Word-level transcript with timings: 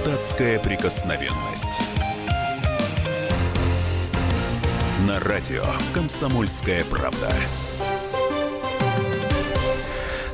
Депутатская 0.00 0.58
прикосновенность. 0.58 1.78
На 5.06 5.20
радио 5.20 5.62
«Комсомольская 5.92 6.84
правда». 6.84 7.28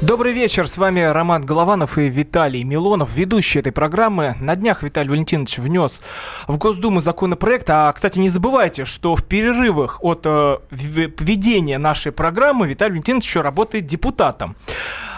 Добрый 0.01 0.33
вечер, 0.33 0.69
с 0.69 0.79
вами 0.79 1.01
Роман 1.01 1.45
Голованов 1.45 1.99
и 1.99 2.09
Виталий 2.09 2.63
Милонов, 2.63 3.17
ведущий 3.17 3.59
этой 3.59 3.73
программы. 3.73 4.37
На 4.41 4.55
днях 4.55 4.85
Виталий 4.85 5.11
Валентинович 5.11 5.59
внес 5.59 6.01
в 6.47 6.59
Госдуму 6.59 7.01
законопроект, 7.01 7.69
а, 7.69 7.93
кстати, 7.93 8.21
не 8.21 8.29
забывайте, 8.29 8.85
что 8.85 9.17
в 9.17 9.25
перерывах 9.25 9.99
от 10.05 10.21
э, 10.27 10.59
ведения 10.71 11.79
нашей 11.79 12.13
программы 12.13 12.69
Виталий 12.69 12.93
Валентинович 12.93 13.27
еще 13.27 13.41
работает 13.41 13.87
депутатом. 13.87 14.55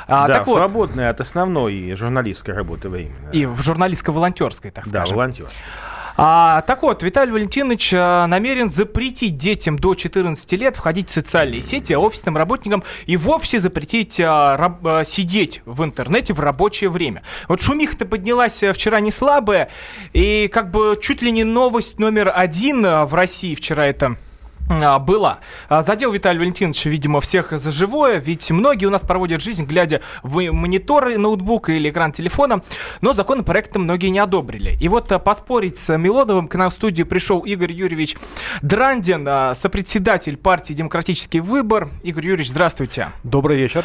А, 0.08 0.26
да, 0.26 0.34
так 0.34 0.46
вот, 0.46 0.56
свободное 0.56 1.10
от 1.10 1.20
основной 1.20 1.94
журналистской 1.94 2.54
работы 2.54 2.88
время. 2.88 3.14
И 3.32 3.44
в 3.44 3.60
журналистско-волонтерской, 3.60 4.70
так 4.70 4.86
скажем. 4.86 5.08
Да, 5.08 5.14
волонтерской. 5.14 5.62
А, 6.20 6.62
так 6.62 6.82
вот, 6.82 7.04
Виталий 7.04 7.30
Валентинович 7.30 7.92
а, 7.94 8.26
намерен 8.26 8.70
запретить 8.70 9.36
детям 9.36 9.78
до 9.78 9.94
14 9.94 10.50
лет 10.54 10.74
входить 10.74 11.10
в 11.10 11.12
социальные 11.12 11.62
сети, 11.62 11.92
а 11.92 12.00
офисным 12.00 12.36
работникам 12.36 12.82
и 13.06 13.16
вовсе 13.16 13.60
запретить 13.60 14.18
а, 14.18 14.56
раб, 14.56 14.84
а, 14.84 15.04
сидеть 15.04 15.62
в 15.64 15.84
интернете 15.84 16.32
в 16.32 16.40
рабочее 16.40 16.90
время. 16.90 17.22
Вот 17.46 17.62
шумиха-то 17.62 18.04
поднялась 18.04 18.64
вчера 18.72 18.98
не 18.98 19.12
слабая, 19.12 19.68
и 20.12 20.48
как 20.52 20.72
бы 20.72 20.98
чуть 21.00 21.22
ли 21.22 21.30
не 21.30 21.44
новость 21.44 22.00
номер 22.00 22.32
один 22.34 22.82
в 22.82 23.14
России 23.14 23.54
вчера 23.54 23.86
это 23.86 24.16
была. 24.98 25.38
А, 25.68 25.82
задел 25.82 26.12
Виталий 26.12 26.38
Валентинович, 26.38 26.86
видимо, 26.86 27.20
всех 27.20 27.52
за 27.52 27.70
живое, 27.70 28.18
ведь 28.18 28.50
многие 28.50 28.86
у 28.86 28.90
нас 28.90 29.02
проводят 29.02 29.42
жизнь, 29.42 29.64
глядя 29.64 30.02
в 30.22 30.40
мониторы 30.52 31.18
ноутбука 31.18 31.72
или 31.72 31.90
экран 31.90 32.12
телефона, 32.12 32.62
но 33.00 33.12
законопроекты 33.12 33.78
многие 33.78 34.08
не 34.08 34.18
одобрили. 34.18 34.76
И 34.80 34.88
вот 34.88 35.10
а, 35.12 35.18
поспорить 35.18 35.78
с 35.78 35.96
Милоновым 35.96 36.48
к 36.48 36.54
нам 36.54 36.70
в 36.70 36.72
студию 36.72 37.06
пришел 37.06 37.40
Игорь 37.40 37.72
Юрьевич 37.72 38.16
Драндин, 38.62 39.26
сопредседатель 39.54 40.36
партии 40.36 40.72
«Демократический 40.74 41.40
выбор». 41.40 41.90
Игорь 42.02 42.26
Юрьевич, 42.26 42.50
здравствуйте. 42.50 43.10
Добрый 43.24 43.56
вечер. 43.56 43.84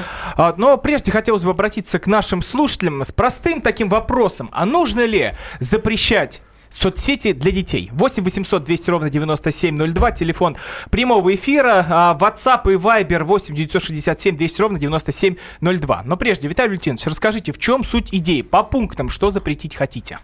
Но 0.58 0.77
прежде 0.77 1.11
хотелось 1.11 1.43
бы 1.43 1.52
обратиться 1.52 1.99
к 1.99 2.08
нашим 2.08 2.41
слушателям 2.41 3.03
с 3.03 3.11
простым 3.11 3.61
таким 3.61 3.89
вопросом. 3.89 4.49
А 4.52 4.65
нужно 4.65 5.05
ли 5.05 5.33
запрещать 5.59 6.41
соцсети 6.73 7.33
для 7.33 7.52
детей. 7.52 7.89
8 7.93 8.23
800 8.23 8.63
200 8.63 8.89
ровно 8.89 9.09
9702, 9.09 10.11
телефон 10.11 10.57
прямого 10.89 11.33
эфира, 11.33 11.85
а, 11.89 12.17
WhatsApp 12.19 12.71
и 12.71 12.75
Viber 12.75 13.23
8 13.23 13.55
967 13.55 14.38
200 14.38 14.61
ровно 14.61 14.80
9702. 14.80 16.03
Но 16.05 16.17
прежде, 16.17 16.47
Виталий 16.47 16.69
Валентинович, 16.69 17.05
расскажите, 17.05 17.52
в 17.52 17.57
чем 17.57 17.83
суть 17.83 18.13
идеи? 18.13 18.41
По 18.41 18.63
пунктам, 18.63 19.09
что 19.09 19.31
запретить 19.31 19.75
хотите? 19.75 20.19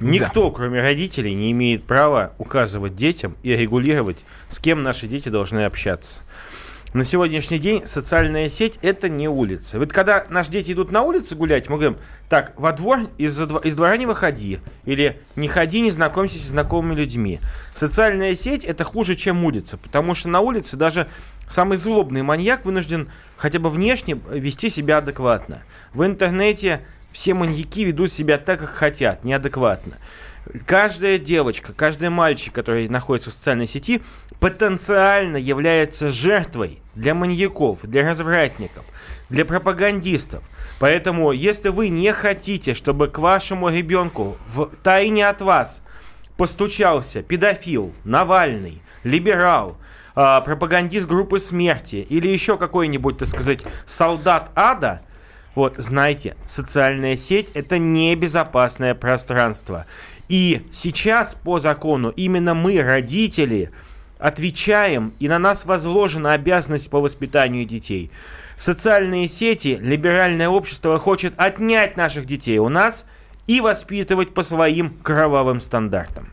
Никто, 0.00 0.50
да. 0.50 0.54
кроме 0.54 0.82
родителей, 0.82 1.34
не 1.34 1.52
имеет 1.52 1.84
права 1.84 2.34
указывать 2.38 2.94
детям 2.94 3.36
и 3.42 3.56
регулировать, 3.56 4.24
с 4.48 4.58
кем 4.58 4.82
наши 4.82 5.06
дети 5.06 5.28
должны 5.28 5.64
общаться 5.64 6.23
на 6.94 7.04
сегодняшний 7.04 7.58
день 7.58 7.86
социальная 7.86 8.48
сеть 8.48 8.78
это 8.80 9.08
не 9.08 9.28
улица. 9.28 9.80
Вот 9.80 9.92
когда 9.92 10.26
наши 10.30 10.52
дети 10.52 10.70
идут 10.70 10.92
на 10.92 11.02
улице 11.02 11.34
гулять, 11.34 11.68
мы 11.68 11.76
говорим, 11.76 11.98
так, 12.28 12.52
во 12.56 12.70
двор 12.70 13.00
из, 13.18 13.38
из 13.40 13.74
двора 13.74 13.96
не 13.96 14.06
выходи. 14.06 14.60
Или 14.84 15.20
не 15.34 15.48
ходи, 15.48 15.80
не 15.80 15.90
знакомься 15.90 16.38
с 16.38 16.42
знакомыми 16.42 16.94
людьми. 16.94 17.40
Социальная 17.74 18.36
сеть 18.36 18.64
это 18.64 18.84
хуже, 18.84 19.16
чем 19.16 19.44
улица. 19.44 19.76
Потому 19.76 20.14
что 20.14 20.28
на 20.28 20.38
улице 20.38 20.76
даже 20.76 21.08
самый 21.48 21.78
злобный 21.78 22.22
маньяк 22.22 22.64
вынужден 22.64 23.10
хотя 23.36 23.58
бы 23.58 23.70
внешне 23.70 24.16
вести 24.30 24.68
себя 24.68 24.98
адекватно. 24.98 25.64
В 25.94 26.06
интернете 26.06 26.86
все 27.10 27.34
маньяки 27.34 27.84
ведут 27.84 28.12
себя 28.12 28.38
так, 28.38 28.60
как 28.60 28.70
хотят, 28.70 29.24
неадекватно. 29.24 29.94
Каждая 30.64 31.18
девочка, 31.18 31.72
каждый 31.72 32.10
мальчик, 32.10 32.54
который 32.54 32.88
находится 32.88 33.32
в 33.32 33.34
социальной 33.34 33.66
сети, 33.66 34.00
потенциально 34.38 35.38
является 35.38 36.08
жертвой 36.08 36.83
для 36.94 37.14
маньяков, 37.14 37.80
для 37.82 38.08
развратников, 38.08 38.84
для 39.28 39.44
пропагандистов. 39.44 40.42
Поэтому, 40.78 41.32
если 41.32 41.68
вы 41.68 41.88
не 41.88 42.12
хотите, 42.12 42.74
чтобы 42.74 43.08
к 43.08 43.18
вашему 43.18 43.68
ребенку 43.68 44.36
в 44.48 44.70
тайне 44.82 45.28
от 45.28 45.40
вас 45.40 45.82
постучался 46.36 47.22
педофил, 47.22 47.92
Навальный, 48.04 48.82
либерал, 49.04 49.76
э, 50.16 50.40
пропагандист 50.44 51.06
группы 51.06 51.38
смерти 51.38 51.96
или 52.08 52.28
еще 52.28 52.58
какой-нибудь, 52.58 53.18
так 53.18 53.28
сказать, 53.28 53.64
солдат 53.86 54.50
ада, 54.54 55.02
вот, 55.54 55.76
знайте, 55.76 56.36
социальная 56.44 57.16
сеть 57.16 57.50
это 57.54 57.78
небезопасное 57.78 58.94
пространство. 58.94 59.86
И 60.28 60.66
сейчас 60.72 61.36
по 61.44 61.60
закону 61.60 62.10
именно 62.10 62.54
мы, 62.54 62.82
родители, 62.82 63.70
отвечаем, 64.24 65.12
и 65.20 65.28
на 65.28 65.38
нас 65.38 65.66
возложена 65.66 66.32
обязанность 66.32 66.88
по 66.88 67.02
воспитанию 67.02 67.66
детей. 67.66 68.10
Социальные 68.56 69.28
сети, 69.28 69.78
либеральное 69.82 70.48
общество 70.48 70.98
хочет 70.98 71.34
отнять 71.36 71.98
наших 71.98 72.24
детей 72.24 72.56
у 72.58 72.70
нас 72.70 73.04
и 73.46 73.60
воспитывать 73.60 74.32
по 74.32 74.42
своим 74.42 74.94
кровавым 75.02 75.60
стандартам. 75.60 76.30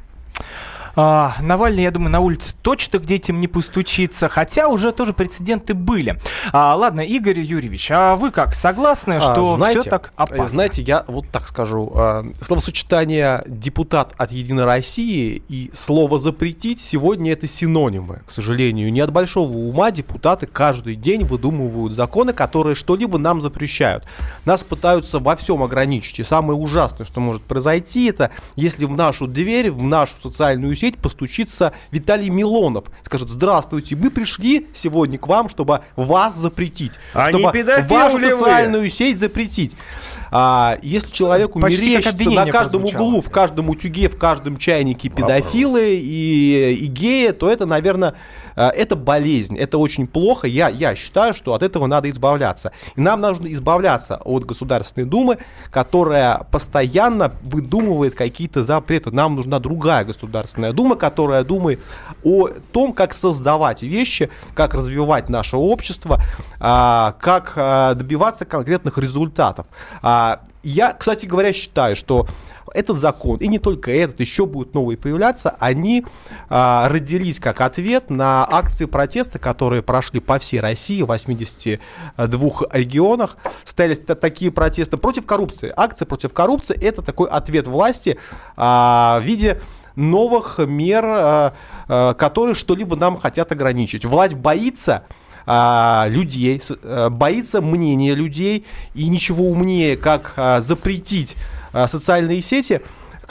А, 0.95 1.33
Навальный, 1.41 1.83
я 1.83 1.91
думаю, 1.91 2.11
на 2.11 2.19
улице 2.19 2.53
точно 2.61 2.99
к 2.99 3.05
детям 3.05 3.39
не 3.39 3.47
постучится, 3.47 4.27
хотя 4.27 4.67
уже 4.67 4.91
тоже 4.91 5.13
прецеденты 5.13 5.73
были. 5.73 6.19
А, 6.51 6.75
ладно, 6.75 7.01
Игорь 7.01 7.39
Юрьевич, 7.39 7.89
а 7.91 8.15
вы 8.15 8.31
как, 8.31 8.55
согласны, 8.55 9.13
а, 9.13 9.21
что 9.21 9.57
знаете, 9.57 9.81
все 9.81 9.89
так 9.89 10.13
опасно? 10.15 10.49
Знаете, 10.49 10.81
я 10.81 11.03
вот 11.07 11.25
так 11.31 11.47
скажу. 11.47 11.91
А, 11.95 12.25
словосочетание 12.41 13.43
«депутат 13.47 14.13
от 14.17 14.31
Единой 14.31 14.65
России» 14.65 15.41
и 15.47 15.71
слово 15.73 16.19
«запретить» 16.19 16.81
сегодня 16.81 17.31
это 17.31 17.47
синонимы, 17.47 18.21
к 18.25 18.31
сожалению. 18.31 18.91
Не 18.91 19.01
от 19.01 19.11
большого 19.11 19.55
ума 19.57 19.91
депутаты 19.91 20.45
каждый 20.45 20.95
день 20.95 21.23
выдумывают 21.23 21.93
законы, 21.93 22.33
которые 22.33 22.75
что-либо 22.75 23.17
нам 23.17 23.41
запрещают. 23.41 24.05
Нас 24.45 24.63
пытаются 24.63 25.19
во 25.19 25.35
всем 25.35 25.63
ограничить. 25.63 26.19
И 26.19 26.23
самое 26.23 26.57
ужасное, 26.57 27.05
что 27.05 27.19
может 27.19 27.43
произойти, 27.43 28.07
это 28.07 28.31
если 28.55 28.85
в 28.85 28.95
нашу 28.95 29.27
дверь, 29.27 29.71
в 29.71 29.83
нашу 29.83 30.17
социальную 30.17 30.75
сеть 30.81 30.97
постучится 30.97 31.73
Виталий 31.91 32.29
Милонов. 32.29 32.85
Скажет, 33.03 33.29
здравствуйте, 33.29 33.95
мы 33.95 34.09
пришли 34.09 34.67
сегодня 34.73 35.19
к 35.19 35.27
вам, 35.27 35.47
чтобы 35.47 35.81
вас 35.95 36.35
запретить. 36.35 36.93
А 37.13 37.29
чтобы 37.29 37.51
вашу 37.87 38.17
социальную 38.17 38.83
вы? 38.83 38.89
сеть 38.89 39.19
запретить. 39.19 39.77
А, 40.31 40.79
если 40.81 41.11
человеку 41.11 41.59
Почти 41.59 41.91
мерещится 41.91 42.31
на 42.31 42.45
каждом 42.47 42.85
углу, 42.85 43.21
в 43.21 43.29
каждом 43.29 43.69
утюге, 43.69 44.09
в 44.09 44.17
каждом 44.17 44.57
чайнике 44.57 45.09
педофилы 45.09 45.97
и, 45.97 46.73
и 46.81 46.85
геи, 46.87 47.29
то 47.29 47.51
это, 47.51 47.67
наверное, 47.67 48.15
это 48.55 48.95
болезнь, 48.95 49.57
это 49.57 49.77
очень 49.77 50.07
плохо. 50.07 50.47
Я, 50.47 50.69
я 50.69 50.95
считаю, 50.95 51.33
что 51.33 51.53
от 51.53 51.63
этого 51.63 51.87
надо 51.87 52.09
избавляться. 52.09 52.71
И 52.95 53.01
нам 53.01 53.21
нужно 53.21 53.51
избавляться 53.51 54.17
от 54.17 54.45
Государственной 54.45 55.05
Думы, 55.05 55.37
которая 55.69 56.45
постоянно 56.51 57.33
выдумывает 57.43 58.15
какие-то 58.15 58.63
запреты. 58.63 59.11
Нам 59.11 59.35
нужна 59.35 59.59
другая 59.59 60.03
Государственная 60.03 60.73
Дума, 60.73 60.95
которая 60.95 61.43
думает 61.43 61.79
о 62.23 62.49
том, 62.71 62.93
как 62.93 63.13
создавать 63.13 63.81
вещи, 63.81 64.29
как 64.53 64.73
развивать 64.73 65.29
наше 65.29 65.57
общество, 65.57 66.21
а, 66.59 67.15
как 67.19 67.53
а, 67.55 67.93
добиваться 67.93 68.45
конкретных 68.45 68.97
результатов. 68.97 69.65
А, 70.01 70.41
я, 70.63 70.93
кстати 70.93 71.25
говоря, 71.25 71.53
считаю, 71.53 71.95
что 71.95 72.27
этот 72.73 72.97
закон, 72.97 73.37
и 73.37 73.47
не 73.47 73.59
только 73.59 73.91
этот, 73.91 74.19
еще 74.19 74.45
будут 74.45 74.73
новые 74.73 74.97
появляться, 74.97 75.55
они 75.59 76.05
а, 76.49 76.87
родились 76.89 77.39
как 77.39 77.61
ответ 77.61 78.09
на 78.09 78.45
акции 78.49 78.85
протеста, 78.85 79.39
которые 79.39 79.81
прошли 79.81 80.19
по 80.19 80.39
всей 80.39 80.59
России, 80.59 81.01
в 81.01 81.07
82 81.07 81.79
регионах. 82.71 83.37
Стояли 83.63 83.95
такие 83.95 84.51
протесты 84.51 84.97
против 84.97 85.25
коррупции. 85.25 85.71
Акции 85.75 86.05
против 86.05 86.33
коррупции– 86.33 86.77
это 86.81 87.01
такой 87.01 87.29
ответ 87.29 87.67
власти 87.67 88.17
а, 88.55 89.19
в 89.21 89.23
виде 89.23 89.59
новых 89.95 90.59
мер, 90.59 91.05
а, 91.05 91.53
а, 91.87 92.13
которые 92.13 92.55
что-либо 92.55 92.95
нам 92.95 93.17
хотят 93.17 93.51
ограничить. 93.51 94.05
Власть 94.05 94.35
боится 94.35 95.03
а, 95.45 96.05
людей, 96.09 96.61
а, 96.83 97.09
боится 97.09 97.61
мнения 97.61 98.15
людей, 98.15 98.65
и 98.93 99.07
ничего 99.07 99.45
умнее, 99.45 99.97
как 99.97 100.33
запретить 100.61 101.35
социальные 101.73 102.41
сети, 102.41 102.81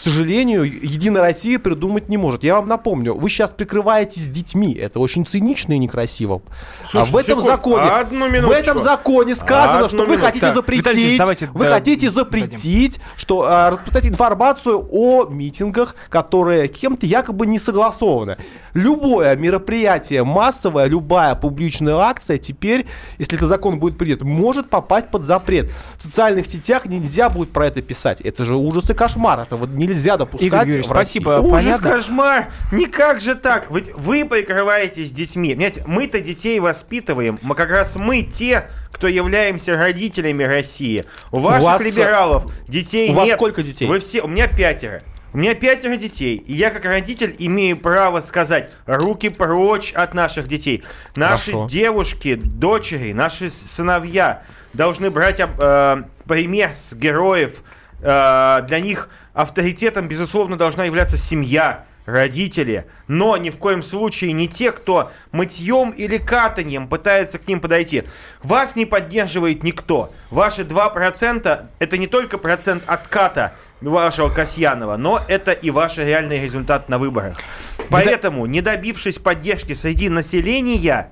к 0.01 0.03
сожалению, 0.03 0.65
Единая 0.65 1.21
Россия 1.21 1.59
придумать 1.59 2.09
не 2.09 2.17
может. 2.17 2.43
Я 2.43 2.55
вам 2.55 2.67
напомню, 2.67 3.13
вы 3.15 3.29
сейчас 3.29 3.51
прикрываетесь 3.51 4.31
детьми. 4.31 4.73
Это 4.73 4.99
очень 4.99 5.27
цинично 5.27 5.75
и 5.75 5.79
некрасиво. 5.79 6.41
Слушай, 6.87 7.03
а 7.03 7.13
в 7.13 7.17
этом 7.19 7.41
секунд, 7.43 7.85
законе, 7.85 8.41
в 8.41 8.51
этом 8.51 8.79
законе 8.79 9.37
сказано, 9.37 9.91
что 9.91 10.07
вы 10.07 10.17
хотите 10.17 10.55
запретить, 10.55 11.19
давайте, 11.19 11.51
вы 11.53 11.67
да, 11.67 11.75
хотите 11.75 12.09
запретить, 12.09 12.93
дадим. 12.93 13.03
что 13.19 13.45
а, 13.47 13.69
распространять 13.69 14.13
информацию 14.13 14.89
о 14.91 15.27
митингах, 15.27 15.95
которые 16.09 16.69
кем-то 16.69 17.05
якобы 17.05 17.47
не 17.47 17.59
согласованы. 17.59 18.39
Любое 18.73 19.37
мероприятие 19.37 20.25
массовое, 20.25 20.87
любая 20.87 21.35
публичная 21.35 21.97
акция 21.97 22.39
теперь, 22.39 22.87
если 23.19 23.37
этот 23.37 23.51
закон 23.51 23.79
будет 23.79 23.99
принят, 23.99 24.23
может 24.23 24.71
попасть 24.71 25.11
под 25.11 25.27
запрет. 25.27 25.71
В 25.99 26.03
социальных 26.03 26.47
сетях 26.47 26.87
нельзя 26.87 27.29
будет 27.29 27.51
про 27.51 27.67
это 27.67 27.83
писать. 27.83 28.23
Это 28.23 28.47
же 28.47 28.57
ужас 28.57 28.89
и 28.89 28.95
кошмар. 28.95 29.41
Это 29.41 29.57
вот 29.57 29.69
нельзя 29.91 30.17
допускать 30.17 30.47
Игорь 30.47 30.67
Юрьевич, 30.67 30.87
в 30.87 30.89
спасибо. 30.91 31.35
России. 31.35 31.47
Ужас, 31.47 31.65
Понятно? 31.65 31.91
кошмар. 31.91 32.53
Никак 32.73 33.21
же 33.21 33.35
так. 33.35 33.71
Вы, 33.71 33.85
вы 33.97 34.25
прикрываетесь 34.25 35.13
детьми. 35.13 35.55
Понимаете, 35.55 35.85
мы-то 35.87 36.21
детей 36.21 36.59
воспитываем. 36.61 37.39
Мы 37.43 37.55
как 37.55 37.71
раз 37.71 37.97
мы 37.97 38.23
те, 38.23 38.71
кто 38.93 39.09
являемся 39.09 39.77
родителями 39.77 40.45
России. 40.45 41.05
У 41.31 41.39
ваших 41.39 41.63
у 41.63 41.67
вас, 41.67 41.85
либералов 41.85 42.53
детей 42.69 43.11
у 43.11 43.13
нет. 43.13 43.17
У 43.17 43.21
вас 43.21 43.31
сколько 43.33 43.63
детей? 43.63 43.87
Вы 43.87 44.01
все, 44.01 44.23
у 44.23 44.29
меня 44.29 44.47
пятеро. 44.47 45.03
У 45.33 45.39
меня 45.39 45.55
пятеро 45.55 45.95
детей, 45.95 46.37
и 46.37 46.53
я 46.53 46.71
как 46.71 46.85
родитель 46.85 47.35
имею 47.39 47.77
право 47.77 48.19
сказать 48.19 48.71
руки 48.87 49.29
прочь 49.29 49.93
от 49.93 50.13
наших 50.13 50.49
детей. 50.49 50.83
Наши 51.15 51.53
Хорошо. 51.53 51.69
девушки, 51.69 52.35
дочери, 52.35 53.13
наши 53.13 53.49
сыновья 53.49 54.43
должны 54.73 55.09
брать 55.09 55.41
э, 55.41 56.03
пример 56.27 56.73
с 56.73 56.95
героев. 56.95 57.63
Э, 58.01 58.63
для 58.67 58.81
них 58.81 59.09
авторитетом, 59.43 60.09
безусловно, 60.09 60.57
должна 60.57 60.85
являться 60.85 61.17
семья 61.17 61.85
родители, 62.07 62.87
но 63.09 63.37
ни 63.37 63.51
в 63.51 63.59
коем 63.59 63.83
случае 63.83 64.33
не 64.33 64.49
те, 64.49 64.73
кто 64.73 65.11
мытьем 65.33 65.91
или 65.91 66.19
катанием 66.19 66.89
пытается 66.89 67.39
к 67.39 67.47
ним 67.47 67.61
подойти. 67.61 68.05
Вас 68.43 68.77
не 68.77 68.87
поддерживает 68.87 69.63
никто. 69.63 70.13
Ваши 70.31 70.63
2% 70.63 71.67
это 71.79 71.99
не 71.99 72.07
только 72.07 72.39
процент 72.39 72.83
отката 72.87 73.55
вашего 73.81 74.29
Касьянова, 74.29 74.97
но 74.97 75.21
это 75.29 75.53
и 75.53 75.71
ваш 75.71 75.99
реальный 75.99 76.43
результат 76.43 76.89
на 76.89 76.99
выборах. 76.99 77.39
Поэтому, 77.89 78.47
не 78.47 78.61
добившись 78.61 79.19
поддержки 79.19 79.75
среди 79.75 80.09
населения, 80.09 81.11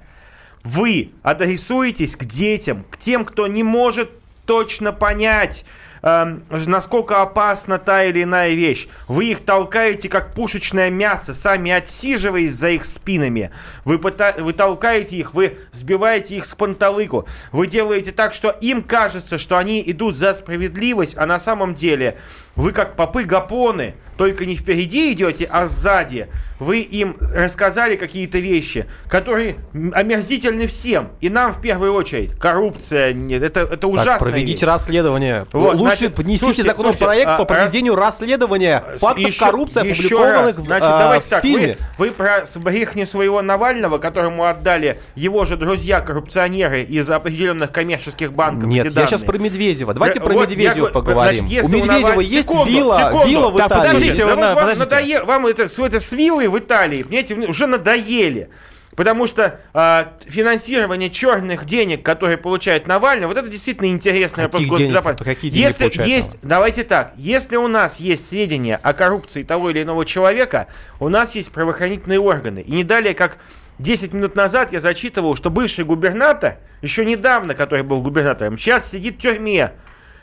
вы 0.64 1.12
адресуетесь 1.22 2.16
к 2.16 2.24
детям, 2.24 2.84
к 2.90 2.96
тем, 2.96 3.24
кто 3.24 3.46
не 3.46 3.62
может 3.62 4.10
точно 4.44 4.92
понять, 4.92 5.64
э, 6.02 6.38
насколько 6.50 7.22
опасна 7.22 7.78
та 7.78 8.04
или 8.04 8.22
иная 8.22 8.54
вещь. 8.54 8.88
Вы 9.06 9.26
их 9.26 9.40
толкаете 9.44 10.08
как 10.08 10.34
пушечное 10.34 10.90
мясо, 10.90 11.34
сами 11.34 11.70
отсиживаясь 11.70 12.54
за 12.54 12.70
их 12.70 12.84
спинами. 12.84 13.50
Вы, 13.84 13.96
пыта- 13.96 14.40
вы 14.40 14.52
толкаете 14.52 15.16
их, 15.16 15.34
вы 15.34 15.58
сбиваете 15.72 16.36
их 16.36 16.44
с 16.44 16.54
панталыку. 16.54 17.26
Вы 17.52 17.66
делаете 17.66 18.12
так, 18.12 18.34
что 18.34 18.50
им 18.50 18.82
кажется, 18.82 19.38
что 19.38 19.58
они 19.58 19.82
идут 19.86 20.16
за 20.16 20.34
справедливость, 20.34 21.16
а 21.16 21.26
на 21.26 21.38
самом 21.38 21.74
деле 21.74 22.18
вы 22.58 22.72
как 22.72 22.96
попы 22.96 23.22
гапоны, 23.22 23.94
только 24.18 24.44
не 24.44 24.56
впереди 24.56 25.12
идете, 25.12 25.48
а 25.50 25.68
сзади. 25.68 26.26
Вы 26.58 26.80
им 26.80 27.16
рассказали 27.20 27.94
какие-то 27.94 28.38
вещи, 28.38 28.86
которые 29.08 29.58
омерзительны 29.72 30.66
всем. 30.66 31.10
И 31.20 31.28
нам 31.28 31.52
в 31.52 31.60
первую 31.60 31.94
очередь. 31.94 32.32
Коррупция, 32.36 33.12
нет, 33.12 33.44
это, 33.44 33.60
это 33.60 33.86
ужасно. 33.86 34.14
Так, 34.14 34.22
проведите 34.24 34.52
вещь. 34.52 34.66
расследование. 34.66 35.46
Вот, 35.52 35.76
Лучше 35.76 35.98
значит, 35.98 36.18
внесите 36.18 36.38
слушайте, 36.46 36.62
законопроект 36.64 37.28
слушайте, 37.28 37.36
по 37.38 37.44
проведению 37.44 37.94
раз... 37.94 38.18
расследования 38.18 38.82
фактов 38.98 39.24
еще, 39.24 39.44
коррупции, 39.44 39.86
еще 39.86 40.16
опубликованных 40.16 40.56
раз. 40.56 40.66
Значит, 40.66 40.88
а, 40.90 40.98
давайте 40.98 41.26
в 41.26 41.30
так, 41.30 41.42
фильме. 41.44 41.76
Вы, 41.96 42.08
вы 42.08 42.12
про 42.12 42.44
брехни 42.56 43.06
своего 43.06 43.40
Навального, 43.40 43.98
которому 43.98 44.46
отдали 44.46 44.98
его 45.14 45.44
же 45.44 45.56
друзья-коррупционеры 45.56 46.82
из 46.82 47.08
определенных 47.08 47.70
коммерческих 47.70 48.32
банков. 48.32 48.68
Нет, 48.68 48.92
я 48.92 49.06
сейчас 49.06 49.22
про 49.22 49.38
Медведева. 49.38 49.94
Давайте 49.94 50.20
про 50.20 50.32
вот 50.32 50.50
Медведева 50.50 50.88
поговорим. 50.88 51.46
Значит, 51.46 51.64
у 51.64 51.68
Медведева 51.68 52.20
есть 52.20 52.47
секунду, 52.48 52.70
вилла, 52.70 52.98
секунду. 52.98 53.28
вилла 53.28 53.50
в 53.50 53.56
Италии. 53.56 53.68
Так, 53.68 53.78
подождите, 53.78 54.24
да, 54.24 54.36
вам, 54.36 54.54
подождите. 54.54 54.84
Надоел, 54.84 55.26
вам 55.26 55.46
это, 55.46 55.62
это 55.64 56.00
с 56.00 56.12
виллой 56.12 56.48
в 56.48 56.58
Италии, 56.58 57.02
понимаете, 57.02 57.34
уже 57.34 57.66
надоели. 57.66 58.50
Потому 58.98 59.28
что 59.28 59.60
э, 59.74 60.04
финансирование 60.26 61.08
черных 61.08 61.64
денег, 61.66 62.04
которые 62.04 62.36
получает 62.36 62.88
Навальный, 62.88 63.28
вот 63.28 63.36
это 63.36 63.48
действительно 63.48 63.86
интересный 63.86 64.50
каких 64.50 64.68
денег, 64.76 65.04
Какие 65.18 65.52
деньги 65.52 65.64
если 65.64 65.84
есть, 65.84 66.30
Навальный? 66.32 66.48
давайте 66.48 66.82
так, 66.82 67.12
если 67.16 67.54
у 67.54 67.68
нас 67.68 68.00
есть 68.00 68.26
сведения 68.26 68.74
о 68.82 68.92
коррупции 68.94 69.44
того 69.44 69.70
или 69.70 69.84
иного 69.84 70.04
человека, 70.04 70.66
у 70.98 71.08
нас 71.08 71.36
есть 71.36 71.52
правоохранительные 71.52 72.18
органы. 72.18 72.58
И 72.58 72.72
не 72.72 72.82
далее, 72.82 73.14
как 73.14 73.38
10 73.78 74.12
минут 74.14 74.34
назад 74.34 74.72
я 74.72 74.80
зачитывал, 74.80 75.36
что 75.36 75.48
бывший 75.48 75.84
губернатор, 75.84 76.56
еще 76.82 77.04
недавно, 77.04 77.54
который 77.54 77.84
был 77.84 78.02
губернатором, 78.02 78.58
сейчас 78.58 78.90
сидит 78.90 79.16
в 79.16 79.18
тюрьме 79.18 79.74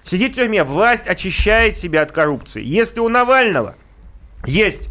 сидит 0.05 0.33
в 0.33 0.35
тюрьме, 0.35 0.63
власть 0.63 1.07
очищает 1.07 1.75
себя 1.75 2.03
от 2.03 2.13
коррупции. 2.13 2.63
Если 2.63 3.01
у 3.01 3.09
Навального 3.09 3.75
есть 4.45 4.89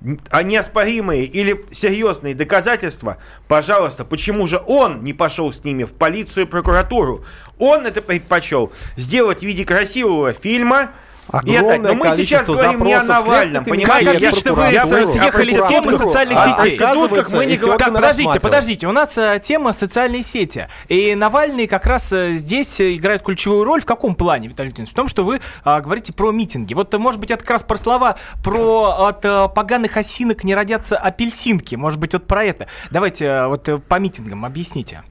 неоспоримые 0.00 1.24
или 1.24 1.64
серьезные 1.72 2.34
доказательства, 2.34 3.18
пожалуйста, 3.48 4.04
почему 4.04 4.46
же 4.46 4.62
он 4.66 5.02
не 5.02 5.12
пошел 5.12 5.50
с 5.52 5.64
ними 5.64 5.84
в 5.84 5.92
полицию 5.92 6.46
и 6.46 6.48
прокуратуру? 6.48 7.24
Он 7.58 7.86
это 7.86 8.00
предпочел 8.00 8.72
сделать 8.96 9.40
в 9.40 9.42
виде 9.42 9.64
красивого 9.64 10.32
фильма, 10.32 10.92
Огромное 11.32 11.76
это, 11.76 11.88
но 11.88 11.94
мы 11.94 12.16
сейчас 12.16 12.46
говорим 12.46 12.84
не 12.84 12.94
о 12.94 13.02
Навальном, 13.02 13.64
понимаете? 13.64 14.06
Как 14.06 14.14
отлично 14.16 14.52
вы 14.54 15.06
съехали 15.06 15.54
с 15.54 15.68
темы 15.68 15.92
социальных 15.92 16.38
а, 16.38 16.64
сетей. 16.64 16.78
Тут, 16.78 17.32
мы 17.32 17.46
не 17.46 17.56
говорим. 17.56 17.78
Так, 17.78 17.94
подождите, 17.94 18.40
подождите. 18.40 18.86
У 18.86 18.92
нас 18.92 19.16
э, 19.16 19.40
тема 19.42 19.72
социальные 19.72 20.22
сети. 20.22 20.68
И 20.88 21.14
Навальный 21.14 21.66
как 21.66 21.86
раз 21.86 22.12
э, 22.12 22.34
здесь 22.36 22.80
играет 22.80 23.22
ключевую 23.22 23.64
роль. 23.64 23.80
В 23.80 23.86
каком 23.86 24.14
плане, 24.14 24.48
Виталий 24.48 24.70
Леонидович? 24.70 24.90
В 24.90 24.94
том, 24.94 25.08
что 25.08 25.22
вы 25.24 25.40
а, 25.64 25.80
говорите 25.80 26.12
про 26.12 26.32
митинги. 26.32 26.74
Вот, 26.74 26.92
может 26.94 27.20
быть, 27.20 27.30
это 27.30 27.42
как 27.42 27.50
раз 27.50 27.62
про 27.62 27.76
слова 27.76 28.16
про 28.42 29.06
от 29.06 29.24
а, 29.24 29.48
поганых 29.48 29.96
осинок 29.96 30.44
не 30.44 30.54
родятся 30.54 30.96
апельсинки. 30.96 31.74
Может 31.74 31.98
быть, 31.98 32.12
вот 32.12 32.26
про 32.26 32.44
это. 32.44 32.66
Давайте 32.90 33.44
вот 33.46 33.68
по 33.86 33.98
митингам 33.98 34.44
объясните. 34.44 35.02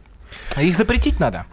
Их 0.57 0.75
запретить 0.75 1.19
надо? 1.19 1.45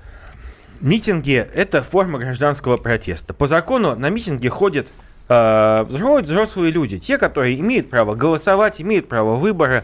Митинги– 0.87 1.45
это 1.55 1.83
форма 1.83 2.21
гражданского 2.21 2.77
протеста. 2.77 3.35
По 3.35 3.49
закону 3.49 3.97
на 3.97 4.09
митинги 4.09 4.47
ходят 4.47 4.87
э, 5.29 5.85
взрослые 5.89 6.71
люди, 6.71 6.99
те, 6.99 7.19
которые 7.19 7.59
имеют 7.59 7.91
право 7.91 8.15
голосовать, 8.15 8.81
имеют 8.81 9.09
право 9.09 9.35
выбора, 9.35 9.83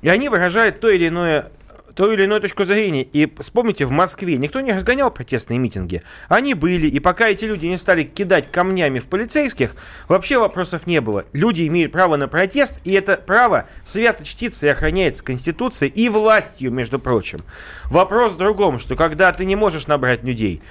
и 0.00 0.08
они 0.08 0.28
выражают 0.28 0.78
то 0.78 0.88
или 0.88 1.08
иное 1.08 1.50
ту 1.94 2.12
или 2.12 2.24
иную 2.24 2.40
точку 2.40 2.64
зрения. 2.64 3.02
И 3.02 3.32
вспомните, 3.38 3.86
в 3.86 3.90
Москве 3.90 4.36
никто 4.36 4.60
не 4.60 4.72
разгонял 4.72 5.10
протестные 5.10 5.58
митинги. 5.58 6.02
Они 6.28 6.54
были, 6.54 6.86
и 6.86 7.00
пока 7.00 7.28
эти 7.28 7.44
люди 7.44 7.66
не 7.66 7.78
стали 7.78 8.02
кидать 8.02 8.50
камнями 8.50 8.98
в 8.98 9.08
полицейских, 9.08 9.76
вообще 10.08 10.38
вопросов 10.38 10.86
не 10.86 11.00
было. 11.00 11.24
Люди 11.32 11.66
имеют 11.66 11.92
право 11.92 12.16
на 12.16 12.28
протест, 12.28 12.80
и 12.84 12.92
это 12.92 13.16
право 13.16 13.68
свято 13.84 14.24
чтится 14.24 14.66
и 14.66 14.70
охраняется 14.70 15.24
Конституцией 15.24 15.92
и 15.92 16.08
властью, 16.08 16.70
между 16.70 16.98
прочим. 16.98 17.42
Вопрос 17.86 18.34
в 18.34 18.38
другом, 18.38 18.78
что 18.78 18.96
когда 18.96 19.32
ты 19.32 19.44
не 19.44 19.56
можешь 19.56 19.86
набрать 19.86 20.22
людей, 20.22 20.62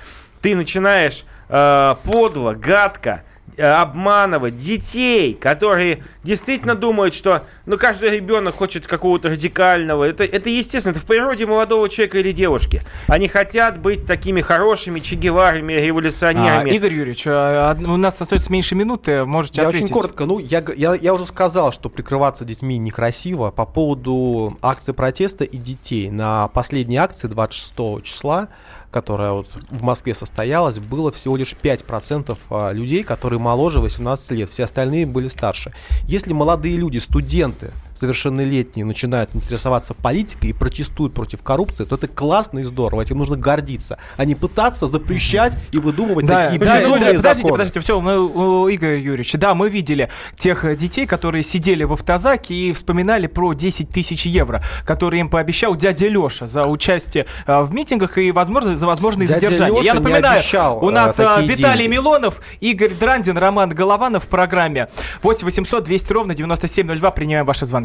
ты 0.41 0.55
начинаешь 0.55 1.25
э, 1.47 1.95
подло, 2.03 2.53
гадко, 2.53 3.23
обманывать 3.57 4.57
детей, 4.57 5.33
которые 5.33 6.03
действительно 6.23 6.75
думают, 6.75 7.13
что 7.13 7.43
ну, 7.65 7.77
каждый 7.77 8.11
ребенок 8.11 8.55
хочет 8.55 8.87
какого-то 8.87 9.29
радикального. 9.29 10.03
Это, 10.03 10.23
это 10.23 10.49
естественно, 10.49 10.91
это 10.91 11.01
в 11.01 11.05
природе 11.05 11.45
молодого 11.45 11.89
человека 11.89 12.19
или 12.19 12.31
девушки. 12.31 12.81
Они 13.07 13.27
хотят 13.27 13.79
быть 13.79 14.05
такими 14.05 14.41
хорошими 14.41 14.99
Че 14.99 15.15
Геварами, 15.15 15.73
революционерами. 15.73 16.71
А, 16.71 16.73
Игорь 16.73 16.93
Юрьевич, 16.93 17.23
а, 17.27 17.77
у 17.79 17.97
нас 17.97 18.21
остается 18.21 18.51
меньше 18.51 18.75
минуты, 18.75 19.25
можете 19.25 19.61
я 19.61 19.67
ответить. 19.67 19.85
очень 19.85 19.93
коротко. 19.93 20.25
Ну, 20.25 20.39
я, 20.39 20.63
я, 20.75 20.95
я 20.95 21.13
уже 21.13 21.25
сказал, 21.25 21.71
что 21.71 21.89
прикрываться 21.89 22.45
детьми 22.45 22.77
некрасиво. 22.77 23.51
По 23.51 23.65
поводу 23.65 24.57
акции 24.61 24.91
протеста 24.91 25.43
и 25.43 25.57
детей. 25.57 26.09
На 26.09 26.47
последней 26.47 26.97
акции 26.97 27.27
26 27.27 28.03
числа 28.03 28.49
которая 28.93 29.31
вот 29.31 29.47
в 29.71 29.81
Москве 29.81 30.13
состоялась, 30.13 30.77
было 30.77 31.11
всего 31.11 31.35
лишь 31.35 31.55
5% 31.61 32.37
а, 32.49 32.71
людей, 32.71 33.03
которые 33.03 33.39
моложе 33.39 33.79
18 33.79 34.31
лет. 34.31 34.49
Все 34.49 34.63
остальные 34.63 35.07
были 35.07 35.27
старше. 35.27 35.73
Если 36.03 36.31
молодые 36.31 36.77
люди, 36.77 36.99
студенты, 36.99 37.71
совершеннолетние 37.95 38.85
начинают 38.85 39.29
интересоваться 39.33 39.93
политикой 39.93 40.51
и 40.51 40.53
протестуют 40.53 41.13
против 41.13 41.41
коррупции, 41.41 41.85
то 41.85 41.95
это 41.95 42.07
классно 42.07 42.59
и 42.59 42.63
здорово. 42.63 43.01
Этим 43.01 43.17
нужно 43.17 43.37
гордиться, 43.37 43.97
а 44.17 44.25
не 44.25 44.35
пытаться 44.35 44.87
запрещать 44.87 45.55
и 45.71 45.77
выдумывать 45.77 46.25
да, 46.25 46.45
такие 46.45 46.59
да, 46.59 46.79
безумные 46.79 47.13
да, 47.13 47.17
подождите, 47.17 47.49
подождите, 47.49 47.79
все, 47.79 47.99
мы, 47.99 48.73
Игорь 48.73 48.99
Юрьевич, 48.99 49.33
да, 49.33 49.53
мы 49.53 49.69
видели 49.69 50.09
тех 50.37 50.77
детей, 50.77 51.05
которые 51.05 51.43
сидели 51.43 51.83
в 51.83 51.93
автозаке 51.93 52.53
и 52.53 52.73
вспоминали 52.73 53.27
про 53.27 53.53
10 53.53 53.89
тысяч 53.89 54.25
евро, 54.25 54.63
которые 54.85 55.21
им 55.21 55.29
пообещал 55.29 55.75
дядя 55.75 56.07
Леша 56.07 56.47
за 56.47 56.63
участие 56.63 57.25
э, 57.45 57.61
в 57.61 57.73
митингах 57.73 58.17
и, 58.17 58.31
возможно, 58.31 58.75
за 58.75 58.87
возможное 58.87 59.27
дядя 59.27 59.47
задержание. 59.47 59.79
Леша 59.79 59.85
Я 59.85 59.93
напоминаю, 59.93 60.39
обещал, 60.39 60.83
у 60.83 60.89
нас 60.89 61.19
а, 61.19 61.41
Виталий 61.41 61.83
деньги. 61.83 61.95
Милонов, 61.95 62.41
Игорь 62.59 62.93
Драндин, 62.93 63.37
Роман 63.37 63.69
Голованов 63.69 64.25
в 64.25 64.27
программе 64.27 64.87
8 65.21 65.45
800 65.45 65.83
200 65.83 66.13
ровно 66.13 66.35
9702. 66.35 67.11
Принимаем 67.11 67.45
ваши 67.45 67.65
звонки. 67.65 67.82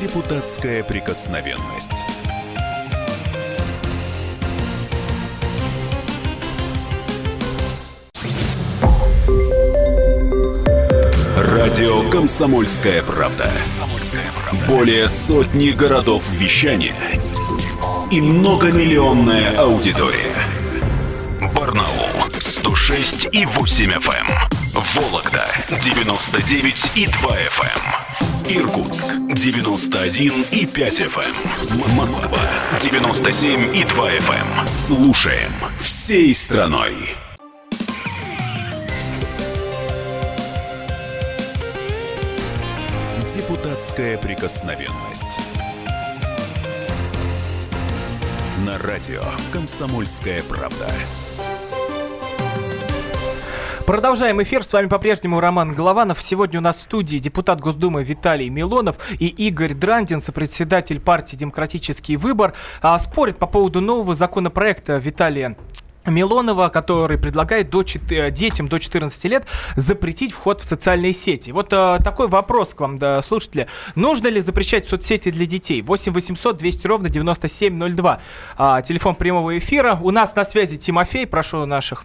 Депутатская 0.00 0.84
прикосновенность. 0.84 1.92
Радио 11.36 12.08
«Комсомольская 12.10 13.02
правда». 13.02 13.50
Более 14.68 15.08
сотни 15.08 15.70
городов 15.70 16.28
вещания 16.30 16.94
и 18.10 18.20
многомиллионная 18.20 19.58
аудитория. 19.58 20.34
Барнаул 21.54 22.03
106 22.38 23.28
и 23.32 23.46
8 23.46 23.92
FM. 23.92 24.26
Эм. 24.26 24.82
Вологда 24.94 25.46
99 25.82 26.92
и 26.96 27.06
2 27.06 27.36
FM. 27.36 27.80
Эм. 28.50 28.62
Иркутск 28.62 29.06
91 29.34 30.44
и 30.50 30.66
5 30.66 31.00
FM. 31.00 31.34
Эм. 31.70 31.96
Москва 31.96 32.40
97 32.80 33.76
и 33.76 33.84
2 33.84 34.10
FM. 34.10 34.68
Слушаем 34.68 35.54
всей 35.80 36.34
страной. 36.34 37.14
Депутатская 43.34 44.16
прикосновенность. 44.18 45.38
На 48.64 48.78
радио 48.78 49.22
«Комсомольская 49.52 50.42
правда». 50.44 50.88
Продолжаем 53.86 54.42
эфир. 54.42 54.64
С 54.64 54.72
вами 54.72 54.86
по-прежнему 54.86 55.40
Роман 55.40 55.74
Голованов. 55.74 56.22
Сегодня 56.22 56.58
у 56.58 56.62
нас 56.62 56.78
в 56.78 56.80
студии 56.80 57.18
депутат 57.18 57.60
Госдумы 57.60 58.02
Виталий 58.02 58.48
Милонов 58.48 58.96
и 59.18 59.26
Игорь 59.26 59.74
Драндин, 59.74 60.22
сопредседатель 60.22 60.98
партии 61.00 61.36
«Демократический 61.36 62.16
выбор». 62.16 62.54
А, 62.80 62.98
спорят 62.98 63.36
по 63.36 63.46
поводу 63.46 63.82
нового 63.82 64.14
законопроекта 64.14 64.96
Виталия 64.96 65.58
Милонова, 66.06 66.70
который 66.70 67.18
предлагает 67.18 67.68
до 67.68 67.82
4, 67.82 68.30
детям 68.30 68.68
до 68.68 68.78
14 68.78 69.22
лет 69.26 69.46
запретить 69.76 70.32
вход 70.32 70.62
в 70.62 70.64
социальные 70.64 71.12
сети. 71.12 71.50
Вот 71.50 71.70
э, 71.74 71.98
такой 72.02 72.28
вопрос 72.28 72.72
к 72.72 72.80
вам, 72.80 72.96
да, 72.96 73.20
слушатели. 73.20 73.66
Нужно 73.96 74.28
ли 74.28 74.40
запрещать 74.40 74.88
соцсети 74.88 75.30
для 75.30 75.44
детей? 75.44 75.82
8 75.82 76.10
800 76.10 76.56
200 76.56 76.86
ровно 76.86 77.10
9702. 77.10 78.20
А, 78.56 78.80
телефон 78.80 79.14
прямого 79.14 79.58
эфира. 79.58 79.98
У 80.02 80.10
нас 80.10 80.34
на 80.34 80.44
связи 80.44 80.78
Тимофей. 80.78 81.26
Прошу 81.26 81.66
наших 81.66 82.04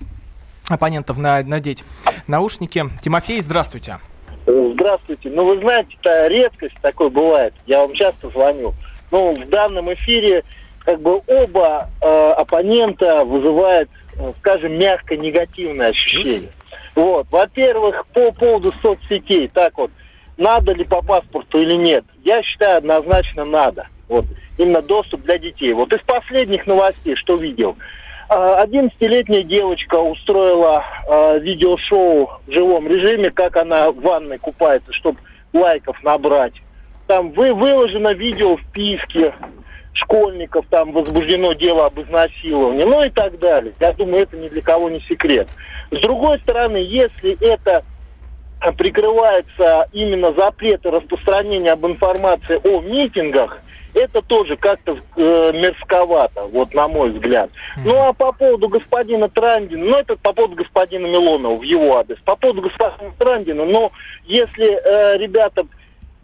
оппонентов 0.75 1.17
на, 1.17 1.43
надеть 1.43 1.83
наушники. 2.27 2.85
Тимофей, 3.01 3.41
здравствуйте. 3.41 3.97
Здравствуйте. 4.45 5.29
Ну, 5.29 5.45
вы 5.45 5.59
знаете, 5.59 5.95
это 6.01 6.27
редкость 6.27 6.75
такой 6.81 7.09
бывает. 7.09 7.53
Я 7.67 7.81
вам 7.81 7.93
часто 7.93 8.29
звоню. 8.29 8.73
Ну, 9.11 9.33
в 9.33 9.49
данном 9.49 9.93
эфире 9.93 10.43
как 10.79 11.01
бы 11.01 11.21
оба 11.27 11.89
э, 12.01 12.31
оппонента 12.31 13.23
вызывают, 13.25 13.89
э, 14.17 14.31
скажем, 14.39 14.79
мягко 14.79 15.17
негативное 15.17 15.89
ощущение. 15.89 16.49
Вот. 16.95 17.27
Во-первых, 17.29 18.05
по 18.07 18.31
поводу 18.31 18.73
соцсетей, 18.81 19.47
так 19.49 19.77
вот, 19.77 19.91
надо 20.37 20.73
ли 20.73 20.83
по 20.83 21.01
паспорту 21.01 21.61
или 21.61 21.75
нет, 21.75 22.05
я 22.23 22.41
считаю, 22.41 22.77
однозначно 22.77 23.45
надо. 23.45 23.87
Вот. 24.07 24.25
Именно 24.57 24.81
доступ 24.81 25.21
для 25.23 25.37
детей. 25.37 25.73
Вот 25.73 25.93
из 25.93 26.01
последних 26.01 26.65
новостей, 26.65 27.15
что 27.15 27.35
видел, 27.35 27.77
11-летняя 28.29 29.41
э, 29.41 29.43
девочка 29.43 29.95
устроила 29.95 30.83
э, 31.07 31.39
видеошоу 31.39 32.29
в 32.45 32.51
живом 32.51 32.87
режиме, 32.87 33.31
как 33.31 33.57
она 33.57 33.91
в 33.91 33.99
ванной 34.01 34.37
купается, 34.37 34.93
чтобы 34.93 35.19
лайков 35.53 36.01
набрать. 36.03 36.53
Там 37.07 37.31
вы, 37.31 37.53
выложено 37.53 38.13
видео 38.13 38.57
в 38.57 38.63
писке, 38.71 39.33
школьников, 39.93 40.65
там 40.69 40.91
возбуждено 40.91 41.53
дело 41.53 41.87
об 41.87 41.99
изнасиловании, 41.99 42.83
ну 42.83 43.03
и 43.03 43.09
так 43.09 43.39
далее. 43.39 43.73
Я 43.79 43.93
думаю, 43.93 44.23
это 44.23 44.37
ни 44.37 44.47
для 44.47 44.61
кого 44.61 44.89
не 44.89 44.99
секрет. 45.01 45.47
С 45.89 45.99
другой 45.99 46.39
стороны, 46.39 46.77
если 46.77 47.35
это 47.41 47.83
прикрывается 48.77 49.87
именно 49.91 50.33
запреты 50.33 50.91
распространения 50.91 51.71
об 51.71 51.85
информации 51.85 52.59
о 52.63 52.81
митингах, 52.81 53.59
это 53.93 54.21
тоже 54.21 54.57
как-то 54.57 54.97
э, 55.15 55.51
мерзковато, 55.53 56.45
вот 56.45 56.73
на 56.73 56.87
мой 56.87 57.11
взгляд. 57.11 57.49
Mm-hmm. 57.49 57.81
Ну 57.85 58.07
а 58.07 58.13
по 58.13 58.31
поводу 58.31 58.67
господина 58.69 59.29
Трандина, 59.29 59.85
ну 59.85 59.97
это 59.97 60.15
по 60.15 60.33
поводу 60.33 60.55
господина 60.55 61.05
Милонова 61.05 61.55
в 61.55 61.63
его 61.63 61.97
адрес. 61.97 62.17
По 62.25 62.35
поводу 62.35 62.61
господина 62.61 63.13
Трандина, 63.17 63.65
но 63.65 63.91
если 64.25 64.65
э, 64.65 65.17
ребята 65.17 65.65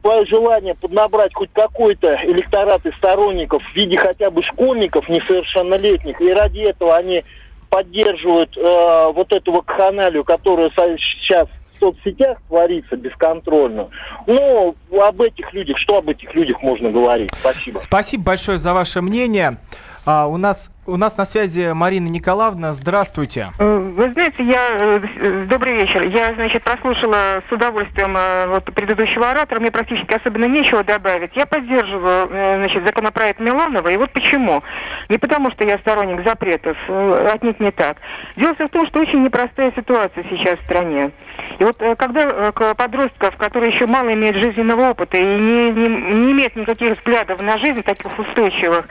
свое 0.01 0.25
желание 0.25 0.75
поднабрать 0.75 1.33
хоть 1.33 1.49
какой-то 1.51 2.19
электорат 2.25 2.85
из 2.85 2.93
сторонников 2.95 3.63
в 3.63 3.75
виде 3.75 3.97
хотя 3.97 4.29
бы 4.29 4.43
школьников 4.43 5.09
несовершеннолетних, 5.09 6.21
и 6.21 6.31
ради 6.31 6.59
этого 6.59 6.95
они 6.95 7.23
поддерживают 7.71 8.55
э, 8.55 9.11
вот 9.13 9.33
эту 9.33 9.51
вакханалию, 9.51 10.23
которая 10.23 10.69
сейчас 10.69 11.47
соцсетях 11.85 12.37
творится 12.47 12.95
бесконтрольно. 12.95 13.89
Ну, 14.27 14.75
об 14.91 15.21
этих 15.21 15.53
людях, 15.53 15.77
что 15.77 15.97
об 15.97 16.09
этих 16.09 16.33
людях 16.33 16.61
можно 16.61 16.91
говорить? 16.91 17.31
Спасибо. 17.39 17.79
Спасибо 17.79 18.23
большое 18.23 18.57
за 18.57 18.73
ваше 18.73 19.01
мнение. 19.01 19.57
А, 20.05 20.27
у 20.27 20.37
нас 20.37 20.71
у 20.87 20.97
нас 20.97 21.17
на 21.17 21.25
связи 21.25 21.71
Марина 21.73 22.07
Николаевна. 22.07 22.73
Здравствуйте. 22.73 23.49
Э, 23.59 23.77
вы 23.77 24.11
знаете, 24.13 24.43
я... 24.43 24.77
Э, 24.79 25.45
добрый 25.47 25.73
вечер. 25.73 26.07
Я, 26.07 26.33
значит, 26.35 26.63
прослушала 26.63 27.41
с 27.47 27.51
удовольствием 27.51 28.15
э, 28.15 28.47
вот, 28.47 28.65
предыдущего 28.65 29.31
оратора. 29.31 29.59
Мне 29.59 29.71
практически 29.71 30.13
особенно 30.13 30.45
нечего 30.45 30.83
добавить. 30.83 31.31
Я 31.35 31.45
поддерживаю, 31.45 32.27
значит, 32.27 32.85
законопроект 32.85 33.39
Милонова. 33.39 33.87
И 33.89 33.97
вот 33.97 34.11
почему. 34.11 34.63
Не 35.09 35.17
потому, 35.17 35.51
что 35.51 35.65
я 35.65 35.77
сторонник 35.79 36.25
запретов. 36.25 36.77
Отнюдь 36.87 37.59
не 37.59 37.71
так. 37.71 37.97
Дело 38.35 38.53
в 38.55 38.69
том, 38.69 38.85
что 38.87 39.01
очень 39.01 39.23
непростая 39.23 39.71
ситуация 39.75 40.23
сейчас 40.29 40.59
в 40.59 40.63
стране. 40.63 41.11
И 41.59 41.63
вот 41.63 41.81
когда 41.97 42.51
подростков, 42.51 43.35
которые 43.37 43.71
еще 43.71 43.85
мало 43.85 44.13
имеют 44.13 44.37
жизненного 44.37 44.91
опыта 44.91 45.17
и 45.17 45.23
не, 45.23 45.71
не, 45.71 45.87
не 45.87 46.31
имеют 46.31 46.55
никаких 46.55 46.97
взглядов 46.97 47.41
на 47.41 47.57
жизнь, 47.57 47.81
таких 47.83 48.17
устойчивых, 48.17 48.87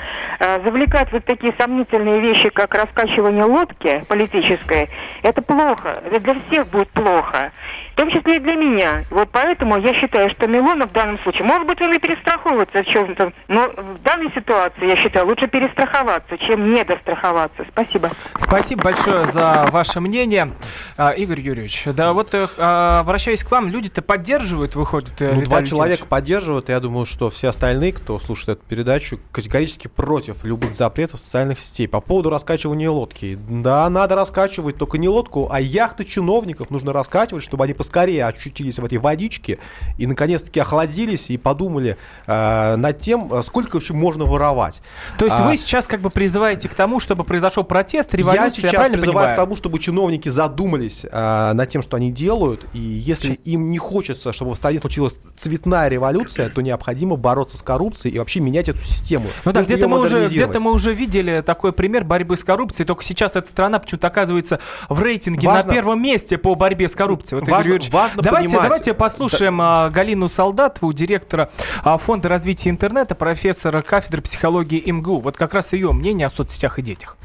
завлекают 0.65 1.13
вот 1.13 1.25
такие 1.25 1.55
сомнения 1.59 1.84
сомнительные 1.85 2.21
вещи, 2.21 2.49
как 2.51 2.75
раскачивание 2.75 3.45
лодки 3.45 4.05
политической, 4.09 4.89
это 5.23 5.43
плохо. 5.43 6.03
Это 6.11 6.21
для 6.21 6.37
всех 6.49 6.69
будет 6.69 6.89
плохо. 6.91 7.53
В 7.93 7.97
том 7.97 8.11
числе 8.11 8.37
и 8.37 8.41
для 8.41 8.55
меня. 8.55 9.05
Вот 9.11 9.29
поэтому 9.31 9.79
я 9.79 9.95
считаю, 9.95 10.29
что 10.31 10.47
Милонов 10.49 10.91
в 10.91 10.93
данном 10.93 11.19
случае, 11.21 11.45
может 11.45 11.67
быть, 11.67 11.81
он 11.81 11.93
и 11.93 11.99
перестраховывается 11.99 12.83
в 12.83 12.87
чем-то, 12.87 13.33
но 13.49 13.69
в 13.69 14.03
данной 14.03 14.33
ситуации, 14.35 14.89
я 14.89 14.97
считаю, 14.97 15.27
лучше 15.27 15.47
перестраховаться, 15.47 16.37
чем 16.39 16.75
недостраховаться. 16.75 17.65
Спасибо. 17.71 18.11
Спасибо 18.39 18.83
большое 18.83 19.27
за 19.27 19.69
ваше 19.71 20.01
мнение. 20.01 20.51
А, 20.97 21.11
Игорь 21.11 21.41
Юрьевич, 21.41 21.85
да 21.87 22.13
вот 22.13 22.35
э, 22.35 22.49
а, 22.59 23.01
обращаясь 23.01 23.45
к 23.45 23.51
вам, 23.51 23.69
люди-то 23.69 24.03
поддерживают, 24.03 24.75
выходит, 24.75 25.21
э, 25.21 25.33
ну, 25.33 25.45
Два 25.45 25.63
человека 25.63 26.07
поддерживают, 26.07 26.69
я 26.69 26.81
думаю, 26.81 27.07
что 27.07 27.31
все 27.31 27.49
остальные, 27.49 27.93
кто 27.93 28.19
слушает 28.19 28.59
эту 28.59 28.69
передачу, 28.69 29.21
категорически 29.31 29.87
против 29.87 30.45
любых 30.45 30.75
запретов 30.75 31.21
социальных 31.21 31.61
сетей. 31.75 31.89
По 31.89 32.01
поводу 32.01 32.31
раскачивания 32.31 32.91
лодки. 32.91 33.39
Да, 33.49 33.89
надо 33.91 34.15
раскачивать 34.15 34.79
только 34.79 34.99
не 34.99 35.09
лодку, 35.09 35.49
а 35.51 35.61
яхты 35.61 36.05
чиновников 36.05 36.71
нужно 36.71 36.93
раскачивать, 36.93 37.43
чтобы 37.43 37.65
они 37.65 37.75
поскорее 37.75 38.27
очутились 38.27 38.79
в 38.79 38.85
этой 38.85 38.99
водичке 38.99 39.59
и 39.99 40.07
наконец-таки 40.07 40.61
охладились 40.61 41.31
и 41.31 41.37
подумали 41.37 41.97
э, 42.27 42.77
над 42.77 43.01
тем, 43.01 43.33
э, 43.33 43.43
сколько 43.43 43.75
вообще 43.77 43.93
можно 43.93 44.25
воровать. 44.25 44.81
То 45.19 45.25
есть 45.25 45.37
а, 45.39 45.49
вы 45.49 45.57
сейчас 45.57 45.87
как 45.87 46.01
бы 46.01 46.11
призываете 46.11 46.69
к 46.69 46.75
тому, 46.75 47.01
чтобы 47.01 47.25
произошел 47.25 47.65
протест, 47.65 48.15
революция, 48.15 48.45
я 48.45 48.51
сейчас 48.51 48.73
я 48.73 48.93
призываю 48.93 49.15
понимаю? 49.15 49.33
к 49.33 49.37
тому, 49.37 49.57
чтобы 49.57 49.79
чиновники 49.79 50.29
задумались 50.29 51.05
э, 51.11 51.53
над 51.53 51.69
тем, 51.69 51.83
что 51.83 51.97
они 51.97 52.13
делают, 52.13 52.65
и 52.73 52.79
если 52.79 53.35
им 53.45 53.71
не 53.71 53.79
хочется, 53.79 54.33
чтобы 54.33 54.53
в 54.53 54.57
стране 54.57 54.79
случилась 54.79 55.17
цветная 55.35 55.89
революция, 55.89 56.49
то 56.49 56.61
необходимо 56.61 57.17
бороться 57.17 57.57
с 57.57 57.63
коррупцией 57.63 58.15
и 58.15 58.19
вообще 58.19 58.41
менять 58.41 58.69
эту 58.69 58.85
систему. 58.85 59.27
Ну 59.45 59.53
да, 59.53 59.63
где-то 59.63 59.89
мы, 59.89 60.01
уже, 60.01 60.27
где 60.27 60.47
мы 60.47 60.73
уже 60.73 60.95
видели 60.95 61.43
такой 61.45 61.64
такой 61.65 61.73
пример 61.73 62.05
борьбы 62.05 62.37
с 62.37 62.45
коррупцией. 62.45 62.87
Только 62.87 63.03
сейчас 63.03 63.37
эта 63.37 63.49
страна 63.49 63.79
почему-то 63.79 64.09
оказывается 64.09 64.61
в 64.91 65.01
рейтинге 65.01 65.49
важно, 65.49 65.69
на 65.69 65.75
первом 65.75 66.03
месте 66.03 66.37
по 66.37 66.55
борьбе 66.55 66.89
с 66.89 66.95
коррупцией. 66.95 67.41
Вот, 67.41 67.49
важно, 67.49 67.71
Игорь 67.73 67.91
важно 67.91 68.23
давайте, 68.23 68.49
понимать. 68.49 68.69
давайте 68.69 68.93
послушаем 68.93 69.57
да. 69.57 69.89
Галину 69.89 70.29
Солдатову, 70.29 70.93
директора 70.93 71.51
а, 71.83 71.97
Фонда 71.97 72.29
развития 72.29 72.69
интернета, 72.69 73.15
профессора 73.15 73.81
кафедры 73.81 74.21
психологии 74.21 74.91
МГУ. 74.91 75.21
Вот 75.21 75.39
как 75.39 75.55
раз 75.55 75.73
ее 75.73 75.93
мнение 75.93 76.27
о 76.27 76.31
соцсетях 76.31 76.79
и 76.79 76.83
детях. 76.83 77.17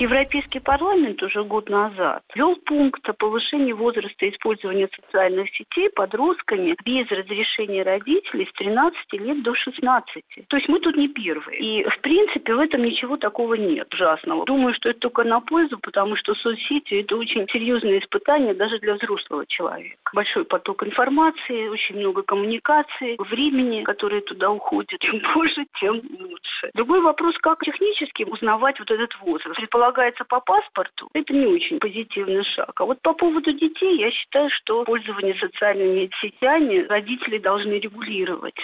Европейский 0.00 0.60
парламент 0.60 1.20
уже 1.24 1.42
год 1.42 1.68
назад 1.68 2.22
ввел 2.32 2.54
пункт 2.54 3.08
о 3.08 3.14
повышении 3.14 3.72
возраста 3.72 4.28
использования 4.28 4.88
социальных 4.94 5.50
сетей 5.50 5.90
подростками 5.90 6.76
без 6.84 7.10
разрешения 7.10 7.82
родителей 7.82 8.46
с 8.48 8.52
13 8.58 9.12
лет 9.14 9.42
до 9.42 9.56
16. 9.56 10.24
То 10.46 10.56
есть 10.56 10.68
мы 10.68 10.78
тут 10.78 10.96
не 10.96 11.08
первые. 11.08 11.58
И, 11.58 11.82
в 11.82 12.00
принципе, 12.00 12.54
в 12.54 12.60
этом 12.60 12.84
ничего 12.84 13.16
такого 13.16 13.54
нет 13.54 13.92
ужасного. 13.92 14.44
Думаю, 14.44 14.72
что 14.74 14.90
это 14.90 15.00
только 15.00 15.24
на 15.24 15.40
пользу, 15.40 15.78
потому 15.80 16.14
что 16.14 16.32
соцсети– 16.36 16.94
это 17.00 17.16
очень 17.16 17.48
серьезное 17.48 17.98
испытание 17.98 18.54
даже 18.54 18.78
для 18.78 18.94
взрослого 18.94 19.46
человека. 19.46 19.96
Большой 20.14 20.44
поток 20.44 20.84
информации, 20.84 21.66
очень 21.66 21.96
много 21.96 22.22
коммуникации, 22.22 23.16
времени, 23.18 23.82
которое 23.82 24.20
туда 24.20 24.48
уходит. 24.52 25.00
Чем 25.00 25.20
больше, 25.34 25.66
тем 25.80 26.00
лучше. 26.20 26.70
Другой 26.74 27.00
вопрос, 27.00 27.36
как 27.38 27.64
технически 27.64 28.22
узнавать 28.22 28.78
вот 28.78 28.92
этот 28.92 29.10
возраст 29.22 29.58
полагается 29.88 30.24
по 30.24 30.40
паспорту, 30.40 31.08
это 31.14 31.32
не 31.32 31.46
очень 31.46 31.78
позитивный 31.78 32.44
шаг. 32.54 32.72
А 32.76 32.84
вот 32.84 33.00
по 33.02 33.14
поводу 33.14 33.52
детей, 33.52 33.98
я 34.00 34.10
считаю, 34.10 34.50
что 34.50 34.84
пользование 34.84 35.34
социальными 35.40 36.10
сетями 36.20 36.86
родители 36.88 37.38
должны 37.38 37.72
регулировать. 37.74 38.56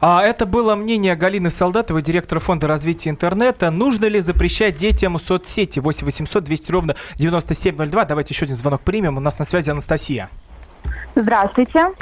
А 0.00 0.22
это 0.22 0.46
было 0.46 0.74
мнение 0.74 1.14
Галины 1.14 1.50
Солдатовой, 1.50 2.02
директора 2.02 2.40
Фонда 2.40 2.66
развития 2.66 3.10
интернета. 3.10 3.70
Нужно 3.70 4.06
ли 4.06 4.20
запрещать 4.20 4.76
детям 4.76 5.18
соцсети? 5.18 5.78
8 5.78 6.04
800 6.04 6.44
200 6.44 6.72
ровно 6.72 6.94
9702. 7.16 8.04
Давайте 8.04 8.34
еще 8.34 8.44
один 8.44 8.56
звонок 8.56 8.82
примем. 8.82 9.16
У 9.16 9.20
нас 9.20 9.38
на 9.38 9.44
связи 9.44 9.70
Анастасия. 9.70 10.30
Здравствуйте. 11.14 11.92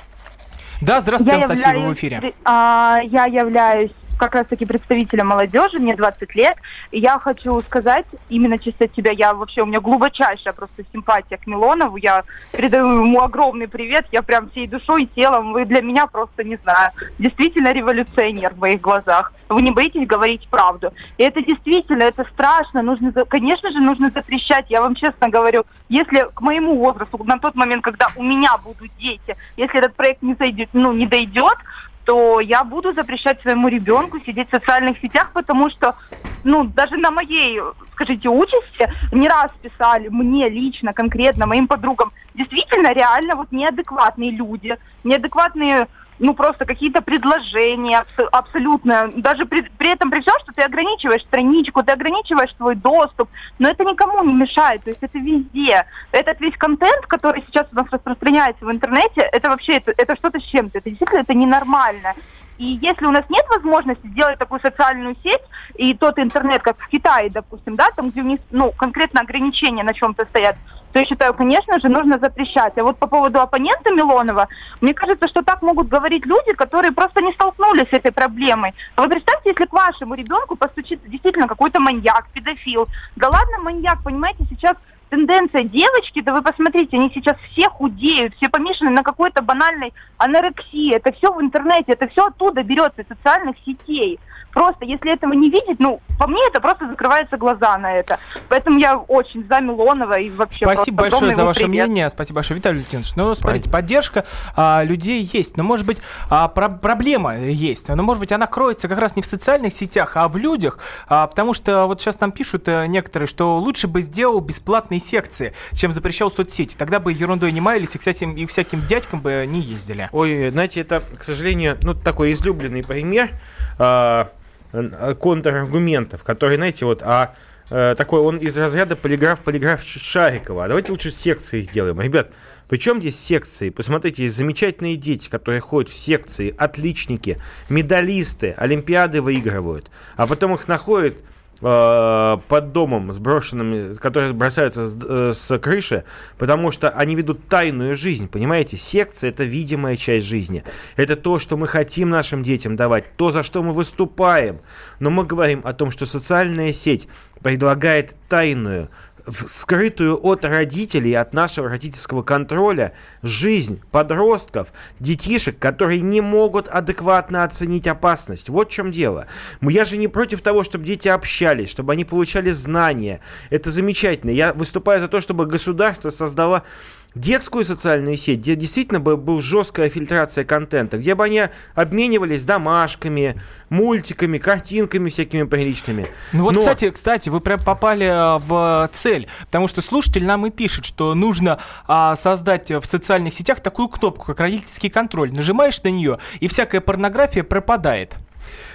Да, 0.81 1.01
здравствуйте, 1.01 1.37
я 1.39 1.45
Анастасия, 1.45 1.69
являюсь, 1.69 1.87
вы 1.87 1.95
в 1.95 1.99
эфире. 1.99 2.35
А, 2.45 3.01
я 3.05 3.27
являюсь 3.27 3.93
как 4.19 4.35
раз-таки 4.35 4.65
представителем 4.65 5.29
молодежи, 5.29 5.79
мне 5.79 5.95
20 5.95 6.35
лет, 6.35 6.57
и 6.91 7.01
я 7.01 7.19
хочу 7.19 7.61
сказать, 7.63 8.07
именно 8.29 8.59
чисто 8.59 8.85
от 8.85 8.95
себя, 8.95 9.13
я 9.13 9.35
вообще, 9.35 9.63
у 9.63 9.67
меня 9.67 9.81
глубочайшая 9.81 10.53
просто 10.53 10.83
симпатия 10.93 11.37
к 11.37 11.47
Милонову, 11.47 11.97
я 11.97 12.25
передаю 12.53 13.03
ему 13.03 13.21
огромный 13.21 13.69
привет, 13.69 14.07
я 14.13 14.23
прям 14.23 14.51
всей 14.51 14.67
душой 14.67 15.05
и 15.05 15.07
телом, 15.07 15.53
вы 15.53 15.65
для 15.65 15.83
меня 15.83 16.07
просто, 16.07 16.45
не 16.45 16.57
знаю, 16.57 16.93
действительно 17.19 17.73
революционер 17.73 18.55
в 18.55 18.59
моих 18.59 18.81
глазах. 18.81 19.33
Вы 19.49 19.63
не 19.63 19.71
боитесь 19.71 20.07
говорить 20.07 20.49
правду. 20.49 20.93
И 21.19 21.23
это 21.23 21.43
действительно, 21.43 22.05
это 22.05 22.25
страшно, 22.33 22.81
нужно, 22.81 23.13
конечно 23.27 23.71
же, 23.71 23.81
нужно 23.81 24.11
запрещать, 24.11 24.67
я 24.71 24.81
вам 24.81 24.95
честно 24.95 25.29
говорю, 25.29 25.65
если 25.89 26.27
к 26.35 26.41
моему 26.41 26.77
возрасту, 26.77 27.23
на 27.25 27.39
тот 27.39 27.55
момент, 27.55 27.85
когда 27.85 28.09
у 28.17 28.23
меня 28.23 28.57
будут 28.59 28.91
дети, 28.99 29.37
если 29.57 29.79
этот 29.79 29.95
проект 29.95 30.23
не, 30.23 30.35
зайдет, 30.35 30.71
ну, 30.73 30.93
не 30.93 31.07
дойдет, 31.07 31.59
то 32.05 32.41
я 32.41 32.65
буду 32.65 32.93
запрещать 32.93 33.41
своему 33.43 33.69
ребенку 33.69 34.19
сидеть 34.21 34.49
в 34.49 34.57
социальных 34.57 34.99
сетях, 34.99 35.31
потому 35.33 35.71
что, 35.71 35.95
ну, 36.43 36.65
даже 36.65 36.97
на 36.97 37.11
моей, 37.11 37.61
скажите, 37.93 38.29
участи 38.29 38.89
не 39.13 39.29
раз 39.29 39.51
писали 39.61 40.09
мне 40.09 40.49
лично, 40.49 40.93
конкретно, 40.93 41.47
моим 41.47 41.69
подругам, 41.69 42.13
действительно, 42.35 42.93
реально 42.93 43.37
вот 43.37 43.53
неадекватные 43.53 44.31
люди, 44.31 44.77
неадекватные 45.05 45.87
ну, 46.23 46.35
просто 46.35 46.65
какие-то 46.65 47.03
предложения 47.03 48.05
абсолютно, 48.31 49.11
даже 49.17 49.45
при, 49.45 49.63
при 49.63 49.91
этом 49.91 50.11
при 50.11 50.21
всем, 50.21 50.35
что 50.41 50.53
ты 50.53 50.63
ограничиваешь 50.63 51.23
страничку, 51.23 51.83
ты 51.83 51.93
ограничиваешь 51.93 52.55
свой 52.57 52.77
доступ, 52.77 53.29
но 53.59 53.69
это 53.69 53.85
никому 53.85 54.23
не 54.23 54.33
мешает, 54.33 54.85
то 54.85 54.91
есть 54.91 55.03
это 55.03 55.19
везде. 55.19 55.85
Этот 56.13 56.41
весь 56.41 56.57
контент, 56.57 57.07
который 57.07 57.43
сейчас 57.49 57.67
у 57.73 57.75
нас 57.75 57.87
распространяется 57.91 58.65
в 58.65 58.71
интернете, 58.71 59.29
это 59.33 59.49
вообще, 59.49 59.79
это, 59.79 59.93
это 59.97 60.17
что-то 60.17 60.39
с 60.39 60.45
чем-то, 60.45 60.79
это 60.79 60.91
действительно, 60.91 61.21
это 61.21 61.35
ненормально. 61.35 62.15
И 62.59 62.79
если 62.83 63.07
у 63.07 63.11
нас 63.11 63.25
нет 63.29 63.45
возможности 63.49 64.07
сделать 64.07 64.39
такую 64.39 64.61
социальную 64.61 65.17
сеть 65.23 65.43
и 65.75 65.95
тот 65.95 66.19
интернет, 66.19 66.63
как 66.63 66.79
в 66.79 66.89
Китае, 66.89 67.31
допустим, 67.31 67.77
да, 67.77 67.91
там, 67.97 68.11
где 68.11 68.21
у 68.21 68.25
них, 68.25 68.41
ну, 68.51 68.73
конкретно 68.73 69.21
ограничения 69.21 69.83
на 69.83 69.95
чем-то 69.95 70.25
стоят, 70.27 70.57
то 70.93 70.99
я 70.99 71.07
считаю, 71.07 71.35
конечно 71.35 71.81
же, 71.81 71.89
нужно 71.89 72.19
запрещать. 72.19 72.77
А 72.77 72.83
вот 72.83 72.99
по 72.99 73.07
поводу 73.07 73.41
оппонента 73.41 73.91
Милонова, 73.91 74.49
мне 74.81 74.95
кажется, 74.95 75.27
что 75.27 75.43
так 75.43 75.63
могут 75.63 75.89
говорить 75.89 76.27
люди, 76.27 76.53
которые 76.53 76.93
просто 76.93 77.23
не 77.23 77.33
столкнулись 77.33 77.89
с 77.89 77.93
этой 77.93 78.13
проблемой. 78.13 78.75
А 78.95 79.03
вы 79.03 79.09
представьте, 79.09 79.51
если 79.51 79.65
к 79.65 79.73
вашему 79.73 80.15
ребенку 80.15 80.55
постучится 80.55 81.09
действительно 81.09 81.49
какой-то 81.49 81.81
маньяк, 81.81 82.29
педофил. 82.33 82.89
Да 83.17 83.29
ладно, 83.29 83.59
маньяк, 83.61 84.03
понимаете, 84.05 84.45
сейчас 84.51 84.77
тенденция 85.13 85.65
девочки, 85.65 86.23
да 86.23 86.33
вы 86.33 86.41
посмотрите, 86.41 86.97
они 86.97 87.11
сейчас 87.13 87.37
все 87.51 87.69
худеют, 87.69 88.35
все 88.37 88.49
помешаны 88.49 88.91
на 88.91 89.03
какой-то 89.03 89.43
банальной 89.43 89.93
анорексии. 90.17 90.95
Это 90.95 91.13
все 91.13 91.31
в 91.31 91.41
интернете, 91.43 91.93
это 91.93 92.09
все 92.09 92.29
оттуда 92.29 92.63
берется, 92.63 93.03
из 93.03 93.09
социальных 93.09 93.57
сетей. 93.67 94.19
Просто, 94.53 94.87
если 94.87 95.13
этого 95.13 95.35
не 95.35 95.51
видеть, 95.51 95.79
ну, 95.81 96.01
по 96.19 96.27
мне 96.27 96.41
это 96.47 96.61
просто 96.61 96.89
закрываются 96.89 97.37
глаза 97.37 97.77
на 97.79 97.93
это. 97.95 98.19
Поэтому 98.49 98.79
я 98.79 98.97
очень 98.97 99.47
за 99.49 99.61
Милонова 99.61 100.19
и 100.19 100.31
вообще 100.31 100.65
Спасибо 100.65 101.03
большое 101.03 101.35
за 101.35 101.45
ваше 101.45 101.65
привет. 101.65 101.87
мнение. 101.89 102.11
Спасибо 102.11 102.37
большое, 102.37 102.59
Виталий 102.59 102.79
Лютинович. 102.79 103.17
Ну, 103.17 103.35
смотрите, 103.35 103.71
поддержка 103.71 104.25
а, 104.55 104.83
людей 104.85 105.29
есть. 105.33 105.57
Но, 105.57 105.65
может 105.65 105.87
быть, 105.87 105.99
а, 106.29 106.49
про- 106.49 106.69
проблема 106.69 107.39
есть. 107.39 107.89
Но, 107.89 108.03
может 108.03 108.21
быть, 108.21 108.33
она 108.33 108.47
кроется 108.47 108.89
как 108.89 108.99
раз 108.99 109.17
не 109.17 109.23
в 109.23 109.27
социальных 109.27 109.73
сетях, 109.73 110.13
а 110.17 110.29
в 110.29 110.37
людях. 110.37 110.79
А, 111.09 111.27
потому 111.27 111.55
что 111.55 111.87
вот 111.87 112.01
сейчас 112.01 112.21
нам 112.21 112.33
пишут 112.33 112.69
а, 112.69 112.87
некоторые, 112.87 113.27
что 113.27 113.59
лучше 113.59 113.89
бы 113.89 114.01
сделал 114.03 114.41
бесплатные 114.41 115.01
секции, 115.01 115.55
чем 115.73 115.93
запрещал 115.93 116.31
соцсети. 116.31 116.75
Тогда 116.77 117.01
бы 117.01 117.13
ерундой 117.13 117.53
не 117.53 117.61
маялись 117.61 117.95
и 117.95 117.99
всяким, 117.99 118.35
и 118.37 118.47
всяким 118.47 118.87
дядькам 118.87 119.21
бы 119.21 119.45
не 119.49 119.61
ездили. 119.61 120.09
Ой, 120.13 120.51
знаете, 120.51 120.81
это, 120.83 121.03
к 121.19 121.25
сожалению, 121.25 121.79
ну, 121.83 121.95
такой 121.95 122.33
излюбленный 122.33 122.85
пример. 122.85 123.31
А, 123.79 124.03
Э, 124.13 124.27
контраргументов, 124.73 126.25
которые, 126.25 126.57
знаете, 126.57 126.85
вот, 126.85 127.03
а 127.03 127.35
э, 127.71 127.95
такой, 127.97 128.21
он 128.21 128.39
из 128.39 128.57
разряда 128.57 128.97
полиграф, 128.97 129.41
полиграф 129.41 129.83
Шарикова. 129.85 130.65
А 130.65 130.69
давайте 130.69 130.93
лучше 130.93 131.11
секции 131.11 131.61
сделаем. 131.61 132.01
Ребят, 132.01 132.31
причем 132.69 133.01
здесь 133.01 133.19
секции? 133.19 133.71
Посмотрите, 133.71 134.25
есть 134.25 134.37
замечательные 134.37 134.97
дети, 134.97 135.29
которые 135.29 135.61
ходят 135.61 135.91
в 135.91 135.97
секции, 135.97 136.55
отличники, 136.57 137.39
медалисты, 137.69 138.55
олимпиады 138.57 139.21
выигрывают, 139.21 139.91
а 140.17 140.27
потом 140.27 140.55
их 140.55 140.69
находят 140.69 141.15
Э, 141.65 142.39
под 142.49 142.73
домом, 142.73 143.13
сброшенными, 143.13 143.95
которые 143.95 144.33
бросаются 144.33 144.87
с, 144.87 144.99
э, 145.01 145.33
с 145.33 145.59
крыши, 145.59 146.03
потому 146.37 146.73
что 146.73 146.91
они 146.91 147.15
ведут 147.15 147.47
тайную 147.47 147.95
жизнь, 147.95 148.27
понимаете? 148.27 148.77
Секция– 148.77 149.31
это 149.31 149.45
видимая 149.45 149.95
часть 149.95 150.27
жизни. 150.27 150.65
Это 150.97 151.15
то, 151.15 151.39
что 151.39 151.57
мы 151.57 151.69
хотим 151.69 152.09
нашим 152.09 152.43
детям 152.43 152.75
давать, 152.75 153.17
то, 153.17 153.31
за 153.31 153.45
что 153.45 153.63
мы 153.63 153.73
выступаем. 153.75 154.61
Но 154.99 155.11
мы 155.11 155.25
говорим 155.25 155.61
о 155.63 155.73
том, 155.73 155.93
что 155.93 156.05
социальная 156.05 156.73
сеть 156.73 157.07
предлагает 157.45 158.17
тайную, 158.29 158.89
скрытую 159.27 160.19
от 160.25 160.45
родителей, 160.45 161.15
от 161.15 161.33
нашего 161.33 161.69
родительского 161.69 162.23
контроля, 162.23 162.93
жизнь 163.23 163.81
подростков, 163.91 164.73
детишек, 165.01 165.59
которые 165.59 166.01
не 166.01 166.21
могут 166.21 166.69
адекватно 166.69 167.45
оценить 167.45 167.87
опасность. 167.87 168.49
Вот 168.49 168.71
в 168.71 168.73
чем 168.73 168.93
дело. 168.93 169.27
Я 169.61 169.85
же 169.85 169.97
не 169.97 170.09
против 170.09 170.43
того, 170.43 170.65
чтобы 170.65 170.85
дети 170.85 171.09
общались, 171.09 171.71
чтобы 171.71 171.93
они 171.93 172.05
получали 172.05 172.51
знания. 172.51 173.21
Это 173.51 173.71
замечательно. 173.71 174.31
Я 174.31 174.53
выступаю 174.53 175.01
за 175.01 175.09
то, 175.09 175.21
чтобы 175.21 175.47
государство 175.47 176.11
создало 176.11 176.65
детскую 177.15 177.65
социальную 177.65 178.17
сеть, 178.17 178.41
где 178.41 178.57
действительно 178.57 179.01
бы 179.01 179.17
был 179.17 179.41
жесткая 179.41 179.89
фильтрация 179.89 180.45
контента, 180.45 180.99
где 180.99 181.15
бы 181.15 181.25
они 181.25 181.45
обменивались 181.75 182.45
домашками, 182.45 183.41
мультиками, 183.69 184.39
картинками 184.39 185.09
всякими 185.09 185.45
приличными. 185.45 186.07
Ну 186.33 186.45
вот, 186.45 186.55
Но... 186.55 186.61
кстати, 186.61 186.91
кстати, 186.91 187.29
вы 187.29 187.41
прям 187.41 187.61
попали 187.61 188.07
э, 188.07 188.39
в 188.39 188.91
цель, 188.93 189.29
потому 189.47 189.69
что 189.69 189.81
слушатель 189.81 190.25
нам 190.25 190.47
и 190.47 190.51
пишет, 190.51 190.85
что 190.85 191.15
нужно 191.15 191.59
а, 191.87 192.17
создать 192.17 192.71
в 192.71 192.85
социальных 192.85 193.35
сетях 193.35 193.61
такую 193.61 193.89
кнопку, 193.89 194.27
как 194.27 194.41
родительский 194.41 194.91
контроль. 194.91 195.33
Нажимаешь 195.33 195.83
на 195.83 195.89
нее, 195.89 196.19
и 196.41 196.49
всякая 196.49 196.81
порнография 196.81 197.43
пропадает. 197.43 198.15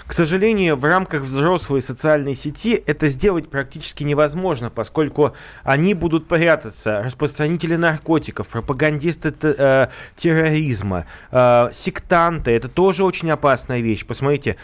К 0.07 0.13
сожалению, 0.13 0.77
в 0.77 0.85
рамках 0.85 1.23
взрослой 1.23 1.81
социальной 1.81 2.33
сети 2.33 2.81
это 2.85 3.09
сделать 3.09 3.49
практически 3.49 4.03
невозможно, 4.03 4.69
поскольку 4.69 5.33
они 5.63 5.93
будут 5.93 6.27
прятаться. 6.27 7.01
Распространители 7.03 7.75
наркотиков, 7.75 8.47
пропагандисты 8.47 9.33
э, 9.41 9.87
терроризма, 10.15 11.05
э, 11.31 11.69
сектанты. 11.73 12.51
Это 12.51 12.69
тоже 12.69 13.03
очень 13.03 13.29
опасная 13.29 13.81
вещь. 13.81 14.05
Посмотрите, 14.05 14.55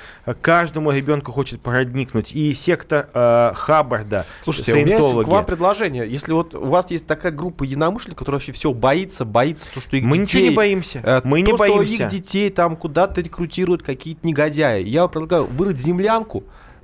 каждому 0.41 0.91
ребенку 0.91 1.34
хочет 1.34 1.60
проникнуть. 1.60 2.34
И 2.34 2.53
секта 2.53 3.10
э, 3.13 3.51
Хаббарда, 3.56 4.25
Слушайте, 4.45 4.73
у 4.73 4.75
меня 4.77 4.97
есть 4.97 5.10
к 5.10 5.27
вам 5.27 5.43
предложение. 5.43 6.10
Если 6.10 6.32
вот 6.32 6.56
у 6.56 6.67
вас 6.67 6.89
есть 6.89 7.06
такая 7.06 7.34
группа 7.34 7.63
единомышленников, 7.63 8.19
которая 8.19 8.39
вообще 8.39 8.53
все 8.53 8.71
боится, 8.71 9.25
боится, 9.25 9.65
то, 9.73 9.82
что 9.82 9.97
их 9.97 10.06
Мы 10.06 10.19
детей... 10.19 10.38
ничего 10.38 10.49
не 10.51 10.56
боимся. 10.56 11.01
Э, 11.03 11.21
Мы 11.25 11.43
то, 11.43 11.51
не 11.51 11.58
боимся. 11.58 11.95
что 11.95 12.03
их 12.03 12.10
детей 12.10 12.49
там 12.49 12.77
куда-то 12.77 13.19
рекрутируют 13.19 13.84
какие-то 13.84 14.25
негодяи. 14.25 14.84
Я 14.84 15.01
вам 15.01 15.10
предлагаю 15.10 15.33
предлагаю 15.34 15.46
вырыть 15.46 15.80
землянку, 15.80 16.43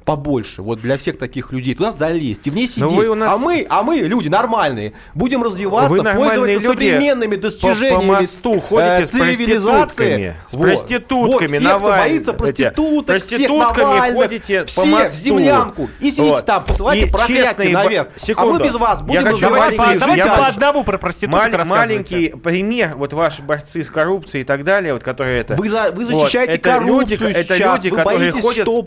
побольше, 0.09 0.63
вот 0.63 0.81
для 0.81 0.97
всех 0.97 1.17
таких 1.17 1.51
людей, 1.51 1.75
туда 1.75 1.91
залезть 1.91 2.47
и 2.47 2.49
в 2.49 2.55
ней 2.55 2.67
сидеть. 2.67 3.15
Нас... 3.15 3.35
А 3.35 3.37
мы, 3.37 3.65
а 3.69 3.83
мы, 3.83 3.97
люди 3.97 4.27
нормальные, 4.27 4.93
будем 5.13 5.43
развиваться, 5.43 5.89
вы 5.89 6.03
пользоваться 6.03 6.59
современными 6.59 7.35
достижениями 7.35 7.93
по, 7.93 7.99
по 7.99 8.05
мосту 8.05 8.59
ходите 8.59 9.03
э, 9.03 9.05
цивилизации. 9.05 10.35
С 10.47 10.53
вот. 10.53 10.61
проститутками, 10.63 11.47
вот, 11.47 11.59
все, 11.59 11.77
кто 11.77 11.79
боится 11.79 12.33
проституток, 12.33 13.05
проститутками 13.05 13.99
всех 13.99 14.15
ходите 14.15 14.65
все 14.65 14.81
по 14.81 14.87
мосту. 14.87 15.15
в 15.15 15.19
землянку. 15.19 15.89
И 15.99 16.11
сидите 16.11 16.31
вот. 16.31 16.45
там, 16.45 16.65
посылайте 16.65 17.05
и 17.05 17.11
проклятие 17.11 17.73
наверх. 17.73 18.07
Секунду. 18.17 18.55
А 18.55 18.57
мы 18.57 18.65
без 18.65 18.73
вас 18.75 19.01
будем 19.01 19.25
я 19.25 19.35
давайте, 19.37 19.77
по, 19.77 19.99
давайте 19.99 20.29
по 20.29 20.47
одному 20.47 20.83
про 20.83 20.97
проституток 20.97 21.51
Маль, 21.51 21.67
Маленький 21.67 22.29
пример, 22.29 22.95
вот 22.95 23.13
ваши 23.13 23.43
борцы 23.43 23.83
с 23.83 23.89
коррупцией 23.91 24.41
и 24.41 24.45
так 24.45 24.63
далее, 24.63 24.93
вот 24.93 25.03
которые 25.03 25.41
это... 25.41 25.55
Вы, 25.55 25.69
за, 25.69 25.91
вы 25.91 26.05
защищаете 26.05 26.53
вот, 26.53 26.61
коррупцию 26.61 27.19
люди, 27.19 27.37
Это 27.37 27.57
люди, 27.57 27.89
вы 27.89 27.97
которые 27.97 28.31
ходят 28.31 28.63
что, 28.63 28.81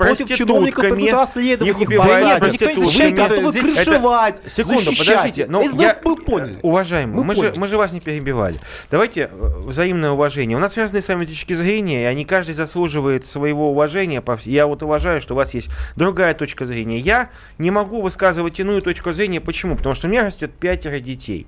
с 1.13 1.37
проститутками, 1.37 1.69
их 1.69 1.81
убивают 1.81 2.41
проститутками. 2.41 3.45
Вы 3.45 3.53
крышевать, 3.53 4.41
Секунду, 4.47 4.91
подождите. 4.97 5.47
Ну, 5.49 5.79
я, 5.79 5.95
поняли. 5.95 6.59
Уважаемый, 6.63 7.25
мы, 7.25 7.35
же, 7.35 7.53
мы 7.57 7.67
же 7.67 7.77
вас 7.77 7.93
не 7.93 8.01
перебивали. 8.01 8.59
Давайте 8.91 9.31
э, 9.31 9.53
взаимное 9.65 10.11
уважение. 10.11 10.57
У 10.57 10.61
нас 10.61 10.77
разные 10.77 11.03
с 11.03 11.09
вами 11.09 11.25
точки 11.25 11.55
зрения, 11.55 12.03
и 12.03 12.05
они 12.05 12.25
каждый 12.25 12.55
заслуживает 12.55 13.27
своего 13.27 13.71
уважения. 13.71 14.23
Я 14.45 14.67
вот 14.67 14.83
уважаю, 14.83 15.21
что 15.21 15.35
у 15.35 15.37
вас 15.37 15.55
есть 15.55 15.69
другая 15.97 16.35
точка 16.35 16.65
зрения. 16.65 16.99
Я 16.99 17.31
не 17.59 17.71
могу 17.71 18.01
высказывать 18.01 18.59
иную 18.61 18.83
точку 18.83 19.13
зрения. 19.13 19.41
Почему? 19.41 19.77
Потому 19.77 19.95
что 19.95 20.09
у 20.09 20.11
меня 20.11 20.25
растет 20.25 20.53
пятеро 20.53 21.01
детей 21.01 21.47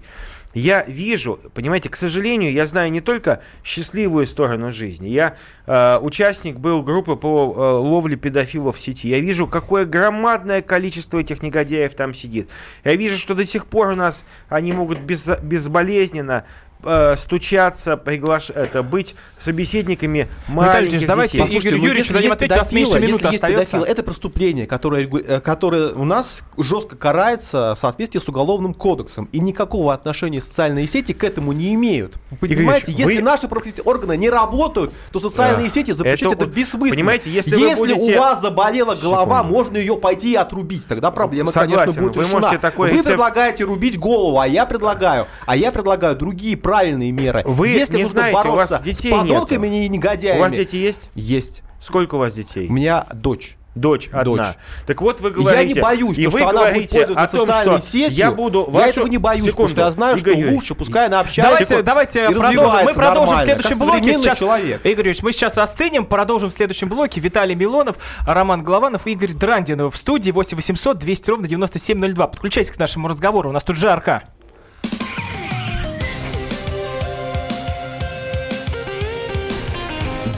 я 0.54 0.84
вижу, 0.86 1.40
понимаете, 1.52 1.88
к 1.88 1.96
сожалению, 1.96 2.52
я 2.52 2.66
знаю 2.66 2.90
не 2.92 3.00
только 3.00 3.42
счастливую 3.64 4.26
сторону 4.26 4.70
жизни. 4.70 5.08
Я 5.08 5.36
э, 5.66 5.98
участник 5.98 6.58
был 6.58 6.82
группы 6.82 7.16
по 7.16 7.52
э, 7.56 7.60
ловле 7.78 8.16
педофилов 8.16 8.76
в 8.76 8.80
сети. 8.80 9.08
Я 9.08 9.18
вижу, 9.18 9.46
какое 9.48 9.84
громадное 9.84 10.62
количество 10.62 11.18
этих 11.18 11.42
негодяев 11.42 11.94
там 11.94 12.14
сидит. 12.14 12.50
Я 12.84 12.94
вижу, 12.94 13.18
что 13.18 13.34
до 13.34 13.44
сих 13.44 13.66
пор 13.66 13.88
у 13.88 13.94
нас 13.96 14.24
они 14.48 14.72
могут 14.72 15.00
без, 15.00 15.28
безболезненно 15.42 16.44
э, 16.85 17.16
стучаться, 17.16 17.97
приглаш... 17.97 18.51
это, 18.51 18.83
быть 18.83 19.14
собеседниками 19.38 20.29
маленьких 20.49 21.01
Виталий, 21.01 21.07
давайте 21.07 21.42
детей. 21.42 21.59
Игорь 21.59 21.79
ну, 21.79 21.87
Юрьевич 21.87 22.11
дадим 22.11 22.33
ответ, 22.33 22.53
у 22.53 22.57
нас 22.57 22.73
меньше 22.73 23.01
минуты 23.01 23.27
есть 23.29 23.40
педофил, 23.40 23.85
это 23.85 24.03
преступление, 24.03 24.66
которое, 24.66 25.07
э, 25.07 25.40
которое 25.40 25.92
у 25.92 26.05
нас 26.05 26.42
жестко 26.57 26.97
карается 26.97 27.75
в 27.75 27.79
соответствии 27.79 28.20
с 28.20 28.29
Уголовным 28.29 28.75
кодексом. 28.75 29.29
И 29.33 29.38
никакого 29.38 29.92
отношения 29.94 30.40
социальные 30.40 30.87
сети 30.87 31.12
к 31.12 31.25
этому 31.25 31.53
не 31.53 31.75
имеют. 31.75 32.16
Вы 32.31 32.49
понимаете, 32.49 32.92
Игорь 32.92 33.01
если 33.03 33.16
вы... 33.16 33.23
наши 33.23 33.49
правоохранительные 33.49 33.90
органы 33.90 34.16
не 34.16 34.31
работают, 34.31 34.92
то 35.12 35.20
социальные 35.20 35.68
да. 35.68 35.73
сети 35.73 35.92
запрещать 35.92 36.33
это, 36.33 36.44
это 36.44 36.47
бессмысленно. 36.47 36.94
Понимаете, 36.94 37.31
если, 37.31 37.59
если 37.59 37.94
будете... 37.94 38.16
у 38.16 38.20
вас 38.20 38.40
заболела 38.40 38.94
голова, 38.94 39.38
Секунду. 39.38 39.55
можно 39.55 39.77
ее 39.77 39.97
пойти 39.97 40.33
и 40.33 40.37
отрубить. 40.37 40.87
Тогда 40.87 41.11
проблема, 41.11 41.51
Согласен, 41.51 41.79
конечно, 41.79 42.03
будет 42.03 42.16
вы 42.16 42.23
решена. 42.23 42.40
Можете 42.40 42.59
такое 42.59 42.92
вы 42.92 43.03
предлагаете 43.03 43.64
рубить 43.64 43.99
голову, 43.99 44.38
а 44.38 44.47
я 44.47 44.66
предлагаю, 44.66 45.27
а 45.47 45.57
я 45.57 45.73
предлагаю 45.73 46.16
другие 46.16 46.57
правильные 46.74 47.12
меры. 47.12 47.42
Вы 47.44 47.68
Если 47.68 47.98
не 47.98 48.04
знаете, 48.04 48.48
у 48.48 48.52
вас 48.52 48.82
детей 48.82 49.08
с 49.08 49.14
подонками 49.14 49.84
и 49.84 49.88
негодяями. 49.88 50.38
У 50.38 50.42
вас 50.42 50.52
дети 50.52 50.76
есть? 50.76 51.10
Есть. 51.14 51.62
Сколько 51.80 52.16
у 52.16 52.18
вас 52.18 52.34
детей? 52.34 52.68
У 52.68 52.72
меня 52.72 53.06
дочь. 53.14 53.56
Дочь 53.74 54.08
одна. 54.12 54.22
Дочь. 54.22 54.56
Так 54.87 55.02
вот 55.02 55.20
вы 55.20 55.32
говорите... 55.32 55.68
Я 55.68 55.74
не 55.74 55.80
боюсь, 55.80 56.16
и 56.16 56.22
что, 56.22 56.30
вы 56.30 56.38
что 56.38 56.48
она 56.48 56.70
будет 56.70 56.90
пользоваться 56.90 57.24
о 57.24 57.26
том, 57.26 57.46
социальной 57.46 57.78
что 57.78 57.87
сетью. 57.88 58.16
Я 58.16 58.30
буду 58.30 58.64
вашу... 58.70 58.78
Я 58.78 58.90
этого 58.90 59.06
не 59.08 59.18
боюсь, 59.18 59.46
Секунду. 59.46 59.62
потому 59.62 59.68
что 59.68 59.80
я 59.80 59.90
знаю, 59.90 60.16
Игорь 60.16 60.44
что 60.44 60.54
лучше, 60.54 60.74
пускай 60.76 61.06
она 61.06 61.18
общается 61.20 61.82
Давайте, 61.82 62.22
давайте 62.22 62.38
продолжим. 62.38 62.84
Мы 62.84 62.94
продолжим 62.94 63.38
в 63.38 63.42
следующем 63.42 63.78
блоке. 63.80 64.14
Сейчас, 64.14 64.38
человек. 64.38 64.80
Игорь 64.87 65.06
Юрьевич, 65.06 65.22
мы 65.24 65.32
сейчас 65.32 65.58
остынем, 65.58 66.06
продолжим 66.06 66.50
в 66.50 66.52
следующем 66.52 66.88
блоке. 66.88 67.20
Виталий 67.20 67.56
Милонов, 67.56 67.96
Роман 68.24 68.62
Голованов 68.62 69.08
и 69.08 69.12
Игорь 69.12 69.32
Драндинов 69.32 69.94
в 69.94 69.96
студии 69.96 70.30
8 70.30 70.56
800 70.56 70.96
200 70.98 71.30
ровно 71.30 71.48
9702. 71.48 72.28
Подключайтесь 72.28 72.70
к 72.70 72.78
нашему 72.78 73.08
разговору, 73.08 73.50
у 73.50 73.52
нас 73.52 73.64
тут 73.64 73.76
жарко. 73.76 74.22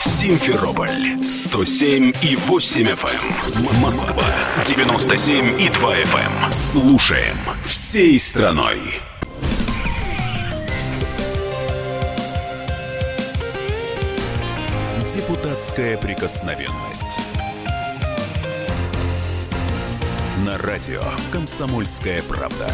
Симферополь 0.00 1.22
107 1.28 2.12
и 2.22 2.36
8 2.36 2.86
FM. 2.86 3.74
Эм. 3.74 3.80
Москва 3.82 4.24
97 4.64 5.60
и 5.60 5.68
2 5.68 5.96
FM. 5.96 6.44
Эм. 6.46 6.52
Слушаем 6.52 7.36
всей 7.66 8.18
страной. 8.18 8.78
Депутатская 15.06 15.98
прикосновенность. 15.98 17.18
На 20.46 20.56
радио 20.56 21.02
«Комсомольская 21.30 22.22
правда». 22.22 22.70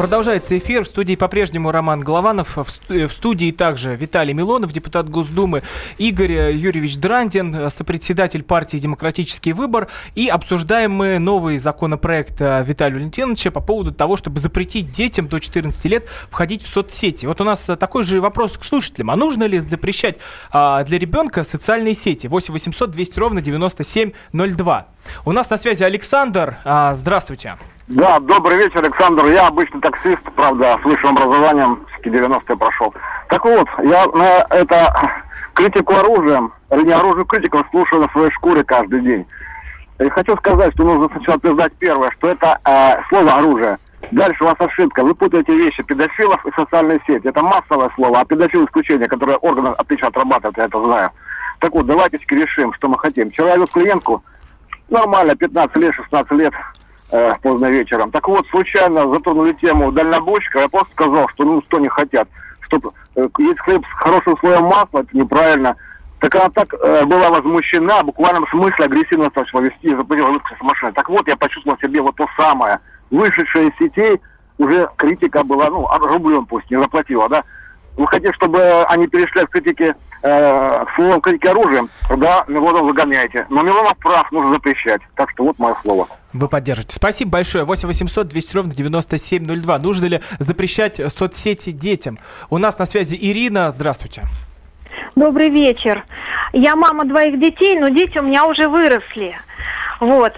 Продолжается 0.00 0.56
эфир. 0.56 0.84
В 0.84 0.88
студии 0.88 1.14
по-прежнему 1.14 1.70
Роман 1.70 2.00
Голованов. 2.00 2.56
В 2.56 3.08
студии 3.10 3.52
также 3.52 3.96
Виталий 3.96 4.32
Милонов, 4.32 4.72
депутат 4.72 5.10
Госдумы, 5.10 5.62
Игорь 5.98 6.52
Юрьевич 6.52 6.96
Драндин, 6.96 7.68
сопредседатель 7.68 8.42
партии 8.42 8.78
«Демократический 8.78 9.52
выбор». 9.52 9.88
И 10.14 10.28
обсуждаем 10.28 10.92
мы 10.92 11.18
новый 11.18 11.58
законопроект 11.58 12.40
э, 12.40 12.64
Виталия 12.66 12.96
Валентиновича 12.96 13.50
по 13.50 13.60
поводу 13.60 13.92
того, 13.92 14.16
чтобы 14.16 14.40
запретить 14.40 14.90
детям 14.90 15.28
до 15.28 15.38
14 15.38 15.84
лет 15.84 16.08
входить 16.30 16.62
в 16.62 16.72
соцсети. 16.72 17.26
Вот 17.26 17.42
у 17.42 17.44
нас 17.44 17.58
такой 17.78 18.02
же 18.02 18.22
вопрос 18.22 18.56
к 18.56 18.64
слушателям. 18.64 19.10
А 19.10 19.16
нужно 19.16 19.44
ли 19.44 19.58
запрещать 19.58 20.16
а, 20.50 20.82
для 20.82 20.98
ребенка 20.98 21.44
социальные 21.44 21.92
сети? 21.92 22.26
8 22.26 22.54
800 22.54 22.90
200 22.90 23.18
ровно 23.18 23.42
9702. 23.42 24.86
У 25.26 25.32
нас 25.32 25.50
на 25.50 25.58
связи 25.58 25.82
Александр. 25.82 26.56
А, 26.64 26.94
здравствуйте. 26.94 27.58
Да, 27.90 28.20
добрый 28.20 28.56
вечер, 28.56 28.84
Александр. 28.84 29.26
Я 29.26 29.48
обычный 29.48 29.80
таксист, 29.80 30.22
правда, 30.36 30.78
с 30.80 30.84
высшим 30.84 31.10
образованием, 31.10 31.84
с 31.92 32.06
90-е 32.06 32.56
прошел. 32.56 32.94
Так 33.28 33.44
вот, 33.44 33.66
я 33.82 34.06
на 34.06 34.46
это 34.50 35.24
критику 35.54 35.94
оружием, 35.94 36.52
или 36.70 36.84
не 36.84 36.92
оружию 36.92 37.24
критиков, 37.24 37.66
слушаю 37.72 38.02
на 38.02 38.08
своей 38.10 38.30
шкуре 38.30 38.62
каждый 38.62 39.00
день. 39.00 39.26
И 39.98 40.08
хочу 40.08 40.36
сказать, 40.36 40.72
что 40.74 40.84
нужно 40.84 41.08
сначала 41.08 41.38
признать 41.38 41.72
первое, 41.80 42.12
что 42.12 42.28
это 42.28 42.60
э, 42.64 43.02
слово 43.08 43.38
оружие. 43.38 43.78
Дальше 44.12 44.44
у 44.44 44.46
вас 44.46 44.56
ошибка. 44.60 45.02
Вы 45.02 45.12
путаете 45.16 45.52
вещи 45.52 45.82
педофилов 45.82 46.46
и 46.46 46.52
социальные 46.52 47.00
сети. 47.08 47.26
Это 47.26 47.42
массовое 47.42 47.90
слово, 47.96 48.20
а 48.20 48.24
педофил 48.24 48.66
исключение, 48.66 49.08
которое 49.08 49.36
органы 49.38 49.70
отлично 49.76 50.08
отрабатывают, 50.08 50.58
я 50.58 50.66
это 50.66 50.80
знаю. 50.80 51.10
Так 51.58 51.72
вот, 51.72 51.86
давайте 51.86 52.18
решим, 52.30 52.72
что 52.74 52.88
мы 52.88 52.96
хотим. 52.98 53.32
Вчера 53.32 53.56
я 53.56 53.66
клиентку, 53.66 54.22
нормально, 54.88 55.34
15 55.34 55.76
лет, 55.78 55.92
16 55.96 56.30
лет, 56.38 56.54
э, 57.10 57.32
поздно 57.42 57.66
вечером. 57.70 58.10
Так 58.10 58.28
вот, 58.28 58.46
случайно 58.48 59.08
затронули 59.08 59.52
тему 59.54 59.92
дальнобойщика, 59.92 60.60
я 60.60 60.68
просто 60.68 60.92
сказал, 60.92 61.28
что 61.30 61.44
ну 61.44 61.62
что 61.62 61.78
не 61.78 61.88
хотят, 61.88 62.28
чтобы 62.60 62.90
э, 63.16 63.28
есть 63.38 63.60
хлеб 63.60 63.84
с 63.84 63.98
хорошим 63.98 64.36
слоем 64.38 64.64
масла, 64.64 65.00
это 65.00 65.16
неправильно. 65.16 65.76
Так 66.20 66.34
она 66.34 66.50
так 66.50 66.74
э, 66.74 67.04
была 67.06 67.30
возмущена, 67.30 68.02
в 68.02 68.06
буквальном 68.06 68.46
смысле 68.48 68.84
агрессивно 68.84 69.30
начала 69.34 69.62
вести 69.62 69.88
и 69.88 69.94
запретила 69.94 70.38
с 70.58 70.62
машины. 70.62 70.92
Так 70.92 71.08
вот, 71.08 71.26
я 71.26 71.36
почувствовал 71.36 71.78
в 71.78 71.80
себе 71.80 72.02
вот 72.02 72.16
то 72.16 72.26
самое. 72.36 72.78
Вышедшая 73.10 73.68
из 73.70 73.76
сетей 73.78 74.20
уже 74.58 74.88
критика 74.96 75.42
была, 75.42 75.70
ну, 75.70 75.88
рублем 75.98 76.44
пусть, 76.44 76.70
не 76.70 76.78
заплатила, 76.78 77.28
да, 77.28 77.42
вы 78.00 78.06
хотите, 78.06 78.32
чтобы 78.32 78.84
они 78.84 79.06
перешли 79.06 79.42
от 79.42 79.50
критики 79.50 79.94
э, 80.22 80.84
к 80.84 80.94
словам 80.96 81.20
критики 81.20 81.46
оружием, 81.48 81.90
да, 82.08 82.44
Милонов 82.48 82.82
выгоняете. 82.82 83.46
Но 83.50 83.62
Милонов 83.62 83.96
прав, 83.98 84.32
нужно 84.32 84.54
запрещать. 84.54 85.02
Так 85.16 85.30
что 85.30 85.44
вот 85.44 85.58
мое 85.58 85.74
слово. 85.82 86.08
Вы 86.32 86.48
поддержите. 86.48 86.94
Спасибо 86.94 87.32
большое. 87.32 87.64
8 87.64 87.86
800 87.86 88.26
200 88.26 88.56
ровно 88.56 88.74
9702. 88.74 89.78
Нужно 89.78 90.06
ли 90.06 90.20
запрещать 90.38 90.98
соцсети 91.14 91.72
детям? 91.72 92.18
У 92.48 92.56
нас 92.56 92.78
на 92.78 92.86
связи 92.86 93.18
Ирина. 93.20 93.70
Здравствуйте. 93.70 94.22
Добрый 95.14 95.50
вечер. 95.50 96.04
Я 96.54 96.76
мама 96.76 97.04
двоих 97.04 97.38
детей, 97.38 97.78
но 97.78 97.90
дети 97.90 98.16
у 98.16 98.22
меня 98.22 98.46
уже 98.46 98.66
выросли. 98.66 99.36
Вот. 100.00 100.32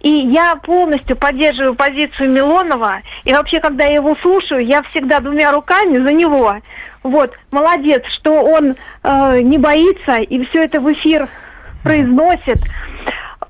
И 0.00 0.10
я 0.10 0.56
полностью 0.56 1.16
поддерживаю 1.16 1.74
позицию 1.74 2.30
Милонова. 2.30 3.02
И 3.24 3.32
вообще, 3.32 3.60
когда 3.60 3.84
я 3.84 3.94
его 3.94 4.16
слушаю, 4.22 4.64
я 4.64 4.82
всегда 4.84 5.20
двумя 5.20 5.52
руками 5.52 5.98
за 5.98 6.12
него. 6.12 6.56
Вот, 7.02 7.36
молодец, 7.50 8.04
что 8.18 8.42
он 8.42 8.74
э, 9.02 9.40
не 9.40 9.58
боится 9.58 10.16
и 10.16 10.44
все 10.46 10.64
это 10.64 10.80
в 10.80 10.92
эфир 10.92 11.28
произносит. 11.82 12.58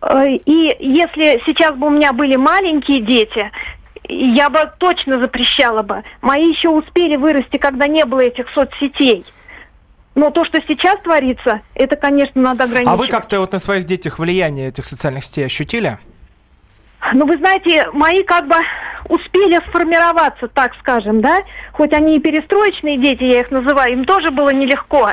Э, 0.01 0.29
и 0.29 0.77
если 0.79 1.43
сейчас 1.45 1.75
бы 1.77 1.89
у 1.89 1.91
меня 1.91 2.13
были 2.13 2.37
маленькие 2.37 3.01
дети, 3.01 3.51
я 4.09 4.49
бы 4.49 4.71
точно 4.79 5.21
запрещала 5.21 5.83
бы. 5.83 6.03
Мои 6.23 6.51
еще 6.51 6.71
успели 6.71 7.17
вырасти, 7.17 7.59
когда 7.59 7.87
не 7.87 8.05
было 8.05 8.21
этих 8.21 8.49
соцсетей. 8.51 9.25
Но 10.15 10.31
то, 10.31 10.45
что 10.45 10.61
сейчас 10.67 10.99
творится, 11.01 11.61
это, 11.75 11.95
конечно, 11.95 12.41
надо 12.41 12.65
ограничивать. 12.65 12.95
А 12.95 12.97
вы 12.97 13.09
как-то 13.09 13.39
вот 13.39 13.53
на 13.53 13.59
своих 13.59 13.85
детях 13.85 14.19
влияние 14.19 14.69
этих 14.69 14.85
социальных 14.85 15.25
сетей 15.25 15.47
ощутили? 15.47 15.99
Ну, 17.13 17.27
вы 17.27 17.37
знаете, 17.39 17.89
мои 17.93 18.23
как 18.25 18.49
бы 18.49 18.57
успели 19.09 19.61
сформироваться, 19.69 20.49
так 20.49 20.73
скажем, 20.81 21.21
да, 21.21 21.39
хоть 21.73 21.93
они 21.93 22.17
и 22.17 22.21
перестроечные 22.21 22.99
дети, 22.99 23.25
я 23.25 23.41
их 23.41 23.51
называю, 23.51 23.93
им 23.93 24.05
тоже 24.05 24.31
было 24.31 24.51
нелегко, 24.51 25.13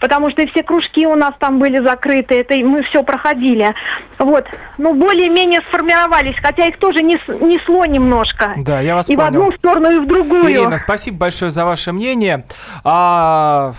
потому 0.00 0.30
что 0.30 0.46
все 0.48 0.62
кружки 0.62 1.06
у 1.06 1.14
нас 1.14 1.34
там 1.38 1.58
были 1.58 1.78
закрыты, 1.78 2.40
это 2.40 2.54
мы 2.56 2.82
все 2.82 3.02
проходили, 3.02 3.74
вот, 4.18 4.46
ну, 4.78 4.94
более-менее 4.94 5.60
сформировались, 5.68 6.36
хотя 6.42 6.66
их 6.66 6.78
тоже 6.78 7.02
несло 7.02 7.84
немножко. 7.84 8.54
Да, 8.56 8.80
я 8.80 8.96
вас 8.96 9.08
И 9.08 9.14
понял. 9.14 9.24
в 9.24 9.28
одну 9.28 9.52
сторону, 9.52 9.90
и 9.90 9.98
в 9.98 10.06
другую. 10.06 10.50
Ирина, 10.50 10.78
спасибо 10.78 11.18
большое 11.18 11.50
за 11.50 11.64
ваше 11.64 11.92
мнение. 11.92 12.44
А, 12.84 13.72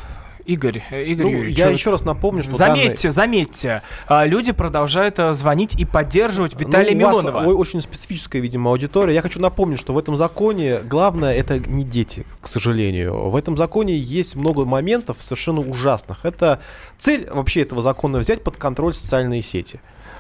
Игорь, 0.46 0.84
э, 0.92 1.04
Игорь 1.04 1.26
ну, 1.26 1.32
Юрьевич, 1.32 1.58
я 1.58 1.70
еще 1.70 1.92
раз 1.92 2.04
напомню, 2.06 2.44
что 2.44 2.54
заметьте, 2.54 3.10
данные... 3.10 3.12
заметьте, 3.12 3.82
а, 4.08 4.26
люди 4.26 4.52
продолжают 4.52 5.20
э, 5.20 5.34
звонить 5.34 5.76
и 5.76 5.86
поддерживать 5.86 6.54
ну, 6.54 6.60
Виталия 6.60 6.94
ну, 6.94 7.00
Милонова. 7.00 7.44
Вас 7.44 7.56
очень 7.56 7.82
специфическая, 7.82 8.42
видимо, 8.42 8.72
аудитория. 8.72 9.14
Я 9.14 9.22
хочу 9.22 9.40
напомнить, 9.40 9.80
что 9.80 9.94
в 9.94 9.98
этом 9.98 10.18
законе 10.18 10.80
главное 10.84 11.34
это 11.34 11.60
не 11.60 11.84
дети, 11.84 12.26
к 12.42 12.48
сожалению. 12.48 13.30
В 13.30 13.36
этом 13.36 13.58
законе 13.58 13.96
есть 13.96 14.36
много 14.36 14.66
моментов 14.66 15.18
совершенно 15.20 15.62
ужасных. 15.62 16.26
Это 16.26 16.62
цель 16.98 17.28
вообще 17.30 17.62
этого 17.62 17.82
закона 17.82 18.20
взять 18.20 18.44
под 18.44 18.58
контроль 18.58 18.94
социальные 18.94 19.42
сети 19.42 19.80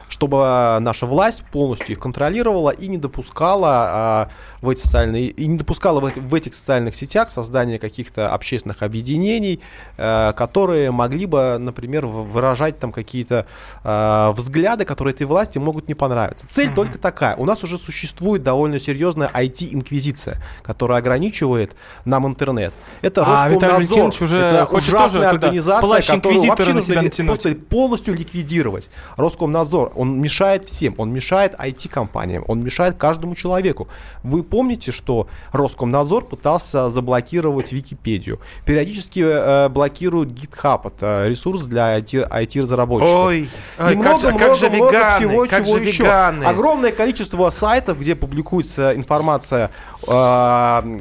чтобы 0.09 0.77
наша 0.81 1.05
власть 1.05 1.43
полностью 1.51 1.91
их 1.91 1.99
контролировала 1.99 2.71
и 2.71 2.87
не 2.87 2.97
допускала 2.97 3.69
а, 3.69 4.29
в 4.61 4.69
эти 4.69 4.81
социальные 4.81 5.27
и 5.27 5.45
не 5.45 5.57
допускала 5.57 5.99
в, 5.99 6.05
эти, 6.05 6.19
в 6.19 6.33
этих 6.33 6.55
социальных 6.55 6.95
сетях 6.95 7.29
создания 7.29 7.79
каких-то 7.79 8.29
общественных 8.33 8.81
объединений, 8.81 9.61
а, 9.97 10.33
которые 10.33 10.91
могли 10.91 11.25
бы, 11.27 11.57
например, 11.59 12.07
выражать 12.07 12.79
там 12.79 12.91
какие-то 12.91 13.45
а, 13.83 14.31
взгляды, 14.31 14.83
которые 14.83 15.13
этой 15.13 15.27
власти 15.27 15.59
могут 15.59 15.87
не 15.87 15.93
понравиться. 15.93 16.47
Цель 16.47 16.69
mm-hmm. 16.69 16.75
только 16.75 16.97
такая. 16.97 17.35
У 17.35 17.45
нас 17.45 17.63
уже 17.63 17.77
существует 17.77 18.43
довольно 18.43 18.79
серьезная 18.79 19.29
IT-инквизиция, 19.33 20.41
которая 20.63 20.99
ограничивает 20.99 21.75
нам 22.05 22.27
интернет. 22.27 22.73
Это 23.01 23.23
а, 23.25 23.47
Роскомнадзор. 23.47 24.13
уже 24.21 24.39
это 24.39 24.65
ужасная 24.71 25.29
организация, 25.29 26.01
которую 26.01 26.47
вообще 26.47 26.73
нужно 26.73 27.25
просто 27.25 27.55
полностью 27.55 28.15
ликвидировать. 28.15 28.89
Роскомнадзор 29.15 29.93
он 29.99 30.21
мешает 30.21 30.65
всем, 30.65 30.95
он 30.97 31.11
мешает 31.11 31.53
IT-компаниям, 31.59 32.45
он 32.47 32.63
мешает 32.63 32.95
каждому 32.95 33.35
человеку. 33.35 33.89
Вы 34.23 34.43
помните, 34.43 34.93
что 34.93 35.27
Роскомнадзор 35.51 36.25
пытался 36.25 36.89
заблокировать 36.89 37.73
Википедию, 37.73 38.39
периодически 38.65 39.19
э, 39.19 39.67
блокируют 39.67 40.29
GitHub, 40.29 40.87
это 40.87 41.25
ресурс 41.27 41.63
для 41.63 41.99
IT-разработчиков. 41.99 43.25
Ой, 43.25 43.49
ой, 43.77 43.95
много, 43.97 44.21
как, 44.21 44.35
много, 44.35 44.39
как 44.39 44.55
же 44.55 44.69
много 44.69 44.91
веганы, 44.91 45.15
всего, 45.17 45.47
как 45.49 45.65
чего 45.65 45.77
же 45.77 45.83
еще. 45.83 46.03
Веганы. 46.03 46.43
Огромное 46.45 46.91
количество 46.93 47.49
сайтов, 47.49 47.99
где 47.99 48.15
публикуется 48.15 48.95
информация 48.95 49.69
э, 50.07 50.99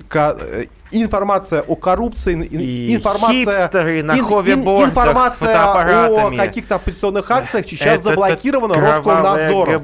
информация 0.90 1.62
о 1.62 1.76
коррупции, 1.76 2.44
и 2.44 2.94
информация, 2.94 3.70
на 4.02 4.12
ин, 4.12 4.24
ин, 4.24 4.84
информация 4.84 5.62
о 5.62 6.30
каких-то 6.36 6.76
оппозиционных 6.76 7.30
акциях 7.30 7.66
сейчас 7.66 8.00
это 8.00 8.10
заблокирована 8.10 8.74
Роскомнадзором. 8.74 9.82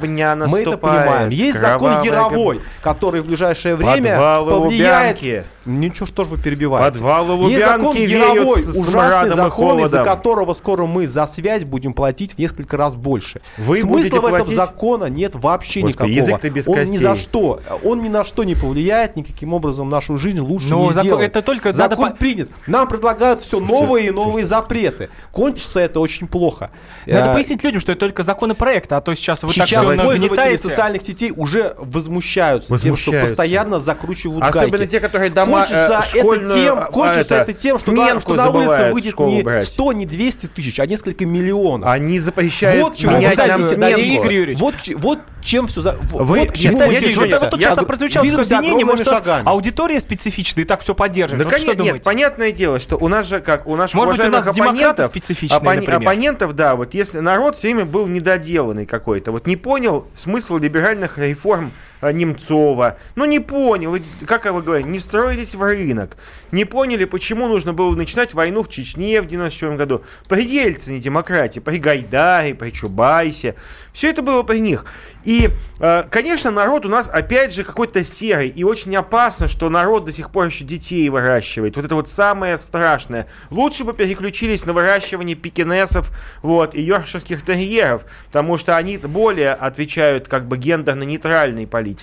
Мы 0.50 0.60
это 0.60 0.78
понимаем. 0.78 1.30
Есть 1.30 1.60
закон 1.60 2.02
Яровой, 2.02 2.60
который 2.82 3.20
в 3.20 3.26
ближайшее 3.26 3.76
время 3.76 4.16
повлияет... 4.44 5.20
Лубянки. 5.20 5.44
Ничего, 5.66 6.06
что 6.06 6.24
ж 6.24 6.26
вы 6.28 6.38
перебиваете. 6.38 6.92
Подвалы 6.92 7.32
Лубянки 7.32 7.52
Есть 7.52 7.64
закон 7.64 7.96
Яровой, 7.96 8.62
ужасный 8.62 9.34
закон, 9.34 9.84
из-за 9.84 10.04
которого 10.04 10.54
скоро 10.54 10.86
мы 10.86 11.08
за 11.08 11.26
связь 11.26 11.64
будем 11.64 11.94
платить 11.94 12.34
в 12.34 12.38
несколько 12.38 12.76
раз 12.76 12.94
больше. 12.94 13.40
Вы 13.56 13.76
Смысла 13.76 14.20
в 14.20 14.26
этом 14.26 14.54
закона 14.54 15.06
нет 15.06 15.34
вообще 15.34 15.80
Господи, 15.80 16.12
никакого. 16.12 16.36
Язык 16.36 16.44
без 16.52 16.68
он 16.68 16.74
костей. 16.74 16.92
ни 16.92 16.98
за 16.98 17.16
что, 17.16 17.60
он 17.82 18.02
ни 18.02 18.08
на 18.08 18.24
что 18.24 18.44
не 18.44 18.54
повлияет, 18.54 19.16
никаким 19.16 19.54
образом 19.54 19.88
нашу 19.88 20.18
жизнь 20.18 20.40
лучше 20.40 20.68
Но 20.68 20.86
не 20.86 20.93
закон. 20.94 21.20
Это 21.20 21.42
только 21.42 21.72
закон 21.72 22.04
надо... 22.04 22.16
принят. 22.16 22.50
Нам 22.66 22.88
предлагают 22.88 23.42
все 23.42 23.60
новые 23.60 24.08
и 24.08 24.10
новые 24.10 24.46
запреты. 24.46 25.10
Кончится 25.32 25.80
это 25.80 26.00
очень 26.00 26.26
плохо. 26.26 26.70
Надо 27.06 27.32
а, 27.32 27.34
пояснить 27.34 27.62
людям, 27.62 27.80
что 27.80 27.92
это 27.92 28.00
только 28.00 28.22
законопроект, 28.22 28.92
а 28.92 29.00
то 29.00 29.14
сейчас 29.14 29.42
вы 29.42 29.52
сейчас 29.52 29.70
так 29.70 30.02
пользователи 30.02 30.56
социальных 30.56 31.02
сетей 31.02 31.32
уже 31.34 31.74
возмущаются, 31.78 32.70
возмущаются 32.70 33.04
тем, 33.04 33.20
что 33.20 33.20
постоянно 33.20 33.80
закручивают 33.80 34.44
Особенно 34.44 34.78
гайки. 34.78 34.90
те, 34.90 35.00
которые 35.00 35.30
дома 35.30 35.58
кончится 35.58 36.00
э, 36.14 36.18
это 36.18 36.54
тем, 36.54 36.78
а, 36.78 36.84
кончится 36.86 37.34
это, 37.36 37.50
это 37.50 37.52
тем, 37.52 37.78
что 37.78 37.92
на, 37.92 38.20
что 38.20 38.34
на 38.34 38.50
улице 38.50 38.92
выйдет 38.92 39.18
не 39.18 39.42
брать. 39.42 39.66
100, 39.66 39.92
не 39.92 40.06
200 40.06 40.46
тысяч, 40.48 40.80
а 40.80 40.86
несколько 40.86 41.26
миллионов. 41.26 41.88
Они 41.88 42.18
запрещают 42.18 42.82
вот 42.82 42.96
чего 42.96 43.12
менять 43.12 43.36
нам 43.36 43.62
Игорь 43.62 44.54
Вот, 44.56 44.74
вот 44.96 45.18
чем 45.44 45.66
все 45.66 45.80
за... 45.82 45.92
Вы, 46.10 46.40
вот 46.40 46.52
к 46.52 46.54
чему 46.54 46.78
нет, 46.78 47.02
нет, 47.02 47.16
нет, 47.16 47.40
вот 47.40 47.50
тут 47.50 47.60
часто 47.60 47.84
прозвучало 47.84 48.26
обвинение, 48.26 48.84
может, 48.84 49.06
аудитория 49.44 50.00
специфичная 50.00 50.64
и 50.64 50.66
так 50.66 50.80
все 50.80 50.94
поддерживает. 50.94 51.46
Да, 51.46 51.50
вот 51.50 51.60
конечно, 51.60 51.82
нет, 51.82 52.02
понятное 52.02 52.50
дело, 52.50 52.78
что 52.78 52.96
у 52.96 53.08
нас 53.08 53.28
же, 53.28 53.40
как 53.40 53.66
у 53.66 53.76
наших 53.76 53.94
может 53.94 54.14
уважаемых 54.14 54.46
быть, 54.46 54.58
у 54.58 54.62
нас 54.62 54.68
оппонентов, 54.68 55.12
оппон, 55.50 55.94
оппонентов, 55.94 56.56
да, 56.56 56.74
вот 56.76 56.94
если 56.94 57.18
народ 57.18 57.56
все 57.56 57.68
время 57.68 57.84
был 57.84 58.06
недоделанный 58.06 58.86
какой-то, 58.86 59.32
вот 59.32 59.46
не 59.46 59.56
понял 59.56 60.08
смысл 60.14 60.56
либеральных 60.56 61.18
реформ 61.18 61.70
Немцова. 62.12 62.98
Ну, 63.14 63.24
не 63.24 63.40
понял, 63.40 63.96
как 64.26 64.44
вы 64.50 64.62
говорите, 64.62 64.88
не 64.88 65.00
строились 65.00 65.54
в 65.54 65.62
рынок. 65.62 66.16
Не 66.52 66.64
поняли, 66.64 67.04
почему 67.04 67.48
нужно 67.48 67.72
было 67.72 67.94
начинать 67.96 68.34
войну 68.34 68.62
в 68.62 68.68
Чечне 68.68 69.20
в 69.20 69.26
94 69.26 69.76
году. 69.76 70.02
При 70.28 70.44
Ельцине 70.44 70.98
демократии, 70.98 71.60
при 71.60 71.78
Гайдаре, 71.78 72.54
при 72.54 72.70
Чубайсе. 72.70 73.54
Все 73.92 74.10
это 74.10 74.22
было 74.22 74.42
при 74.42 74.58
них. 74.58 74.84
И, 75.24 75.50
э, 75.80 76.04
конечно, 76.10 76.50
народ 76.50 76.86
у 76.86 76.88
нас 76.88 77.08
опять 77.08 77.54
же 77.54 77.64
какой-то 77.64 78.04
серый. 78.04 78.48
И 78.48 78.62
очень 78.64 78.94
опасно, 78.94 79.48
что 79.48 79.68
народ 79.70 80.04
до 80.04 80.12
сих 80.12 80.30
пор 80.30 80.46
еще 80.46 80.64
детей 80.64 81.08
выращивает. 81.08 81.76
Вот 81.76 81.84
это 81.84 81.94
вот 81.94 82.08
самое 82.08 82.58
страшное. 82.58 83.26
Лучше 83.50 83.84
бы 83.84 83.94
переключились 83.94 84.66
на 84.66 84.72
выращивание 84.72 85.36
пекинесов 85.36 86.10
вот, 86.42 86.74
и 86.74 86.82
йоркширских 86.82 87.44
терьеров. 87.44 88.04
Потому 88.26 88.58
что 88.58 88.76
они 88.76 88.98
более 88.98 89.52
отвечают 89.52 90.28
как 90.28 90.46
бы 90.46 90.58
гендерно-нейтральной 90.58 91.66
политике. 91.66 91.93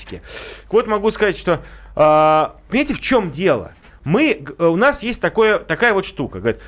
Вот 0.69 0.87
могу 0.87 1.11
сказать, 1.11 1.37
что... 1.37 1.61
Э, 1.95 2.49
понимаете, 2.69 2.93
в 2.93 2.99
чем 2.99 3.31
дело? 3.31 3.73
Мы, 4.03 4.43
у 4.57 4.75
нас 4.75 5.03
есть 5.03 5.21
такое, 5.21 5.59
такая 5.59 5.93
вот 5.93 6.05
штука. 6.05 6.39
Говорит, 6.39 6.61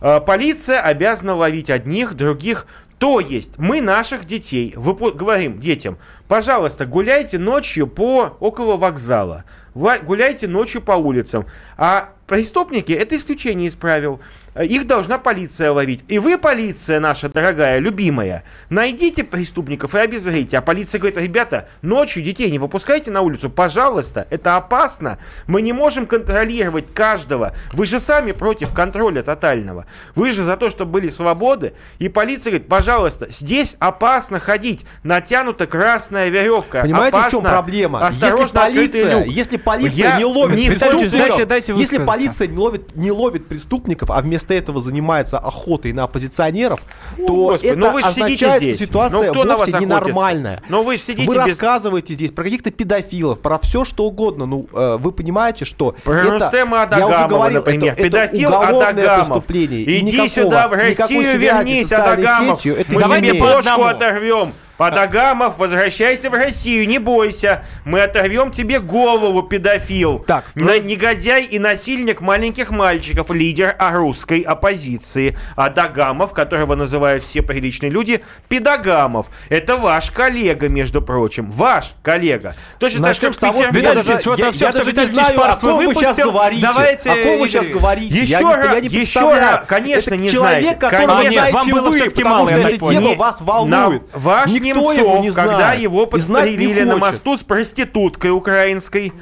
полиция 0.00 0.80
обязана 0.80 1.34
ловить 1.34 1.68
одних, 1.68 2.14
других 2.14 2.66
то 2.98 3.20
есть 3.20 3.58
мы 3.58 3.80
наших 3.80 4.24
детей 4.24 4.74
выпу- 4.76 5.12
говорим 5.12 5.60
детям, 5.60 5.98
пожалуйста, 6.26 6.84
гуляйте 6.84 7.38
ночью 7.38 7.86
по 7.86 8.36
около 8.40 8.76
вокзала, 8.76 9.44
гуляйте 9.74 10.48
ночью 10.48 10.82
по 10.82 10.92
улицам, 10.92 11.46
а 11.76 12.10
преступники 12.28 12.92
это 12.92 13.16
исключение 13.16 13.66
из 13.66 13.74
правил. 13.74 14.20
Их 14.60 14.86
должна 14.86 15.18
полиция 15.18 15.70
ловить. 15.70 16.00
И 16.08 16.18
вы, 16.18 16.36
полиция 16.36 16.98
наша 16.98 17.28
дорогая, 17.28 17.78
любимая, 17.78 18.42
найдите 18.70 19.22
преступников 19.22 19.94
и 19.94 19.98
обезрите. 19.98 20.58
А 20.58 20.62
полиция 20.62 20.98
говорит, 20.98 21.18
ребята, 21.18 21.68
ночью 21.80 22.24
детей 22.24 22.50
не 22.50 22.58
выпускайте 22.58 23.10
на 23.10 23.20
улицу, 23.20 23.50
пожалуйста, 23.50 24.26
это 24.30 24.56
опасно. 24.56 25.18
Мы 25.46 25.62
не 25.62 25.72
можем 25.72 26.06
контролировать 26.06 26.92
каждого. 26.92 27.54
Вы 27.72 27.86
же 27.86 28.00
сами 28.00 28.32
против 28.32 28.72
контроля 28.72 29.22
тотального. 29.22 29.86
Вы 30.16 30.32
же 30.32 30.42
за 30.42 30.56
то, 30.56 30.70
чтобы 30.70 30.92
были 30.92 31.08
свободы. 31.08 31.74
И 32.00 32.08
полиция 32.08 32.50
говорит, 32.50 32.68
пожалуйста, 32.68 33.30
здесь 33.30 33.76
опасно 33.78 34.40
ходить. 34.40 34.84
Натянута 35.04 35.66
красная 35.66 36.30
веревка. 36.30 36.80
Понимаете, 36.82 37.18
опасно, 37.18 37.28
в 37.28 37.42
чем 37.42 37.50
проблема? 37.50 38.06
Осторожно, 38.06 38.42
если 38.42 38.56
полиция, 38.56 39.24
если 39.24 39.56
полиция 39.56 40.08
Я 40.08 40.18
не 40.18 40.24
ловит 40.24 40.58
не 40.58 40.66
преступников, 40.68 41.46
дайте 41.46 41.74
если 41.74 41.98
полиция 41.98 42.17
не 42.18 42.56
ловит, 42.56 42.96
не 42.96 43.10
ловит 43.10 43.46
преступников, 43.46 44.10
а 44.10 44.20
вместо 44.20 44.54
этого 44.54 44.80
занимается 44.80 45.38
охотой 45.38 45.92
на 45.92 46.04
оппозиционеров, 46.04 46.80
ну, 47.16 47.26
то 47.26 47.34
Господи, 47.34 47.72
это 47.72 47.90
вы 47.90 48.02
означает, 48.02 48.62
что 48.62 48.72
ситуация 48.74 49.32
ну, 49.32 49.44
вовсе 49.44 49.78
ненормальная. 49.78 50.62
Но 50.68 50.82
вы 50.82 50.98
сидите 50.98 51.26
Вы 51.26 51.36
без... 51.36 51.44
рассказываете 51.46 52.14
здесь 52.14 52.32
про 52.32 52.44
каких-то 52.44 52.70
педофилов, 52.70 53.40
про 53.40 53.58
все 53.58 53.84
что 53.84 54.04
угодно. 54.04 54.46
Ну, 54.46 54.68
э, 54.72 54.96
вы 54.98 55.12
понимаете, 55.12 55.64
что 55.64 55.94
про 56.04 56.20
это, 56.20 56.38
Рустема 56.38 56.82
Адагамова, 56.82 57.12
я 57.12 57.18
уже 57.18 57.28
говорил, 57.28 57.58
например, 57.58 57.92
это, 57.92 58.02
педофил 58.02 58.48
это 58.50 58.78
Адагамов. 58.78 59.26
преступление. 59.28 59.82
Иди 59.82 60.02
никакого, 60.02 60.28
сюда 60.28 60.68
в 60.68 60.72
Россию, 60.72 61.38
вернись, 61.38 61.92
Адагамов. 61.92 62.60
Сетью, 62.60 62.76
это 62.76 62.92
Мы 62.92 63.02
тебе 63.02 63.34
плошку 63.34 63.82
оторвем. 63.84 64.52
Падагамов, 64.78 65.58
возвращайся 65.58 66.30
в 66.30 66.34
Россию, 66.34 66.86
не 66.86 67.00
бойся. 67.00 67.64
Мы 67.84 68.00
оторвем 68.00 68.52
тебе 68.52 68.78
голову, 68.78 69.42
педофил. 69.42 70.20
Так, 70.20 70.44
На, 70.54 70.78
негодяй 70.78 71.42
и 71.44 71.58
насильник 71.58 72.20
маленьких 72.20 72.70
мальчиков, 72.70 73.30
лидер 73.32 73.74
а 73.76 73.90
русской 73.92 74.38
оппозиции. 74.40 75.36
Адагамов, 75.56 76.32
которого 76.32 76.76
называют 76.76 77.24
все 77.24 77.42
приличные 77.42 77.90
люди, 77.90 78.22
педагамов. 78.48 79.26
Это 79.48 79.76
ваш 79.76 80.12
коллега, 80.12 80.68
между 80.68 81.02
прочим. 81.02 81.50
Ваш 81.50 81.94
коллега. 82.04 82.54
Точно 82.78 83.02
Начнем 83.02 83.30
так, 83.32 83.34
с 83.34 83.38
того, 83.38 83.58
как 83.58 83.64
что 83.64 83.74
Питер- 83.74 83.88
я 83.88 83.94
даже, 83.96 84.10
я, 84.12 84.14
это 84.14 84.56
я 84.58 84.70
что 84.70 84.92
даже 84.92 85.12
не 85.12 85.14
знаю, 85.14 85.26
о 85.26 85.30
Чичпарс 85.32 85.56
ком 85.58 85.76
вы 85.86 85.94
сейчас 85.94 86.16
говорите. 86.18 86.62
Давайте, 86.62 87.10
о 87.10 87.14
ком 87.24 87.38
вы 87.40 87.48
сейчас 87.48 87.66
говорите. 87.66 88.14
Еще 88.14 88.30
я, 88.32 88.38
не- 88.42 88.54
раз, 88.54 88.74
я 88.74 88.80
не 88.80 88.88
еще 88.88 89.34
раз, 89.34 89.64
конечно, 89.66 90.14
это 90.14 90.22
не 90.22 90.28
человек, 90.28 90.60
знаете. 90.62 90.78
который 90.78 91.06
Конечно. 91.06 91.32
знаете 91.32 91.52
Вам 91.52 91.68
было 91.68 91.90
вы, 91.90 92.10
потому 92.10 92.28
мало, 92.36 92.48
что 92.48 92.58
я 92.58 92.76
тема 92.78 93.00
Не- 93.00 93.16
вас 93.16 93.40
на- 93.40 93.46
волнует. 93.46 94.02
ваш 94.12 94.50
Никто 94.76 94.92
его 94.92 95.04
Немцов, 95.04 95.22
не 95.22 95.30
знает. 95.30 95.50
когда 95.50 95.72
его 95.72 96.06
подстрелили 96.06 96.82
на 96.82 96.96
мосту 96.96 97.36
с 97.36 97.42
проституткой 97.42 98.30
украинской, 98.30 99.12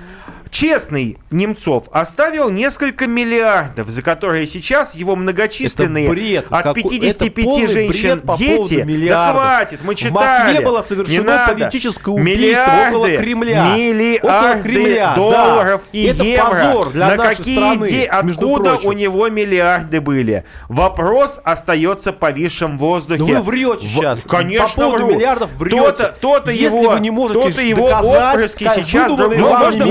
честный 0.50 1.18
Немцов 1.30 1.85
оставил 1.92 2.50
несколько 2.50 3.06
миллиардов, 3.06 3.88
за 3.88 4.02
которые 4.02 4.46
сейчас 4.46 4.94
его 4.94 5.16
многочисленные 5.16 6.09
бред. 6.09 6.46
от 6.50 6.62
Какой- 6.62 6.82
55 6.82 7.28
это 7.28 7.42
полный 7.42 7.66
женщин 7.66 8.20
бред 8.24 8.38
дети. 8.38 9.06
Да 9.09 9.32
хватит, 9.32 9.80
мы 9.82 9.94
В 9.94 9.96
читали. 9.96 10.12
Москве 10.14 10.61
было 10.64 10.78
Не 10.80 10.87
совершено 10.88 11.24
надо. 11.37 11.52
политическое 11.54 12.11
убийство 12.11 12.37
Миллиарды, 12.40 12.96
около 12.96 13.09
Кремля. 13.16 13.76
Миллиарды 13.76 14.16
Около 14.26 14.62
Кремля, 14.62 15.06
да. 15.06 15.14
долларов 15.16 15.80
и 15.92 16.04
Это 16.04 16.22
евро. 16.22 16.44
позор 16.50 16.90
для 16.90 17.06
на 17.09 17.16
нашей 17.16 17.37
какие 17.37 17.56
страны, 17.59 17.88
де- 17.88 18.04
Откуда 18.04 18.70
прочим. 18.70 18.88
у 18.88 18.92
него 18.92 19.28
миллиарды 19.28 20.00
были? 20.00 20.44
Вопрос 20.68 21.38
остается 21.44 22.12
повисшим 22.12 22.76
в 22.76 22.80
воздухе. 22.80 23.24
Да 23.24 23.40
вы 23.40 23.42
врете 23.42 23.87
В- 23.87 23.90
сейчас. 23.90 24.22
Конечно, 24.28 24.66
По 24.66 24.82
поводу 24.90 25.06
вру. 25.06 25.14
миллиардов 25.14 25.50
врете. 25.56 25.76
То-то, 25.80 26.16
то-то 26.20 26.50
Если 26.50 26.76
его, 26.78 26.90
вы 26.90 27.00
не 27.00 27.11
можете 27.11 27.40
то-то 27.40 27.62
его 27.62 27.88
доказать, 27.88 28.35
отпрыски 28.35 28.70
сейчас 28.74 29.11
вами 29.11 29.37
можно 29.37 29.87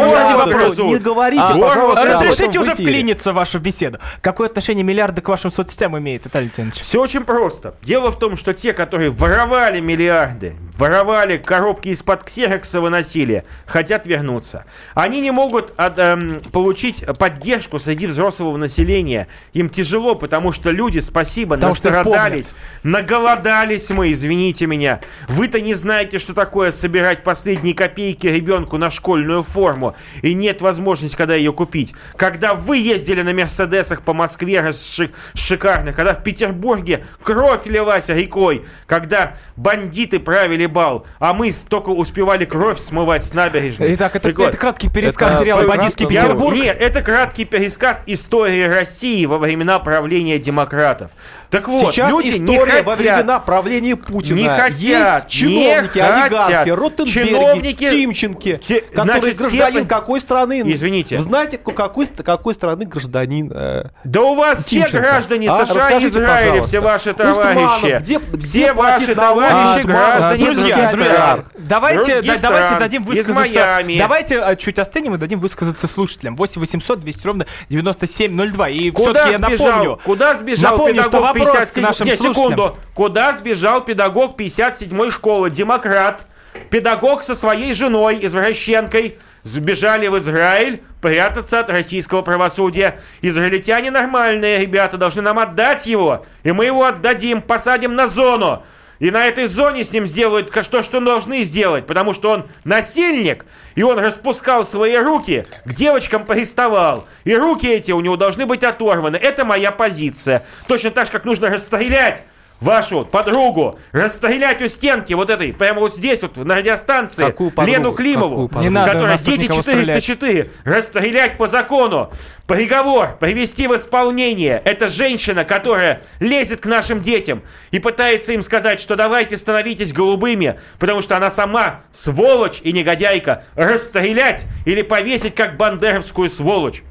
образуют. 0.54 1.00
не 1.00 1.04
говорите, 1.04 1.42
А, 1.42 1.58
пожалуйста, 1.58 2.06
Разрешите 2.06 2.60
уже 2.60 2.74
вклиниться 2.74 3.32
в 3.32 3.36
вашу 3.36 3.60
беседу. 3.60 4.00
Какое 4.22 4.48
отношение 4.48 4.84
миллиарды 4.84 5.22
к 5.22 5.28
вашим 5.30 5.52
соцсетям 5.52 5.98
имеет, 5.98 6.26
Виталий 6.26 6.52
Леонидович? 6.56 6.84
Все 6.84 7.02
очень 7.02 7.24
просто. 7.24 7.76
Дело 7.82 8.12
в 8.12 8.20
том, 8.20 8.36
что 8.38 8.54
те, 8.54 8.74
которые 8.74 9.10
воровали 9.10 9.80
миллиарды, 9.80 10.56
воровали 10.78 11.38
коробки 11.38 11.90
из-под 11.90 12.24
ксерокса, 12.24 12.82
выносили, 12.82 13.46
хотят 13.66 14.08
вернуться. 14.08 14.66
Они 14.94 15.22
не 15.22 15.32
могут 15.32 15.74
от, 15.78 15.98
эм, 16.00 16.42
получить 16.52 17.06
поддержку 17.18 17.80
среди 17.80 18.08
взрослого 18.08 18.58
населения. 18.58 19.28
Им 19.54 19.70
тяжело, 19.70 20.16
потому 20.16 20.52
что 20.52 20.72
люди, 20.72 21.00
спасибо, 21.00 21.56
Потому 21.56 21.72
настрадались, 21.72 22.54
наголодались 22.84 23.90
мы, 23.90 24.12
извините 24.12 24.68
меня. 24.68 25.00
Вы-то 25.28 25.62
не 25.62 25.74
знаете, 25.74 26.20
что 26.20 26.34
такое 26.34 26.72
собирать 26.72 27.24
последние 27.24 27.74
копейки 27.74 28.28
ребенку 28.28 28.78
на 28.78 28.90
школьную 28.90 29.44
форму, 29.44 29.96
и 30.22 30.34
нет 30.34 30.62
возможности, 30.62 31.16
когда 31.16 31.36
ее 31.36 31.54
купить. 31.54 31.94
Когда 32.16 32.54
вы 32.54 32.78
ездили 32.78 33.22
на 33.22 33.34
Мерседесах 33.34 34.02
по 34.02 34.14
Москве 34.14 34.72
ши- 34.74 35.12
шикарных, 35.34 35.96
когда 35.96 36.14
в 36.14 36.24
Петербурге 36.24 37.06
кровь 37.24 37.66
лилась 37.66 38.10
рекой, 38.10 38.66
когда 38.86 39.36
бандиты 39.56 40.20
правили 40.20 40.65
бал, 40.68 41.06
а 41.20 41.34
мы 41.34 41.52
только 41.70 41.90
успевали 41.90 42.46
кровь 42.46 42.80
смывать 42.80 43.24
с 43.24 43.34
набережной. 43.34 43.94
Итак, 43.96 44.16
это, 44.16 44.30
вот, 44.30 44.48
это 44.50 44.58
краткий 44.58 44.90
пересказ 44.90 45.32
это 45.32 45.40
сериала 45.42 45.68
«Бандитский. 45.68 46.08
Петербург». 46.08 46.56
Нет, 46.56 46.78
это 46.80 47.02
краткий 47.02 47.46
пересказ 47.46 48.04
истории 48.06 48.64
России 48.64 49.26
во 49.26 49.38
времена 49.38 49.80
правления 49.80 50.38
демократов. 50.40 51.12
Так 51.50 51.68
вот, 51.70 51.94
Сейчас 51.94 52.10
люди 52.12 52.38
не 52.38 52.58
хотят. 52.60 52.86
во 52.86 52.96
времена 52.96 53.40
правления 53.40 53.96
Путина. 53.96 54.36
Не 54.38 54.48
хотят, 54.50 54.72
Есть 54.78 55.28
чиновники, 55.30 55.98
не 55.98 56.02
олигархи, 56.02 56.54
хотят. 56.54 56.68
Чиновники- 57.08 57.90
Тимченки, 57.90 58.58
Те- 58.58 58.82
которые 58.82 59.22
значит, 59.22 59.38
все 59.40 59.48
гражданин 59.58 59.88
по- 59.88 59.96
какой 59.96 60.20
страны? 60.20 60.62
Извините. 60.66 61.20
Знаете, 61.20 61.58
какой, 61.58 62.08
какой 62.08 62.54
страны 62.56 62.86
гражданин? 62.86 63.52
э, 63.56 63.86
Да 64.04 64.22
у 64.22 64.36
вас 64.36 64.66
все 64.66 64.82
Тимченко. 64.82 65.00
граждане 65.00 65.50
А, 65.50 65.66
США 65.66 65.90
и 65.92 66.06
Израиля, 66.06 66.28
пожалуйста. 66.28 66.68
все 66.68 66.80
ваши 66.80 67.12
Усманов, 67.12 67.42
товарищи. 67.80 68.00
где- 68.04 68.20
где 68.20 68.48
все 68.64 68.74
ваши 68.74 69.16
налоги? 69.16 69.16
товарищи 69.48 69.80
Усманов, 69.80 69.86
граждане 70.20 70.44
друзья, 70.56 70.90
друзья. 70.92 71.44
Давайте, 71.58 72.22
да, 72.22 72.38
давайте 72.42 72.80
дадим 72.80 73.04
высказаться. 73.04 73.84
Давайте 73.98 74.40
а, 74.40 74.56
чуть 74.56 74.80
остынем 74.80 75.16
и 75.16 75.18
дадим 75.18 75.40
высказаться 75.40 75.88
слушателям. 75.88 76.36
8 76.36 76.60
800 76.62 77.00
200 77.00 77.26
ровно 77.26 77.46
9702. 77.70 78.70
И 78.70 78.92
Куда 78.92 79.26
все-таки 79.26 79.32
я 79.32 79.38
напомню. 79.40 80.00
Куда 80.04 80.36
сбежал 80.36 80.72
напомню, 80.72 81.02
что 81.02 81.12
педагог 81.12 81.28
вопрос 81.28 81.52
57 81.52 81.84
к 81.84 81.88
нашим 81.88 82.08
Не, 82.08 82.16
слушателям. 82.18 82.34
секунду. 82.34 82.78
Куда 82.94 83.34
сбежал 83.34 83.82
педагог 83.82 84.40
57-й 84.40 85.12
школы? 85.12 85.50
Демократ. 85.50 86.26
Педагог 86.70 87.22
со 87.24 87.36
своей 87.36 87.74
женой, 87.74 88.20
извращенкой, 88.22 89.18
сбежали 89.44 90.08
в 90.08 90.18
Израиль 90.18 90.82
прятаться 91.02 91.60
от 91.60 91.70
российского 91.70 92.22
правосудия. 92.22 93.00
Израильтяне 93.22 93.92
нормальные 93.92 94.60
ребята, 94.60 94.98
должны 94.98 95.22
нам 95.22 95.38
отдать 95.38 95.86
его. 95.86 96.26
И 96.44 96.52
мы 96.52 96.66
его 96.66 96.86
отдадим, 96.86 97.42
посадим 97.42 97.96
на 97.96 98.08
зону. 98.08 98.64
И 99.00 99.12
на 99.12 99.26
этой 99.28 99.46
зоне 99.48 99.84
с 99.84 99.92
ним 99.92 100.06
сделают 100.06 100.52
то, 100.52 100.84
что 100.84 101.00
должны 101.00 101.44
сделать, 101.44 101.86
потому 101.86 102.14
что 102.14 102.30
он 102.32 102.48
насильник, 102.64 103.46
и 103.76 103.84
он 103.84 104.00
распускал 104.00 104.66
свои 104.66 104.98
руки, 104.98 105.46
к 105.66 105.74
девочкам 105.74 106.26
приставал. 106.26 107.06
И 107.24 107.36
руки 107.36 107.68
эти 107.68 107.92
у 107.92 108.02
него 108.02 108.16
должны 108.16 108.46
быть 108.46 108.64
оторваны. 108.64 109.18
Это 109.18 109.46
моя 109.46 109.72
позиция. 109.72 110.46
Точно 110.68 110.92
так 110.92 111.08
же, 111.08 111.12
как 111.12 111.26
нужно 111.26 111.50
расстрелять 111.50 112.24
вашу 112.66 113.06
подругу, 113.06 113.80
расстрелять 113.92 114.62
у 114.62 114.68
стенки 114.68 115.14
вот 115.14 115.30
этой, 115.30 115.54
прямо 115.54 115.80
вот 115.80 115.96
здесь, 115.96 116.22
вот 116.22 116.38
на 116.38 116.56
радиостанции, 116.56 117.26
Какую 117.26 117.52
подругу? 117.52 117.78
Лену 117.78 117.92
Климову, 117.94 118.50
Какую? 118.50 118.70
Не 118.70 118.86
которая 118.86 119.18
дети 119.18 119.44
никого 119.44 119.62
404, 119.62 120.50
расстрелять 120.66 121.38
по 121.38 121.48
закону, 121.48 122.12
приговор 122.48 123.18
привести 123.20 123.68
в 123.68 123.76
исполнение. 123.76 124.62
Это 124.66 124.88
женщина, 124.88 125.46
которая 125.46 126.02
лезет 126.20 126.62
к 126.62 126.66
нашим 126.66 127.02
детям 127.02 127.44
и 127.72 127.80
пытается 127.80 128.34
им 128.34 128.42
сказать, 128.42 128.80
что 128.80 128.96
давайте 128.96 129.38
становитесь 129.38 129.94
голубыми, 129.94 130.60
потому 130.80 131.02
что 131.02 131.16
она 131.16 131.30
сама 131.30 131.82
сволочь 131.92 132.62
и 132.64 132.72
негодяйка. 132.72 133.44
Расстрелять 133.56 134.46
или 134.66 134.82
повесить 134.82 135.36
как 135.36 135.58
бандеровскую 135.58 136.30
сволочь. 136.30 136.84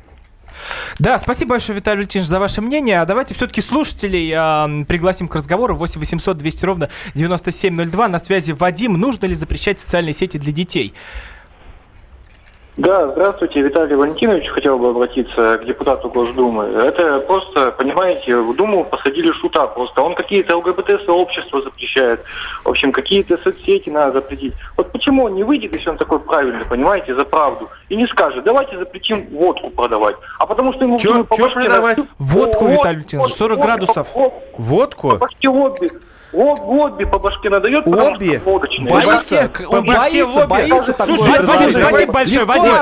Да, 0.99 1.19
спасибо 1.19 1.51
большое, 1.51 1.77
Виталий 1.77 1.99
Валентинович, 1.99 2.29
за 2.29 2.40
ваше 2.40 2.61
мнение. 2.61 3.01
А 3.01 3.07
давайте 3.07 3.35
все-таки 3.35 3.61
слушателей 3.61 4.33
а, 4.37 4.85
пригласим 4.87 5.29
к 5.29 5.35
разговору. 5.35 5.77
8 5.77 6.01
800 6.01 6.37
200 6.37 6.64
ровно 6.64 6.88
9702. 7.14 8.09
На 8.09 8.19
связи 8.19 8.53
Вадим. 8.53 8.95
Нужно 8.95 9.27
ли 9.27 9.35
запрещать 9.35 9.81
социальные 9.81 10.14
сети 10.14 10.38
для 10.38 10.53
детей? 10.53 10.95
Да, 12.77 13.09
здравствуйте, 13.13 13.63
Виталий 13.63 13.95
Валентинович. 13.95 14.49
Хотел 14.49 14.79
бы 14.79 14.89
обратиться 14.89 15.59
к 15.59 15.65
депутату 15.65 16.09
Госдумы. 16.11 16.65
Это 16.65 17.21
просто, 17.21 17.71
понимаете, 17.71 18.37
в 18.37 18.57
Думу 18.57 18.85
посадили 18.85 19.31
шута 19.31 19.69
просто. 19.69 20.03
Он 20.03 20.17
какие-то 20.17 20.57
ЛГБТ-сообщества 20.57 21.63
запрещает. 21.63 22.21
В 22.65 22.71
общем, 22.71 22.91
какие-то 22.91 23.39
соцсети 23.39 23.91
надо 23.91 24.15
запретить. 24.15 24.55
Вот 24.77 24.91
почему 24.91 25.25
он 25.25 25.37
не 25.37 25.45
выйдет, 25.45 25.73
если 25.73 25.89
он 25.89 25.99
такой 25.99 26.19
правильный, 26.19 26.65
понимаете, 26.65 27.15
за 27.15 27.25
правду, 27.25 27.69
и 27.89 27.95
не 27.97 28.09
скажет, 28.09 28.43
давайте 28.43 28.77
запретим 28.77 29.29
водку 29.31 29.71
продавать. 29.71 30.17
А 30.41 30.47
потому 30.47 30.73
что 30.73 30.85
ему... 30.85 30.99
Чё- 30.99 31.23
продавать? 31.23 31.99
на- 31.99 32.07
Водку, 32.19 32.67
Виталий 32.67 32.97
Валентинович, 32.97 33.31
вот, 33.31 33.39
40 33.39 33.57
вот, 33.57 33.65
градусов. 33.65 34.13
По 34.13 34.33
Водку? 34.59 35.19
Башке 36.35 36.51
обби. 36.51 36.61
Вот, 36.64 36.92
обби 36.92 37.05
по 37.05 37.18
башке 37.18 37.51
надает, 37.51 37.85
потому 37.85 38.14
Обби? 38.14 38.37
что 38.37 38.51
водочный. 38.51 38.90
Боится, 38.90 39.51
По 39.53 39.62
он 39.62 39.87
башке 39.87 40.25
боится, 40.25 40.47
боится 40.47 40.92
такое 40.92 41.16
Слушай, 41.16 41.42
Вадим, 41.44 41.70
спасибо 41.70 42.12
большое, 42.12 42.44
Вадим. 42.44 42.73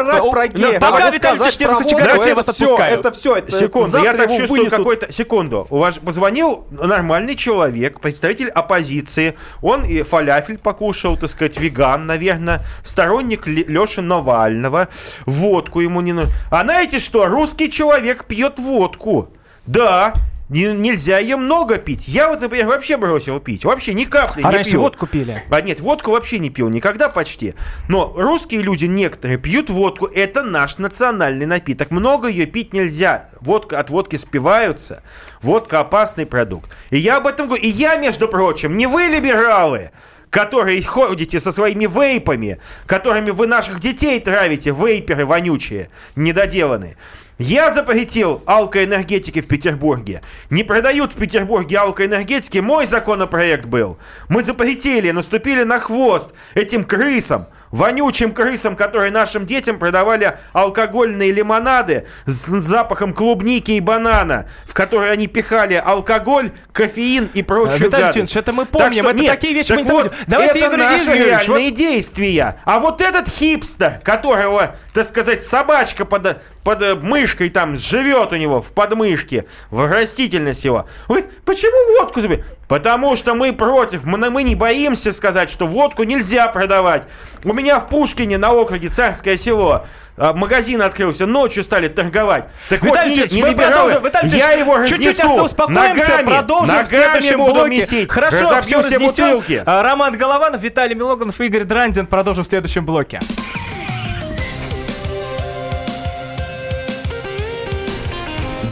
Ну, 0.54 0.72
пока 0.74 0.86
а 0.88 1.04
вот 1.06 1.14
Виталий 1.14 1.38
водку, 1.38 2.26
я 2.28 2.34
вас 2.34 2.48
отпускаю. 2.48 2.98
Это 2.98 3.10
все, 3.12 3.46
Секунду, 3.46 3.98
я 3.98 4.14
так 4.14 4.30
чувствую 4.30 4.70
какой-то... 4.70 5.12
Секунду. 5.12 5.66
У 5.70 5.78
вас 5.78 5.98
позвонил 5.98 6.64
нормальный 6.70 7.34
человек, 7.34 8.00
представитель 8.00 8.48
оппозиции. 8.48 9.36
Он 9.60 9.82
и 9.84 10.02
фалафель 10.02 10.58
покушал, 10.58 11.16
так 11.16 11.30
сказать, 11.30 11.58
веган, 11.58 12.06
наверное, 12.06 12.64
сторонник 12.84 13.46
Леши 13.46 14.00
Навального. 14.00 14.88
Водку 15.26 15.80
ему 15.80 16.00
не 16.00 16.12
нужно. 16.12 16.32
А 16.50 16.62
знаете 16.62 16.98
что? 16.98 17.26
Русский 17.26 17.70
человек 17.70 18.24
пьет 18.24 18.58
водку. 18.58 19.28
Да, 19.66 20.14
не- 20.52 20.72
нельзя 20.74 21.18
ее 21.18 21.36
много 21.36 21.78
пить. 21.78 22.06
Я 22.08 22.28
вот, 22.28 22.40
например, 22.40 22.66
вообще 22.66 22.96
бросил 22.96 23.40
пить. 23.40 23.64
Вообще 23.64 23.94
ни 23.94 24.04
капли 24.04 24.42
А 24.42 24.48
не 24.50 24.56
раньше 24.56 24.72
пил. 24.72 24.82
водку 24.82 25.06
пили? 25.06 25.42
А 25.50 25.60
нет, 25.60 25.80
водку 25.80 26.12
вообще 26.12 26.38
не 26.38 26.50
пил 26.50 26.68
никогда 26.68 27.08
почти. 27.08 27.54
Но 27.88 28.12
русские 28.16 28.62
люди 28.62 28.84
некоторые 28.86 29.38
пьют 29.38 29.70
водку. 29.70 30.06
Это 30.06 30.42
наш 30.42 30.78
национальный 30.78 31.46
напиток. 31.46 31.90
Много 31.90 32.28
ее 32.28 32.46
пить 32.46 32.72
нельзя. 32.72 33.30
Водка 33.40 33.78
от 33.80 33.90
водки 33.90 34.16
спиваются. 34.16 35.02
Водка 35.40 35.80
опасный 35.80 36.26
продукт. 36.26 36.70
И 36.90 36.98
я 36.98 37.16
об 37.16 37.26
этом 37.26 37.46
говорю. 37.46 37.62
И 37.62 37.68
я, 37.68 37.96
между 37.96 38.28
прочим, 38.28 38.76
не 38.76 38.86
вы 38.86 39.04
либералы 39.04 39.90
которые 40.30 40.82
ходите 40.82 41.38
со 41.38 41.52
своими 41.52 41.84
вейпами, 41.84 42.58
которыми 42.86 43.28
вы 43.28 43.46
наших 43.46 43.80
детей 43.80 44.18
травите, 44.18 44.70
вейперы 44.70 45.26
вонючие, 45.26 45.90
недоделанные. 46.16 46.96
Я 47.38 47.72
запретил 47.72 48.42
алкоэнергетики 48.46 49.40
в 49.40 49.48
Петербурге. 49.48 50.22
Не 50.50 50.64
продают 50.64 51.12
в 51.12 51.16
Петербурге 51.16 51.78
алкоэнергетики. 51.78 52.58
Мой 52.58 52.86
законопроект 52.86 53.66
был. 53.66 53.98
Мы 54.28 54.42
запретили, 54.42 55.10
наступили 55.10 55.64
на 55.64 55.80
хвост 55.80 56.30
этим 56.54 56.84
крысам 56.84 57.46
вонючим 57.72 58.32
крысам, 58.32 58.76
которые 58.76 59.10
нашим 59.10 59.46
детям 59.46 59.78
продавали 59.78 60.38
алкогольные 60.52 61.32
лимонады 61.32 62.06
с 62.26 62.46
запахом 62.60 63.14
клубники 63.14 63.72
и 63.72 63.80
банана, 63.80 64.46
в 64.64 64.74
которые 64.74 65.10
они 65.12 65.26
пихали 65.26 65.74
алкоголь, 65.74 66.52
кофеин 66.72 67.30
и 67.34 67.42
прочую 67.42 67.86
Виталий 67.86 68.06
гадость. 68.06 68.36
это 68.36 68.52
мы 68.52 68.66
помним, 68.66 68.92
так 68.92 68.94
что, 68.94 69.10
это 69.10 69.18
нет, 69.18 69.30
такие 69.32 69.54
вещи 69.54 69.72
мы 69.72 69.82
не 69.82 69.90
вот, 69.90 70.12
Давайте, 70.26 70.58
это 70.58 70.68
Игорь 70.68 70.78
наши 70.78 71.04
Игорь 71.04 71.26
реальные 71.26 71.70
вот... 71.70 71.78
действия. 71.78 72.60
А 72.64 72.78
вот 72.78 73.00
этот 73.00 73.28
хипстер, 73.28 74.00
которого, 74.04 74.76
так 74.92 75.08
сказать, 75.08 75.42
собачка 75.42 76.04
под, 76.04 76.42
под 76.62 77.02
мышкой 77.02 77.48
там 77.48 77.76
живет 77.76 78.32
у 78.32 78.36
него 78.36 78.60
в 78.60 78.72
подмышке, 78.72 79.46
в 79.70 79.90
растительность 79.90 80.64
его. 80.64 80.86
Говорит, 81.08 81.30
почему 81.44 81.98
водку 81.98 82.20
забили? 82.20 82.44
Потому 82.68 83.16
что 83.16 83.34
мы 83.34 83.52
против, 83.52 84.04
мы, 84.04 84.30
мы 84.30 84.42
не 84.42 84.54
боимся 84.54 85.12
сказать, 85.12 85.50
что 85.50 85.66
водку 85.66 86.04
нельзя 86.04 86.48
продавать. 86.48 87.04
У 87.44 87.52
меня 87.52 87.61
в 87.78 87.88
Пушкине 87.88 88.38
на 88.38 88.52
округе 88.52 88.88
Царское 88.88 89.36
село 89.36 89.86
а, 90.16 90.34
магазин 90.34 90.82
открылся, 90.82 91.26
ночью 91.26 91.64
стали 91.64 91.88
торговать. 91.88 92.44
Так 92.68 92.82
Виталий 92.82 93.20
вот, 93.20 93.30
не, 93.32 93.40
не 93.40 93.48
либералы, 93.48 94.00
я 94.24 94.52
его 94.52 94.76
разнесу. 94.76 95.02
Чуть-чуть 95.02 95.24
успокоимся, 95.24 96.08
ногами, 96.08 96.26
продолжим 96.26 96.74
ногами 96.74 96.84
в 96.84 96.88
следующем 96.88 97.38
буду 97.38 97.52
блоке. 97.54 97.70
Месить, 97.70 98.10
Хорошо, 98.10 98.60
все 98.60 98.78
разнесем. 98.78 99.62
А, 99.64 99.82
Роман 99.82 100.16
Голованов, 100.16 100.60
Виталий 100.60 100.94
Милоганов 100.94 101.40
и 101.40 101.46
Игорь 101.46 101.64
Драндин. 101.64 102.06
Продолжим 102.06 102.44
в 102.44 102.46
следующем 102.46 102.84
блоке. 102.84 103.20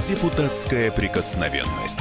Депутатская 0.07 0.91
прикосновенность. 0.91 2.01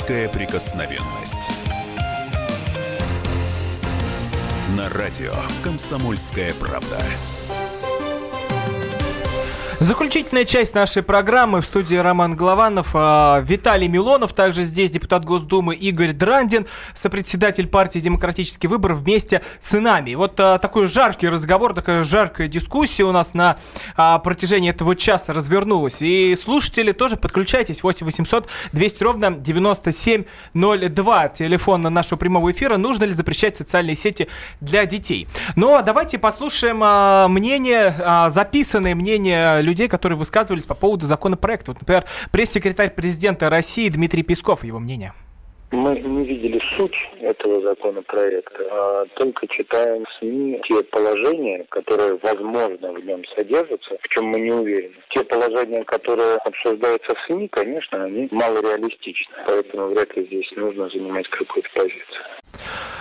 Депутатская 0.00 0.28
прикосновенность. 0.30 1.48
На 4.74 4.88
радио 4.88 5.34
«Комсомольская 5.62 6.54
правда». 6.54 6.98
Заключительная 9.80 10.44
часть 10.44 10.74
нашей 10.74 11.02
программы 11.02 11.62
в 11.62 11.64
студии 11.64 11.94
Роман 11.94 12.36
Голованов, 12.36 12.90
а, 12.92 13.40
Виталий 13.40 13.88
Милонов, 13.88 14.34
также 14.34 14.64
здесь 14.64 14.90
депутат 14.90 15.24
Госдумы 15.24 15.74
Игорь 15.74 16.12
Драндин, 16.12 16.66
сопредседатель 16.94 17.66
партии 17.66 17.98
«Демократический 17.98 18.68
выбор» 18.68 18.92
вместе 18.92 19.40
с 19.58 19.72
нами. 19.72 20.14
Вот 20.16 20.38
а, 20.38 20.58
такой 20.58 20.86
жаркий 20.86 21.30
разговор, 21.30 21.72
такая 21.72 22.04
жаркая 22.04 22.46
дискуссия 22.46 23.04
у 23.04 23.12
нас 23.12 23.32
на 23.32 23.56
а, 23.96 24.18
протяжении 24.18 24.68
этого 24.68 24.94
часа 24.94 25.32
развернулась. 25.32 26.02
И 26.02 26.36
слушатели 26.36 26.92
тоже 26.92 27.16
подключайтесь, 27.16 27.82
8 27.82 28.04
800 28.04 28.48
200 28.72 29.02
ровно 29.02 29.30
9702, 29.30 31.28
телефон 31.28 31.80
на 31.80 31.88
нашего 31.88 32.18
прямого 32.18 32.50
эфира. 32.50 32.76
Нужно 32.76 33.04
ли 33.04 33.14
запрещать 33.14 33.56
социальные 33.56 33.96
сети 33.96 34.28
для 34.60 34.84
детей? 34.84 35.26
Но 35.56 35.80
давайте 35.80 36.18
послушаем 36.18 37.32
мнение, 37.32 38.28
записанное 38.28 38.94
мнение 38.94 39.62
людей, 39.62 39.69
которые 39.88 40.18
высказывались 40.18 40.66
по 40.66 40.74
поводу 40.74 41.06
законопроекта. 41.06 41.72
Вот, 41.72 41.80
например, 41.80 42.04
пресс-секретарь 42.32 42.94
президента 42.94 43.50
России 43.50 43.88
Дмитрий 43.88 44.22
Песков, 44.22 44.64
его 44.64 44.78
мнение. 44.78 45.12
Мы 45.72 46.00
не 46.00 46.24
видели 46.24 46.60
суть 46.76 46.96
этого 47.20 47.62
законопроекта, 47.62 48.58
а 48.72 49.04
только 49.14 49.46
читаем 49.46 50.04
в 50.04 50.18
СМИ 50.18 50.60
те 50.68 50.82
положения, 50.82 51.64
которые, 51.68 52.18
возможно, 52.20 52.92
в 52.92 53.04
нем 53.04 53.22
содержатся, 53.36 53.96
в 54.02 54.08
чем 54.08 54.24
мы 54.26 54.40
не 54.40 54.50
уверены. 54.50 54.96
Те 55.10 55.22
положения, 55.22 55.84
которые 55.84 56.38
обсуждаются 56.44 57.14
в 57.14 57.26
СМИ, 57.26 57.46
конечно, 57.48 58.02
они 58.02 58.26
малореалистичны, 58.32 59.34
поэтому 59.46 59.86
вряд 59.90 60.16
ли 60.16 60.26
здесь 60.26 60.50
нужно 60.56 60.88
занимать 60.88 61.28
какую-то 61.28 61.68
позицию. 61.76 62.24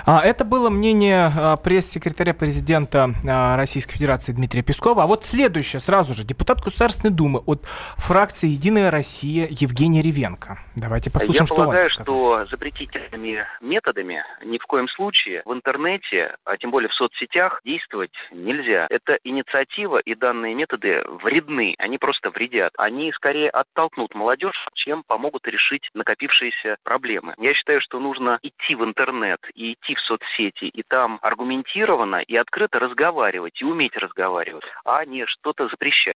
А, 0.06 0.22
это 0.22 0.46
было 0.46 0.70
мнение 0.70 1.32
а, 1.36 1.58
пресс-секретаря 1.58 2.34
президента 2.34 3.10
а, 3.28 3.58
Российской 3.58 3.94
Федерации 3.94 4.32
Дмитрия 4.32 4.62
Пескова. 4.62 5.04
А 5.04 5.08
вот 5.08 5.26
следующее 5.26 5.80
сразу 5.80 6.14
же. 6.14 6.24
Депутат 6.24 6.62
Государственной 6.62 7.14
Думы 7.14 7.42
от 7.46 7.66
фракции 7.98 8.48
«Единая 8.48 8.92
Россия» 8.92 9.48
Евгений 9.50 10.02
Ревенко. 10.02 10.60
Давайте 10.76 11.12
послушаем, 11.12 11.44
Я 11.44 11.46
что 11.46 11.56
полагаю, 11.56 11.84
он 11.84 11.90
что 11.90 12.46
запретительными 12.50 13.46
методами 13.62 14.24
ни 14.44 14.58
в 14.58 14.66
коем 14.66 14.88
случае 14.88 15.42
в 15.46 15.54
интернете, 15.54 16.36
а 16.46 16.58
тем 16.58 16.72
более 16.72 16.90
в 16.90 16.94
соцсетях, 16.94 17.62
действовать 17.66 18.14
нельзя. 18.32 18.88
Это 18.90 19.18
инициатива 19.24 19.98
и 19.98 20.16
данные 20.16 20.56
методы 20.56 21.04
вредны. 21.24 21.76
Они 21.78 21.98
просто 21.98 22.30
вредят. 22.30 22.74
Они 22.78 23.12
скорее 23.14 23.50
оттолкнут 23.50 24.16
молодежь, 24.16 24.68
чем 24.76 25.04
помогут 25.06 25.48
решить 25.48 25.90
накопившиеся 25.94 26.78
проблемы. 26.84 27.34
Я 27.38 27.54
считаю, 27.54 27.82
что 27.82 28.00
нужно 28.00 28.40
идти 28.42 28.76
в 28.76 28.84
интернет 28.84 29.40
и 29.54 29.74
идти 29.74 29.89
в 29.96 30.02
соцсети, 30.02 30.66
и 30.66 30.84
там 30.84 31.20
аргументированно 31.22 32.18
и 32.18 32.36
открыто 32.36 32.80
разговаривать, 32.80 33.62
и 33.62 33.66
уметь 33.66 33.96
разговаривать, 33.98 34.64
а 34.86 35.06
не 35.06 35.26
что-то 35.26 35.68
запрещать. 35.68 36.16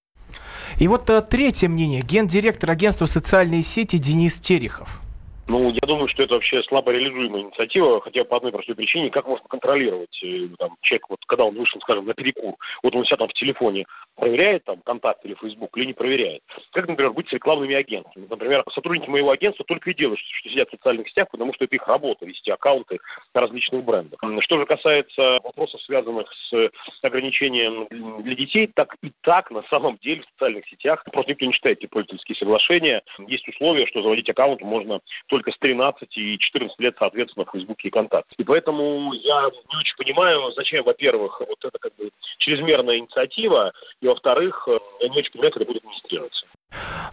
И 0.80 0.88
вот 0.88 1.10
а, 1.10 1.22
третье 1.22 1.68
мнение. 1.68 2.02
Гендиректор 2.02 2.72
агентства 2.72 3.06
социальные 3.06 3.64
сети 3.64 3.98
Денис 3.98 4.40
Терехов. 4.40 5.02
Ну, 5.48 5.72
я 5.72 5.80
думаю, 5.86 6.08
что 6.08 6.24
это 6.24 6.36
вообще 6.36 6.64
слабо 6.64 6.92
реализуемая 6.92 7.42
инициатива, 7.42 8.00
хотя 8.00 8.24
по 8.24 8.38
одной 8.38 8.54
простой 8.54 8.76
причине, 8.76 9.10
как 9.10 9.28
можно 9.28 9.46
контролировать 9.50 10.18
э, 10.24 10.48
там, 10.58 10.78
человек, 10.82 11.10
вот 11.10 11.20
когда 11.28 11.44
он 11.44 11.56
вышел, 11.56 11.82
скажем, 11.82 12.06
на 12.06 12.14
перекур, 12.14 12.56
вот 12.82 12.96
он 12.96 13.04
себя 13.04 13.18
там 13.18 13.28
в 13.28 13.34
телефоне 13.34 13.86
проверяет 14.16 14.64
там 14.64 14.80
контакт 14.82 15.26
или 15.26 15.36
Facebook, 15.36 15.78
или 15.78 15.86
не 15.88 15.94
проверяет. 15.94 16.42
Как, 16.72 16.88
например, 16.88 17.12
быть 17.12 17.28
с 17.28 17.34
рекламными 17.34 17.76
агентами. 17.76 18.26
Например, 18.30 18.64
сотрудники 18.74 19.10
моего 19.10 19.32
агентства 19.32 19.66
только 19.66 19.92
и 19.92 19.94
делают, 19.94 20.20
что 20.20 20.50
сидят 20.50 20.70
в 20.70 20.72
социальных 20.72 21.10
сетях, 21.10 21.28
потому 21.30 21.54
что 21.54 21.66
это 21.66 21.76
их 21.76 21.86
работа, 21.88 22.26
вести 22.26 22.50
аккаунты 22.50 23.00
на 23.34 23.42
различных 23.42 23.84
брендах. 23.84 24.20
Что 24.40 24.60
же 24.60 24.66
касается 24.66 25.40
вопросов, 25.44 25.82
связанных 25.82 26.32
с 26.50 26.72
ограничением 27.02 27.88
для 28.24 28.36
детей, 28.36 28.70
так 28.74 28.96
и 29.02 29.12
так 29.22 29.52
на 29.52 29.64
самом 29.64 29.98
деле 29.98 30.22
в 30.22 30.26
социальных 30.32 30.68
сетях 30.70 31.04
просто 31.12 31.32
никто 31.32 31.46
не 31.46 31.54
читает 31.54 31.80
эти 31.80 31.88
пользовательские 31.88 32.38
соглашения. 32.38 33.02
Есть 33.28 33.48
условия, 33.50 33.88
что 33.88 34.02
заводить 34.02 34.30
аккаунт 34.30 34.62
можно 34.62 35.02
только 35.34 35.52
с 35.52 35.58
13 35.58 36.16
и 36.16 36.38
14 36.38 36.80
лет, 36.80 36.96
соответственно, 37.00 37.48
в 37.48 37.52
Фейсбуке 37.52 37.88
и 37.88 37.92
ВКонтакте. 37.92 38.36
И 38.38 38.44
поэтому 38.44 39.14
я 39.14 39.50
не 39.72 39.78
очень 39.80 39.98
понимаю, 39.98 40.54
зачем, 40.56 40.84
во-первых, 40.84 41.40
вот 41.40 41.58
это 41.66 41.76
как 41.80 41.92
бы 41.96 42.12
чрезмерная 42.38 43.00
инициатива, 43.00 43.74
и, 44.00 44.08
во-вторых, 44.08 44.68
э, 44.68 44.78
я 45.00 45.10
не 45.10 45.18
очень 45.18 45.32
понимаю, 45.32 45.52
как 45.52 45.64
это 45.64 45.72
будет 45.72 45.84
администрироваться. 45.84 46.46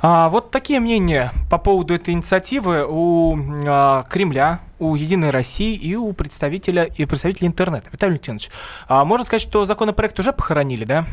А, 0.02 0.28
вот 0.28 0.50
такие 0.50 0.80
мнения 0.80 1.30
по 1.50 1.56
поводу 1.56 1.94
этой 1.94 2.12
инициативы 2.12 2.84
у 2.86 3.38
а, 3.66 4.02
Кремля, 4.10 4.60
у 4.78 4.94
Единой 4.96 5.30
России 5.30 5.74
и 5.74 5.96
у 5.96 6.12
представителя 6.12 6.90
и 6.94 7.06
представителя 7.06 7.48
интернета. 7.48 7.88
Виталий 7.90 8.20
Леонидович, 8.22 8.50
а 8.86 9.06
можно 9.06 9.24
сказать, 9.24 9.48
что 9.48 9.64
законопроект 9.64 10.18
уже 10.18 10.34
похоронили, 10.34 10.84
да? 10.84 11.06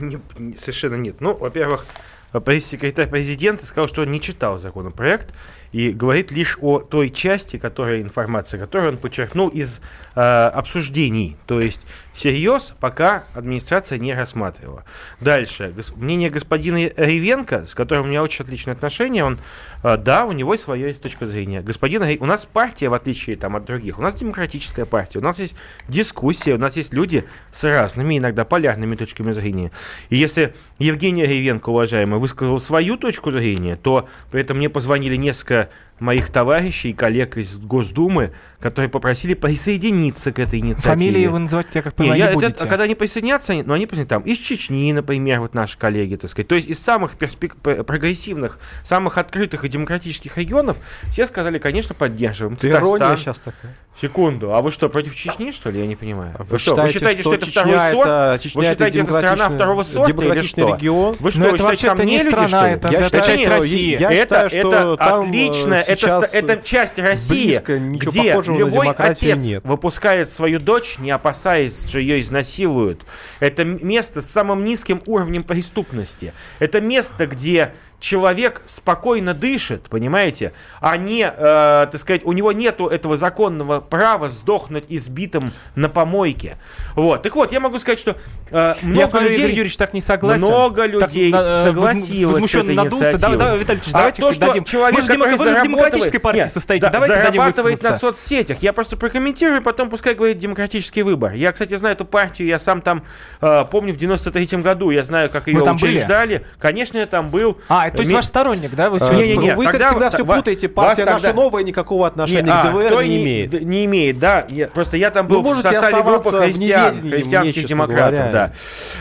Не, 0.00 0.56
совершенно 0.56 0.96
нет. 0.96 1.20
Ну, 1.20 1.36
во-первых, 1.36 1.86
пресс-секретарь 2.32 3.08
президента 3.08 3.64
сказал, 3.64 3.86
что 3.86 4.02
он 4.02 4.10
не 4.10 4.20
читал 4.20 4.58
законопроект 4.58 5.32
и 5.72 5.90
говорит 5.90 6.30
лишь 6.30 6.58
о 6.60 6.78
той 6.78 7.10
части, 7.10 7.58
которая 7.58 8.00
информация, 8.00 8.58
которую 8.58 8.92
он 8.92 8.98
подчеркнул 8.98 9.48
из 9.48 9.80
э, 10.14 10.20
обсуждений. 10.20 11.36
То 11.46 11.60
есть 11.60 11.80
всерьез 12.18 12.74
пока 12.80 13.24
администрация 13.32 13.96
не 13.98 14.12
рассматривала. 14.12 14.84
Дальше. 15.20 15.72
Мнение 15.94 16.30
господина 16.30 16.90
Ревенко, 16.96 17.64
с 17.64 17.76
которым 17.76 18.06
у 18.06 18.08
меня 18.08 18.24
очень 18.24 18.44
отличное 18.44 18.74
отношение, 18.74 19.24
он, 19.24 19.38
э, 19.84 19.96
да, 19.96 20.26
у 20.26 20.32
него 20.32 20.56
своя 20.56 20.88
есть 20.88 21.00
точка 21.00 21.26
зрения. 21.26 21.62
Господин 21.62 22.02
у 22.20 22.26
нас 22.26 22.44
партия, 22.44 22.88
в 22.88 22.94
отличие 22.94 23.36
там, 23.36 23.54
от 23.54 23.64
других, 23.64 24.00
у 24.00 24.02
нас 24.02 24.14
демократическая 24.14 24.84
партия, 24.84 25.20
у 25.20 25.22
нас 25.22 25.38
есть 25.38 25.54
дискуссия, 25.86 26.54
у 26.54 26.58
нас 26.58 26.76
есть 26.76 26.92
люди 26.92 27.24
с 27.52 27.62
разными, 27.62 28.18
иногда 28.18 28.44
полярными 28.44 28.96
точками 28.96 29.30
зрения. 29.30 29.70
И 30.10 30.16
если 30.16 30.54
Евгений 30.80 31.24
Ревенко, 31.24 31.70
уважаемый, 31.70 32.18
высказал 32.18 32.58
свою 32.58 32.96
точку 32.96 33.30
зрения, 33.30 33.76
то 33.76 34.08
при 34.32 34.40
этом 34.40 34.56
мне 34.56 34.68
позвонили 34.68 35.14
несколько 35.14 35.70
моих 36.00 36.30
товарищей 36.30 36.90
и 36.90 36.92
коллег 36.92 37.36
из 37.36 37.58
Госдумы, 37.58 38.32
которые 38.60 38.88
попросили 38.88 39.34
присоединиться 39.34 40.32
к 40.32 40.38
этой 40.38 40.58
инициативе. 40.58 41.10
Фамилии 41.10 41.26
вы 41.26 41.38
называть, 41.38 41.66
я 41.74 41.82
как 41.82 41.94
понимаю, 41.94 42.20
не, 42.20 42.26
не 42.26 42.34
будете. 42.34 42.52
Это, 42.52 42.66
когда 42.66 42.84
они 42.84 42.94
присоединятся, 42.94 43.54
но 43.64 43.74
они 43.74 43.86
там 43.86 44.22
из 44.22 44.38
Чечни, 44.38 44.92
например, 44.92 45.40
вот 45.40 45.54
наши 45.54 45.78
коллеги, 45.78 46.16
так 46.16 46.30
сказать. 46.30 46.48
То 46.48 46.54
есть 46.54 46.68
из 46.68 46.78
самых 46.78 47.16
перспек... 47.16 47.56
прогрессивных, 47.56 48.58
самых 48.82 49.18
открытых 49.18 49.64
и 49.64 49.68
демократических 49.68 50.36
регионов 50.38 50.78
все 51.10 51.26
сказали, 51.26 51.58
конечно, 51.58 51.94
поддерживаем. 51.94 52.56
Ты 52.56 52.70
ирония 52.70 53.16
сейчас 53.16 53.40
такая. 53.40 53.74
Секунду, 54.00 54.54
а 54.54 54.62
вы 54.62 54.70
что, 54.70 54.88
против 54.88 55.16
Чечни, 55.16 55.50
что 55.50 55.70
ли? 55.70 55.80
Я 55.80 55.86
не 55.86 55.96
понимаю. 55.96 56.32
Вы, 56.38 56.44
вы, 56.44 56.58
что, 56.58 56.70
считаете, 56.70 56.82
вы 56.82 56.92
считаете, 56.92 57.22
что, 57.22 57.30
что 57.30 57.34
это 57.34 57.46
Чечня 57.46 57.62
второй 57.62 57.90
сорт? 57.90 58.08
Это, 58.08 58.38
Чечня 58.40 58.58
вы 58.60 58.64
считаете, 58.64 58.98
это, 59.00 59.08
это 59.08 59.18
страна 59.18 59.48
второго 59.50 59.82
сорта 59.82 60.24
или 60.24 60.42
что? 60.42 60.68
регион? 60.68 61.16
Вы 61.18 61.30
что, 61.32 61.40
ну, 61.40 61.50
вы 61.50 61.58
считаете, 61.58 61.86
там 61.88 62.06
не 62.06 62.22
люди, 62.22 62.46
что 62.46 62.66
ли? 62.66 62.72
Это, 62.74 62.88
я 62.88 63.00
это 63.00 63.20
часть 63.20 63.46
России. 63.48 63.98
Я 63.98 64.12
это, 64.12 64.48
считаю, 64.48 64.50
что 64.50 64.58
это 64.58 64.96
там 64.96 65.20
отличная, 65.20 65.82
это, 65.82 66.28
это 66.32 66.56
часть 66.62 66.98
России, 67.00 67.60
где 67.96 68.34
любой 68.34 68.90
отец 68.90 69.44
нет. 69.44 69.64
выпускает 69.64 70.28
свою 70.28 70.60
дочь, 70.60 70.98
не 70.98 71.10
опасаясь, 71.10 71.84
что 71.88 71.98
ее 71.98 72.20
изнасилуют. 72.20 73.04
Это 73.40 73.64
место 73.64 74.22
с 74.22 74.30
самым 74.30 74.64
низким 74.64 75.02
уровнем 75.06 75.42
преступности. 75.42 76.32
Это 76.60 76.80
место, 76.80 77.26
где 77.26 77.72
человек 78.00 78.62
спокойно 78.66 79.34
дышит, 79.34 79.82
понимаете, 79.88 80.52
а 80.80 80.96
не, 80.96 81.22
э, 81.24 81.86
так 81.90 81.98
сказать, 81.98 82.22
у 82.24 82.32
него 82.32 82.52
нету 82.52 82.86
этого 82.86 83.16
законного 83.16 83.80
права 83.80 84.28
сдохнуть 84.28 84.84
избитым 84.88 85.52
на 85.74 85.88
помойке. 85.88 86.58
Вот. 86.94 87.22
Так 87.22 87.34
вот, 87.34 87.52
я 87.52 87.60
могу 87.60 87.78
сказать, 87.78 87.98
что 87.98 88.16
э, 88.50 88.74
много 88.82 89.00
я 89.00 89.08
смотрю, 89.08 89.28
людей... 89.28 89.40
Игорь 89.40 89.50
Юрьевич 89.50 89.76
так 89.76 89.94
не 89.94 90.00
согласен. 90.00 90.46
Много 90.46 90.86
людей 90.86 91.32
так, 91.32 91.44
э, 91.44 91.62
согласовалось 91.64 91.88
возмущенно 92.24 92.72
надулся. 92.72 93.18
Давай, 93.18 93.38
давай, 93.38 93.58
Виталий 93.58 93.80
Ильич, 93.80 93.94
а 93.94 93.98
давайте 93.98 94.22
то, 94.22 94.32
что 94.32 94.46
дадим. 94.46 94.64
Человек, 94.64 94.96
вы 94.96 95.02
же, 95.02 95.12
демок... 95.12 95.38
вы 95.38 95.48
же 95.48 95.60
в 95.60 95.62
демократической 95.62 96.18
партии 96.18 96.38
нет, 96.38 96.52
состоите. 96.52 96.86
Да, 96.86 96.90
давайте 96.90 97.14
зарабатывает 97.14 97.82
на 97.82 97.98
соцсетях. 97.98 98.58
Я 98.60 98.72
просто 98.72 98.96
прокомментирую, 98.96 99.62
потом 99.62 99.90
пускай 99.90 100.14
говорит 100.14 100.38
демократический 100.38 101.02
выбор. 101.02 101.32
Я, 101.32 101.52
кстати, 101.52 101.74
знаю 101.74 101.94
эту 101.94 102.04
партию, 102.04 102.48
я 102.48 102.58
сам 102.58 102.80
там 102.80 103.04
э, 103.40 103.64
помню 103.70 103.92
в 103.92 103.96
93-м 103.96 104.62
году, 104.62 104.90
я 104.90 105.04
знаю, 105.04 105.30
как 105.30 105.48
ее 105.48 105.62
учреждали. 105.62 106.38
Были? 106.38 106.46
Конечно, 106.58 106.98
я 106.98 107.06
там 107.06 107.30
был. 107.30 107.58
А, 107.68 107.87
то 107.92 108.02
есть 108.02 108.12
ваш 108.12 108.24
сторонник, 108.24 108.74
да? 108.74 108.90
Вы, 108.90 108.98
всегда, 108.98 110.10
все 110.10 110.24
путаете. 110.24 110.68
Партия 110.68 111.04
наша 111.04 111.32
новая 111.32 111.62
никакого 111.62 112.06
отношения 112.06 112.52
к 112.52 112.70
ДВР 112.70 113.02
не 113.04 113.22
имеет. 113.22 113.62
Не 113.62 113.84
имеет, 113.86 114.18
да. 114.18 114.46
Просто 114.74 114.96
я 114.96 115.10
там 115.10 115.26
был 115.26 115.42
в 115.42 115.60
составе 115.60 116.02
группы 116.02 116.30
христиан, 116.30 116.94
христианских 117.10 117.66
демократов, 117.66 118.30
да. 118.32 118.52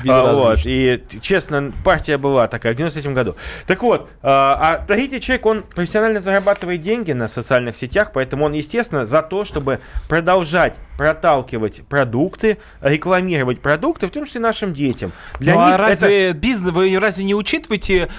Вот. 0.04 0.60
И, 0.66 1.04
честно, 1.22 1.72
партия 1.84 2.18
была 2.18 2.48
такая 2.48 2.74
в 2.74 2.76
93 2.76 3.14
году. 3.14 3.36
Так 3.66 3.84
вот, 3.84 4.10
а 4.22 4.84
третий 4.88 5.20
человек, 5.20 5.46
он 5.46 5.64
профессионально 5.64 6.22
зарабатывает 6.22 6.82
деньги 6.82 7.12
на 7.12 7.28
социальных 7.28 7.76
сетях, 7.76 8.12
поэтому 8.14 8.46
он, 8.46 8.54
естественно, 8.54 9.06
за 9.06 9.22
то, 9.22 9.44
чтобы 9.44 9.80
продолжать 10.08 10.76
проталкивать 10.98 11.84
продукты, 11.88 12.58
рекламировать 12.82 13.62
продукты, 13.62 14.08
в 14.08 14.12
том 14.12 14.26
числе 14.26 14.42
нашим 14.42 14.74
детям. 14.74 15.12
Для 15.40 15.54
ну, 15.54 15.62
а 15.62 15.66
них 15.66 15.74
а 15.76 15.78
разве 15.78 16.30
это... 16.30 16.38
бизнес, 16.38 16.74
вы 16.74 16.98
разве 17.00 17.24
не 17.24 17.36
учитываете 17.36 18.10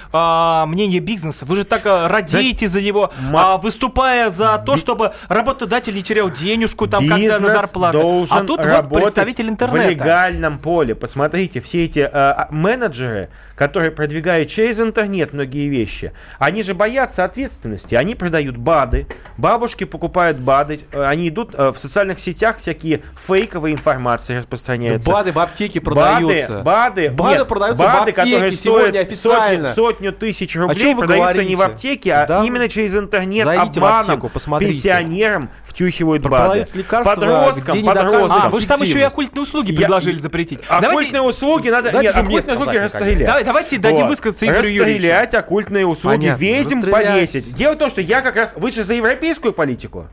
а, 0.63 0.65
мнение 0.65 0.99
бизнеса? 0.99 1.45
Вы 1.45 1.57
же 1.57 1.63
так 1.63 1.85
а, 1.85 2.07
радеете 2.07 2.67
за 2.67 2.81
него, 2.81 3.11
а, 3.33 3.57
выступая 3.57 4.29
за 4.29 4.61
то, 4.65 4.77
чтобы 4.77 5.13
работодатель 5.27 5.93
не 5.93 6.03
терял 6.03 6.29
денежку 6.29 6.87
там 6.87 7.07
когда 7.07 7.39
на 7.39 7.49
зарплату. 7.49 8.27
А 8.29 8.43
тут 8.43 8.63
вот 8.65 8.89
представитель 8.89 9.49
интернета. 9.49 9.87
В 9.87 9.91
легальном 9.91 10.59
поле. 10.59 10.95
Посмотрите, 10.95 11.61
все 11.61 11.85
эти 11.85 11.99
а, 11.99 12.47
менеджеры, 12.49 13.29
которые 13.55 13.91
продвигают 13.91 14.49
через 14.49 14.79
интернет 14.79 15.33
многие 15.33 15.67
вещи, 15.67 16.13
они 16.37 16.63
же 16.63 16.73
боятся 16.73 17.25
ответственности. 17.25 17.95
Они 17.95 18.15
продают 18.15 18.57
БАДы, 18.57 19.07
бабушки 19.37 19.83
покупают 19.83 20.37
БАДы, 20.37 20.79
они 20.91 21.29
идут 21.29 21.53
в 21.53 21.75
социальных 21.75 22.19
сетях, 22.19 22.57
всякие 22.57 23.01
фейковые 23.27 23.73
информации 23.73 24.37
распространяются. 24.37 25.09
БАДы 25.09 25.31
в 25.31 25.39
аптеке 25.39 25.81
продаются. 25.81 26.59
БАДы, 26.59 27.09
БАДы, 27.09 27.37
нет, 27.37 27.47
продаются 27.47 27.83
БАДы, 27.83 28.13
в 28.13 28.17
аптеке 28.19 28.21
которые 28.21 28.51
стоят 28.51 28.95
официально. 28.95 29.67
Сотню, 29.67 29.75
сотню 29.75 30.13
тысяч 30.13 30.48
рублей, 30.55 30.95
продаются 30.95 31.43
не 31.43 31.55
в 31.55 31.61
аптеке, 31.61 32.13
а 32.13 32.25
да? 32.25 32.43
именно 32.43 32.67
через 32.69 32.95
интернет 32.95 33.45
Зайдите 33.45 33.79
обманом 33.79 34.05
в 34.05 34.09
аптеку, 34.09 34.29
посмотрите. 34.29 34.73
пенсионерам 34.73 35.49
втюхивают 35.63 36.23
БАДы. 36.23 36.65
лекарства, 36.73 37.15
подросткам, 37.15 37.83
подросткам. 37.83 38.41
А, 38.43 38.49
вы 38.49 38.59
же 38.59 38.67
там 38.67 38.81
еще 38.81 38.99
и 38.99 39.03
оккультные 39.03 39.43
услуги 39.43 39.75
предложили 39.75 40.15
Я, 40.15 40.21
запретить. 40.21 40.59
Оккультные 40.67 41.21
услуги 41.21 41.69
надо... 41.69 41.91
Нет, 42.01 42.15
оккультные 42.15 42.57
услуги 42.57 42.77
расстрелять. 42.77 43.45
Давайте 43.45 43.77
дадим 43.77 44.07
высказаться 44.07 44.45
Игорю 44.45 44.69
Юрьевичу. 44.69 44.83
Расстрелять 44.83 45.33
оккультные 45.33 45.85
услуги, 45.85 46.33
ведьм 46.37 46.89
повесить. 46.89 47.53
Дело 47.53 47.73
в 47.73 47.77
том, 47.77 47.89
что 47.89 48.01
я 48.01 48.21
как 48.21 48.35
раз... 48.35 48.53
Вы 48.55 48.71
же 48.71 48.83
за 48.83 48.93
европейскую 48.93 49.53
политику? 49.53 50.07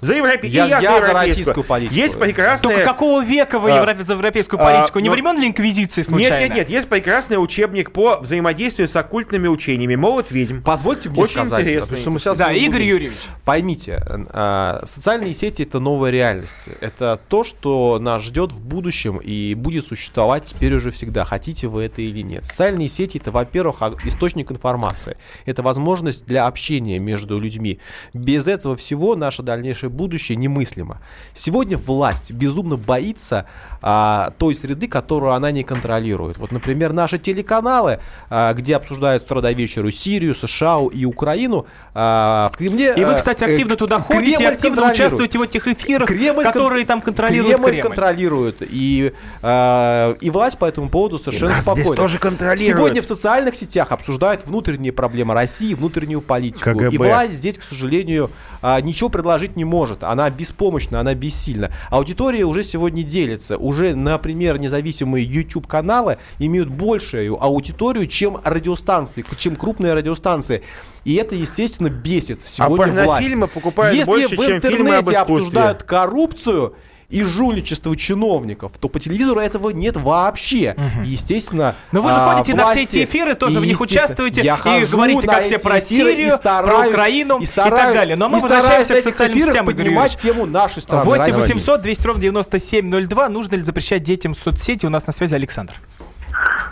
За 0.00 0.14
европе... 0.14 0.48
Я, 0.48 0.66
я, 0.66 0.78
я 0.80 1.00
за 1.00 1.12
российскую 1.12 1.64
политику. 1.64 1.94
Есть 1.94 2.18
прекрасная... 2.18 2.74
Только 2.74 2.88
какого 2.88 3.24
века 3.24 3.58
вы 3.58 3.72
а, 3.72 4.04
за 4.04 4.12
европейскую 4.14 4.58
политику? 4.58 4.98
А, 4.98 5.02
Не 5.02 5.08
но... 5.08 5.14
времен 5.14 5.40
ли 5.40 5.48
инквизиции 5.48 6.02
случайно? 6.02 6.34
Нет, 6.34 6.48
нет, 6.48 6.56
нет. 6.58 6.70
Есть 6.70 6.88
прекрасный 6.88 7.36
учебник 7.36 7.90
по 7.90 8.18
взаимодействию 8.20 8.86
с 8.86 8.94
оккультными 8.94 9.48
учениями. 9.48 9.96
Молот 9.96 10.30
ведьм. 10.30 10.62
Позвольте 10.62 11.08
мне 11.08 11.20
Очень 11.20 11.44
сказать. 11.44 11.60
интересно. 11.60 11.96
Что 11.96 12.10
мы 12.10 12.18
сейчас 12.18 12.38
да, 12.38 12.52
Игорь 12.52 12.84
Юрьевич. 12.84 13.18
Поймите, 13.44 14.02
а, 14.30 14.84
социальные 14.86 15.34
сети 15.34 15.62
это 15.62 15.80
новая 15.80 16.10
реальность. 16.10 16.68
Это 16.80 17.18
то, 17.28 17.42
что 17.42 17.98
нас 17.98 18.22
ждет 18.22 18.52
в 18.52 18.60
будущем 18.60 19.18
и 19.18 19.54
будет 19.54 19.84
существовать 19.84 20.44
теперь 20.44 20.74
уже 20.74 20.90
всегда. 20.92 21.24
Хотите 21.24 21.66
вы 21.66 21.84
это 21.84 22.02
или 22.02 22.20
нет. 22.22 22.44
Социальные 22.44 22.88
сети 22.88 23.18
это, 23.18 23.32
во-первых, 23.32 23.82
источник 24.04 24.52
информации. 24.52 25.16
Это 25.44 25.62
возможность 25.62 26.24
для 26.26 26.46
общения 26.46 26.98
между 26.98 27.38
людьми. 27.40 27.80
Без 28.14 28.46
этого 28.46 28.76
всего 28.76 29.16
наша 29.16 29.42
дальнейшая 29.42 29.87
ближайшее 29.88 30.08
будущее 30.08 30.36
немыслимо. 30.36 30.98
Сегодня 31.34 31.76
власть 31.76 32.30
безумно 32.30 32.76
боится 32.76 33.46
а, 33.82 34.32
той 34.38 34.54
среды, 34.54 34.88
которую 34.88 35.32
она 35.32 35.50
не 35.50 35.62
контролирует. 35.64 36.38
Вот, 36.38 36.52
например, 36.52 36.92
наши 36.92 37.18
телеканалы, 37.18 38.00
а, 38.30 38.54
где 38.54 38.76
обсуждают 38.76 39.22
с 39.22 39.30
утра 39.30 39.52
вечеру 39.52 39.90
Сирию, 39.90 40.34
США 40.34 40.78
и 40.92 41.04
Украину, 41.04 41.66
а, 41.94 42.50
в 42.52 42.56
Кремле... 42.56 42.94
И 42.96 43.04
вы, 43.04 43.14
кстати, 43.14 43.42
э, 43.44 43.46
активно 43.46 43.74
э, 43.74 43.76
туда 43.76 43.98
ходите, 44.00 44.36
Кремль 44.36 44.52
активно 44.52 44.90
участвуете 44.90 45.38
в 45.38 45.42
этих 45.42 45.66
эфирах, 45.66 46.08
Кремль 46.08 46.44
которые 46.44 46.84
там 46.84 47.00
контролируют 47.00 47.56
Кремль. 47.56 47.70
Кремль 47.70 47.82
контролирует. 47.82 48.56
И, 48.60 49.12
а, 49.42 50.16
и 50.20 50.30
власть 50.30 50.58
по 50.58 50.64
этому 50.64 50.88
поводу 50.88 51.18
совершенно 51.18 51.58
и 51.58 51.60
спокойна. 51.60 51.96
тоже 51.96 52.18
контролирует. 52.18 52.76
Сегодня 52.76 53.02
в 53.02 53.06
социальных 53.06 53.54
сетях 53.54 53.92
обсуждают 53.92 54.46
внутренние 54.46 54.92
проблемы 54.92 55.34
России, 55.34 55.74
внутреннюю 55.74 56.20
политику. 56.20 56.64
КГБ. 56.64 56.94
И 56.94 56.98
власть 56.98 57.32
здесь, 57.32 57.58
к 57.58 57.62
сожалению, 57.62 58.30
а, 58.62 58.80
ничего 58.80 59.08
предложить 59.08 59.56
не 59.56 59.64
может. 59.64 59.77
Она 60.02 60.30
беспомощна, 60.30 61.00
она 61.00 61.14
бессильна. 61.14 61.70
Аудитория 61.90 62.44
уже 62.44 62.62
сегодня 62.62 63.02
делится. 63.02 63.56
Уже, 63.56 63.94
например, 63.94 64.58
независимые 64.58 65.24
YouTube-каналы 65.24 66.18
имеют 66.38 66.68
большую 66.68 67.42
аудиторию, 67.42 68.06
чем 68.06 68.38
радиостанции, 68.44 69.24
чем 69.36 69.56
крупные 69.56 69.94
радиостанции. 69.94 70.62
И 71.04 71.14
это, 71.14 71.34
естественно, 71.34 71.88
бесит 71.88 72.44
сегодня 72.44 73.02
а 73.02 73.04
власть. 73.04 73.52
покупают 73.52 73.96
Если 73.96 74.10
больше, 74.10 74.36
в 74.36 74.50
интернете 74.50 75.18
обсуждают 75.18 75.82
коррупцию, 75.82 76.74
и 77.08 77.24
жульничество 77.24 77.96
чиновников, 77.96 78.72
то 78.78 78.88
по 78.88 79.00
телевизору 79.00 79.40
этого 79.40 79.70
нет 79.70 79.96
вообще. 79.96 80.74
Угу. 80.76 81.04
естественно, 81.04 81.74
Но 81.90 82.02
вы 82.02 82.10
же 82.10 82.16
а, 82.18 82.34
ходите 82.34 82.52
власти, 82.52 82.66
на 82.66 82.72
все 82.72 82.82
эти 82.82 83.04
эфиры, 83.04 83.34
тоже 83.34 83.60
в 83.60 83.64
них 83.64 83.80
участвуете 83.80 84.42
я 84.42 84.56
и 84.56 84.84
говорите, 84.84 85.26
как 85.26 85.44
все 85.44 85.58
про 85.58 85.80
Сирию, 85.80 86.36
стараюсь, 86.36 86.88
про 86.88 86.90
Украину 86.90 87.38
и, 87.38 87.46
стараюсь, 87.46 87.80
и 87.80 87.84
так 87.84 87.94
далее. 87.94 88.16
Но 88.16 88.28
мы 88.28 88.40
возвращаемся 88.40 88.94
к 88.94 89.02
социальным 89.02 89.40
сетям, 89.40 89.64
поднимать 89.64 90.18
тему 90.18 90.44
нашей 90.44 90.82
страны. 90.82 91.04
8 91.04 91.32
800 91.32 91.80
200 91.80 92.06
ровно 92.06 92.22
9702. 92.22 93.28
Нужно 93.30 93.54
ли 93.56 93.62
запрещать 93.62 94.02
детям 94.02 94.34
соцсети? 94.34 94.84
У 94.84 94.90
нас 94.90 95.06
на 95.06 95.12
связи 95.12 95.34
Александр. 95.34 95.74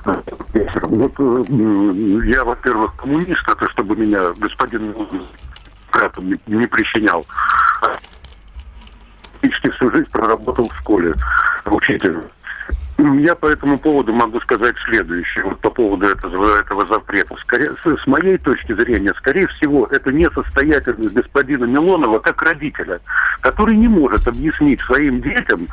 Вот 0.05 1.12
э, 1.18 2.24
я, 2.26 2.45
во-первых, 2.45 2.95
коммунист, 2.97 3.49
это 3.49 3.68
чтобы 3.70 3.97
меня 3.97 4.32
господин 4.37 4.95
не 6.47 6.66
причинял 6.66 7.24
практически 9.47 9.71
всю 9.71 9.91
жизнь 9.91 10.11
проработал 10.11 10.69
в 10.69 10.79
школе 10.79 11.15
учителем. 11.67 12.23
Я 12.99 13.35
по 13.35 13.47
этому 13.47 13.79
поводу 13.79 14.13
могу 14.15 14.41
сказать 14.41 14.75
следующее, 14.87 15.45
вот 15.45 15.61
по 15.61 15.69
поводу 15.69 16.07
этого, 16.07 16.61
этого 16.61 16.87
запрета. 16.87 17.37
Скорее, 17.41 17.73
с, 17.85 18.07
моей 18.07 18.39
точки 18.39 18.73
зрения, 18.73 19.13
скорее 19.19 19.47
всего, 19.49 19.87
это 19.91 20.11
несостоятельность 20.13 21.13
господина 21.13 21.67
Милонова 21.67 22.21
как 22.21 22.41
родителя, 22.41 23.01
который 23.43 23.77
не 23.77 23.89
может 23.89 24.27
объяснить 24.27 24.81
своим 24.81 25.21
детям, 25.21 25.69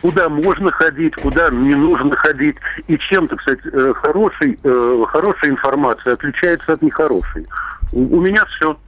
куда 0.00 0.28
можно 0.28 0.70
ходить, 0.70 1.16
куда 1.16 1.50
не 1.50 1.74
нужно 1.74 2.14
ходить, 2.14 2.56
и 2.86 2.96
чем-то, 2.96 3.34
кстати, 3.36 3.62
э, 3.64 3.92
хороший, 3.96 4.56
э, 4.62 5.04
хорошая 5.08 5.50
информация 5.50 6.12
отличается 6.12 6.74
от 6.74 6.82
нехорошей. 6.82 7.44
У 7.92 8.20
меня 8.20 8.44
все. 8.44 8.78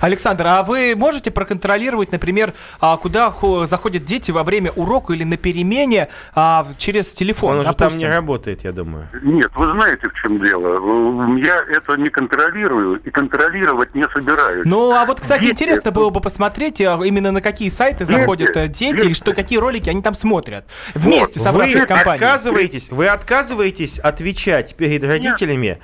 Александр, 0.00 0.46
а 0.46 0.62
вы 0.62 0.94
можете 0.96 1.30
проконтролировать, 1.30 2.12
например, 2.12 2.52
а, 2.80 2.96
куда 2.96 3.32
заходят 3.64 4.04
дети 4.04 4.30
во 4.30 4.42
время 4.42 4.70
урока 4.72 5.12
или 5.12 5.24
на 5.24 5.36
перемене 5.36 6.08
а, 6.34 6.66
через 6.78 7.06
телефон? 7.08 7.54
Он 7.54 7.60
уже 7.60 7.74
там 7.74 7.96
не 7.96 8.06
работает, 8.06 8.64
я 8.64 8.72
думаю. 8.72 9.08
Нет, 9.22 9.50
вы 9.54 9.72
знаете, 9.72 10.08
в 10.08 10.14
чем 10.14 10.40
дело. 10.40 11.36
Я 11.38 11.64
это 11.68 11.96
не 11.96 12.10
контролирую 12.10 13.00
и 13.00 13.10
контролировать 13.10 13.94
не 13.94 14.06
собираюсь. 14.08 14.64
Ну, 14.64 14.92
а 14.92 15.04
вот, 15.06 15.20
кстати, 15.20 15.42
дети... 15.42 15.52
интересно 15.52 15.90
было 15.90 16.10
бы 16.10 16.20
посмотреть, 16.20 16.80
а, 16.80 17.00
именно 17.04 17.32
на 17.32 17.40
какие 17.40 17.68
сайты 17.68 18.04
дети, 18.04 18.18
заходят 18.18 18.56
э, 18.56 18.68
дети, 18.68 18.96
дети, 18.96 19.10
и 19.10 19.14
что, 19.14 19.32
какие 19.32 19.58
ролики 19.58 19.90
они 19.90 20.02
там 20.02 20.14
смотрят. 20.14 20.64
Вместе 20.94 21.38
вот, 21.38 21.44
собравшись 21.44 21.80
вы 21.80 21.86
компанией. 21.86 22.24
Отказываетесь, 22.24 22.90
вы 22.90 23.08
отказываетесь 23.08 23.98
отвечать 23.98 24.74
перед 24.74 25.04
родителями, 25.04 25.78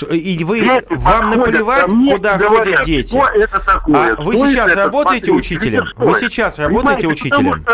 Нет. 0.00 0.12
и 0.12 0.44
вы, 0.44 0.60
дети 0.60 0.86
вам 0.90 1.30
наплевать, 1.30 1.86
куда 1.86 2.38
ходят 2.38 2.84
дети. 2.84 3.16
Это 3.46 3.60
такое? 3.60 4.14
А 4.14 4.22
вы 4.22 4.36
сейчас 4.36 4.74
работаете 4.74 5.32
учителем? 5.32 5.86
Вы 5.96 6.14
сейчас 6.18 6.58
работаете 6.58 7.06
учителем? 7.06 7.64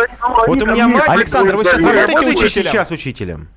Вот 0.46 0.62
у 0.62 0.66
меня 0.66 0.88
мать... 0.88 1.08
Александр, 1.08 1.56
вы 1.56 1.64
сейчас 1.64 1.82
работаете 1.82 2.48
сейчас 2.48 2.90
учителем? 2.90 3.48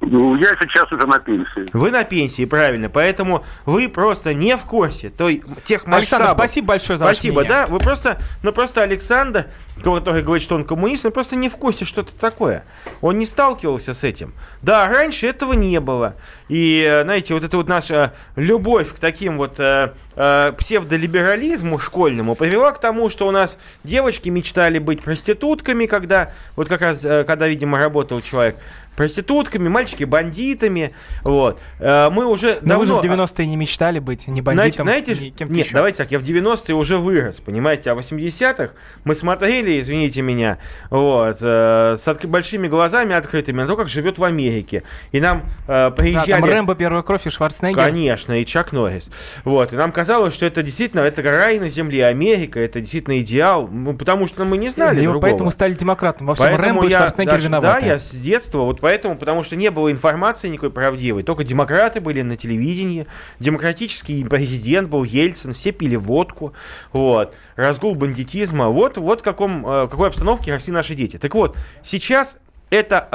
Ну, 0.00 0.34
я 0.36 0.54
сейчас 0.58 0.90
уже 0.90 1.06
на 1.06 1.18
пенсии. 1.18 1.66
Вы 1.74 1.90
на 1.90 2.04
пенсии, 2.04 2.46
правильно. 2.46 2.88
Поэтому 2.88 3.44
вы 3.66 3.88
просто 3.88 4.32
не 4.32 4.56
в 4.56 4.64
курсе 4.64 5.10
той, 5.10 5.42
тех 5.64 5.86
масштабов. 5.86 6.26
Александр, 6.26 6.28
спасибо 6.30 6.66
большое 6.68 6.96
за 6.96 7.04
Спасибо, 7.04 7.44
да. 7.44 7.66
Вы 7.66 7.78
просто, 7.80 8.18
ну 8.42 8.52
просто 8.52 8.82
Александр, 8.82 9.46
который 9.76 10.22
говорит, 10.22 10.42
что 10.42 10.54
он 10.54 10.64
коммунист, 10.64 11.04
он 11.04 11.12
просто 11.12 11.36
не 11.36 11.50
в 11.50 11.56
курсе, 11.56 11.84
что 11.84 12.00
это 12.00 12.14
такое. 12.18 12.64
Он 13.02 13.18
не 13.18 13.26
сталкивался 13.26 13.92
с 13.92 14.02
этим. 14.02 14.32
Да, 14.62 14.88
раньше 14.88 15.26
этого 15.26 15.52
не 15.52 15.80
было. 15.80 16.14
И, 16.48 16.82
э, 16.88 17.02
знаете, 17.02 17.34
вот 17.34 17.44
эта 17.44 17.56
вот 17.58 17.68
наша 17.68 18.14
любовь 18.36 18.94
к 18.94 18.98
таким 18.98 19.36
вот 19.36 19.60
э, 19.60 19.92
э, 20.16 20.52
псевдолиберализму 20.56 21.78
школьному 21.78 22.34
привела 22.34 22.72
к 22.72 22.80
тому, 22.80 23.10
что 23.10 23.28
у 23.28 23.30
нас 23.30 23.58
девочки 23.84 24.30
мечтали 24.30 24.78
быть 24.78 25.02
проститутками, 25.02 25.84
когда, 25.84 26.32
вот 26.56 26.68
как 26.68 26.80
раз, 26.80 27.04
э, 27.04 27.24
когда, 27.24 27.48
видимо, 27.48 27.78
работал 27.78 28.22
человек 28.22 28.56
проститутками, 29.00 29.66
мальчики 29.68 30.04
бандитами. 30.04 30.92
Вот. 31.22 31.58
Э, 31.78 32.10
мы 32.10 32.26
уже 32.26 32.58
Но 32.60 32.68
давно... 32.68 32.78
вы 32.80 32.86
же 32.86 32.94
в 32.96 33.00
90-е 33.00 33.46
не 33.46 33.56
мечтали 33.56 33.98
быть 33.98 34.28
ни 34.28 34.42
бандитом, 34.42 34.84
знаете, 34.84 35.12
ни 35.12 35.30
кем-то 35.30 35.54
Нет, 35.54 35.64
еще. 35.64 35.74
давайте 35.74 35.96
так, 35.96 36.10
я 36.10 36.18
в 36.18 36.22
90-е 36.22 36.74
уже 36.74 36.98
вырос, 36.98 37.40
понимаете, 37.40 37.92
а 37.92 37.94
в 37.94 38.00
80-х 38.00 38.74
мы 39.04 39.14
смотрели, 39.14 39.80
извините 39.80 40.20
меня, 40.20 40.58
вот, 40.90 41.38
э, 41.40 41.96
с 41.98 42.06
от... 42.06 42.26
большими 42.26 42.68
глазами 42.68 43.14
открытыми 43.14 43.62
на 43.62 43.66
то, 43.66 43.74
как 43.74 43.88
живет 43.88 44.18
в 44.18 44.24
Америке. 44.24 44.82
И 45.12 45.20
нам 45.20 45.44
э, 45.66 45.90
приезжали... 45.96 46.32
Да, 46.32 46.40
там 46.40 46.44
Рэмбо, 46.44 46.74
Первая 46.74 47.02
кровь 47.02 47.26
и 47.26 47.30
Шварценеггер. 47.30 47.82
Конечно, 47.82 48.38
и 48.38 48.44
Чак 48.44 48.72
Норрис. 48.72 49.10
Вот, 49.44 49.72
и 49.72 49.76
нам 49.76 49.92
казалось, 49.92 50.34
что 50.34 50.44
это 50.44 50.62
действительно, 50.62 51.00
это 51.00 51.22
рай 51.22 51.58
на 51.58 51.70
земле, 51.70 52.04
Америка, 52.04 52.60
это 52.60 52.80
действительно 52.80 53.18
идеал, 53.20 53.66
ну, 53.66 53.94
потому 53.94 54.26
что 54.26 54.44
мы 54.44 54.58
не 54.58 54.68
знали 54.68 55.00
и 55.00 55.04
другого. 55.04 55.22
поэтому 55.22 55.50
стали 55.50 55.72
демократом. 55.72 56.26
Во 56.26 56.34
всем 56.34 56.48
поэтому 56.48 56.82
Рэмбо 56.82 56.86
и 56.86 56.90
Шварценеггер 56.90 57.32
даже, 57.32 57.48
виноваты. 57.48 57.80
Да, 57.80 57.86
я 57.86 57.98
с 57.98 58.10
детства, 58.10 58.58
вот 58.58 58.80
поэтому, 58.80 58.89
потому 58.98 59.42
что 59.42 59.56
не 59.56 59.70
было 59.70 59.90
информации 59.90 60.48
никакой 60.48 60.70
правдивой. 60.70 61.22
Только 61.22 61.44
демократы 61.44 62.00
были 62.00 62.22
на 62.22 62.36
телевидении, 62.36 63.06
демократический 63.38 64.24
президент 64.24 64.88
был 64.88 65.04
Ельцин, 65.04 65.52
все 65.52 65.72
пили 65.72 65.96
водку, 65.96 66.52
вот, 66.92 67.34
разгул 67.56 67.94
бандитизма. 67.94 68.68
Вот, 68.68 68.96
вот 68.98 69.20
в 69.20 69.22
каком, 69.22 69.66
э, 69.66 69.88
какой 69.88 70.08
обстановке 70.08 70.52
росли 70.52 70.72
наши 70.72 70.94
дети. 70.94 71.18
Так 71.18 71.34
вот, 71.34 71.56
сейчас 71.82 72.38
это 72.70 73.08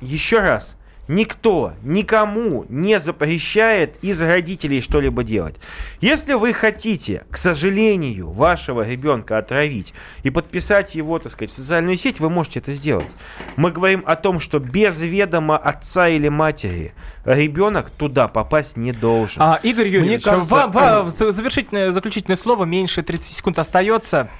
э, 0.00 0.04
еще 0.04 0.40
раз 0.40 0.76
Никто 1.10 1.72
никому 1.82 2.66
не 2.68 3.00
запрещает 3.00 3.96
из 4.00 4.22
родителей 4.22 4.80
что-либо 4.80 5.24
делать. 5.24 5.56
Если 6.00 6.34
вы 6.34 6.52
хотите, 6.52 7.24
к 7.32 7.36
сожалению, 7.36 8.30
вашего 8.30 8.88
ребенка 8.88 9.38
отравить 9.38 9.92
и 10.22 10.30
подписать 10.30 10.94
его, 10.94 11.18
так 11.18 11.32
сказать, 11.32 11.50
в 11.50 11.56
социальную 11.56 11.96
сеть, 11.96 12.20
вы 12.20 12.30
можете 12.30 12.60
это 12.60 12.72
сделать. 12.74 13.08
Мы 13.56 13.72
говорим 13.72 14.04
о 14.06 14.14
том, 14.14 14.38
что 14.38 14.60
без 14.60 15.00
ведома 15.00 15.58
отца 15.58 16.08
или 16.08 16.28
матери 16.28 16.94
ребенок 17.24 17.90
туда 17.90 18.28
попасть 18.28 18.76
не 18.76 18.92
должен. 18.92 19.42
А, 19.42 19.58
Игорь 19.64 19.88
Юрьевич, 19.88 20.24
Мне 20.24 20.32
кажется, 20.32 20.54
вам, 20.54 20.70
вам, 20.70 21.10
завершительное, 21.10 21.90
заключительное 21.90 22.36
слово, 22.36 22.66
меньше 22.66 23.02
30 23.02 23.34
секунд 23.34 23.58
остается. 23.58 24.30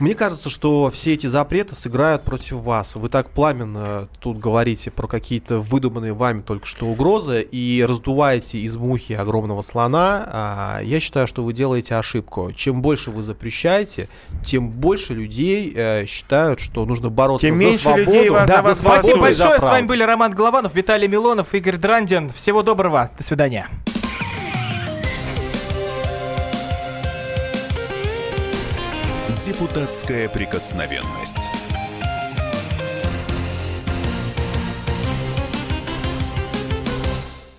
Мне 0.00 0.14
кажется, 0.14 0.48
что 0.48 0.90
все 0.90 1.12
эти 1.12 1.26
запреты 1.26 1.74
сыграют 1.74 2.22
против 2.22 2.56
вас. 2.56 2.94
Вы 2.94 3.10
так 3.10 3.28
пламенно 3.28 4.08
тут 4.18 4.38
говорите 4.38 4.90
про 4.90 5.06
какие-то 5.06 5.58
выдуманные 5.58 6.14
вами 6.14 6.40
только 6.40 6.64
что 6.66 6.86
угрозы 6.86 7.42
и 7.42 7.84
раздуваете 7.86 8.60
из 8.60 8.78
мухи 8.78 9.12
огромного 9.12 9.60
слона. 9.60 10.24
А, 10.26 10.80
я 10.82 11.00
считаю, 11.00 11.26
что 11.26 11.44
вы 11.44 11.52
делаете 11.52 11.96
ошибку. 11.96 12.50
Чем 12.56 12.80
больше 12.80 13.10
вы 13.10 13.22
запрещаете, 13.22 14.08
тем 14.42 14.70
больше 14.70 15.12
людей 15.12 15.70
э, 15.76 16.06
считают, 16.06 16.60
что 16.60 16.86
нужно 16.86 17.10
бороться 17.10 17.46
тем 17.46 17.56
за 17.56 17.62
меньше 17.62 17.80
свободу. 17.80 18.10
Людей 18.10 18.30
вас 18.30 18.48
да, 18.48 18.62
за 18.62 18.74
спасибо 18.74 19.20
большое. 19.20 19.60
С 19.60 19.62
вами 19.62 19.86
были 19.86 20.02
Роман 20.02 20.32
Голованов, 20.32 20.74
Виталий 20.74 21.08
Милонов, 21.08 21.52
Игорь 21.52 21.76
Драндин. 21.76 22.30
Всего 22.30 22.62
доброго. 22.62 23.10
До 23.18 23.22
свидания. 23.22 23.68
Депутатская 29.46 30.28
прикосновенность. 30.28 31.69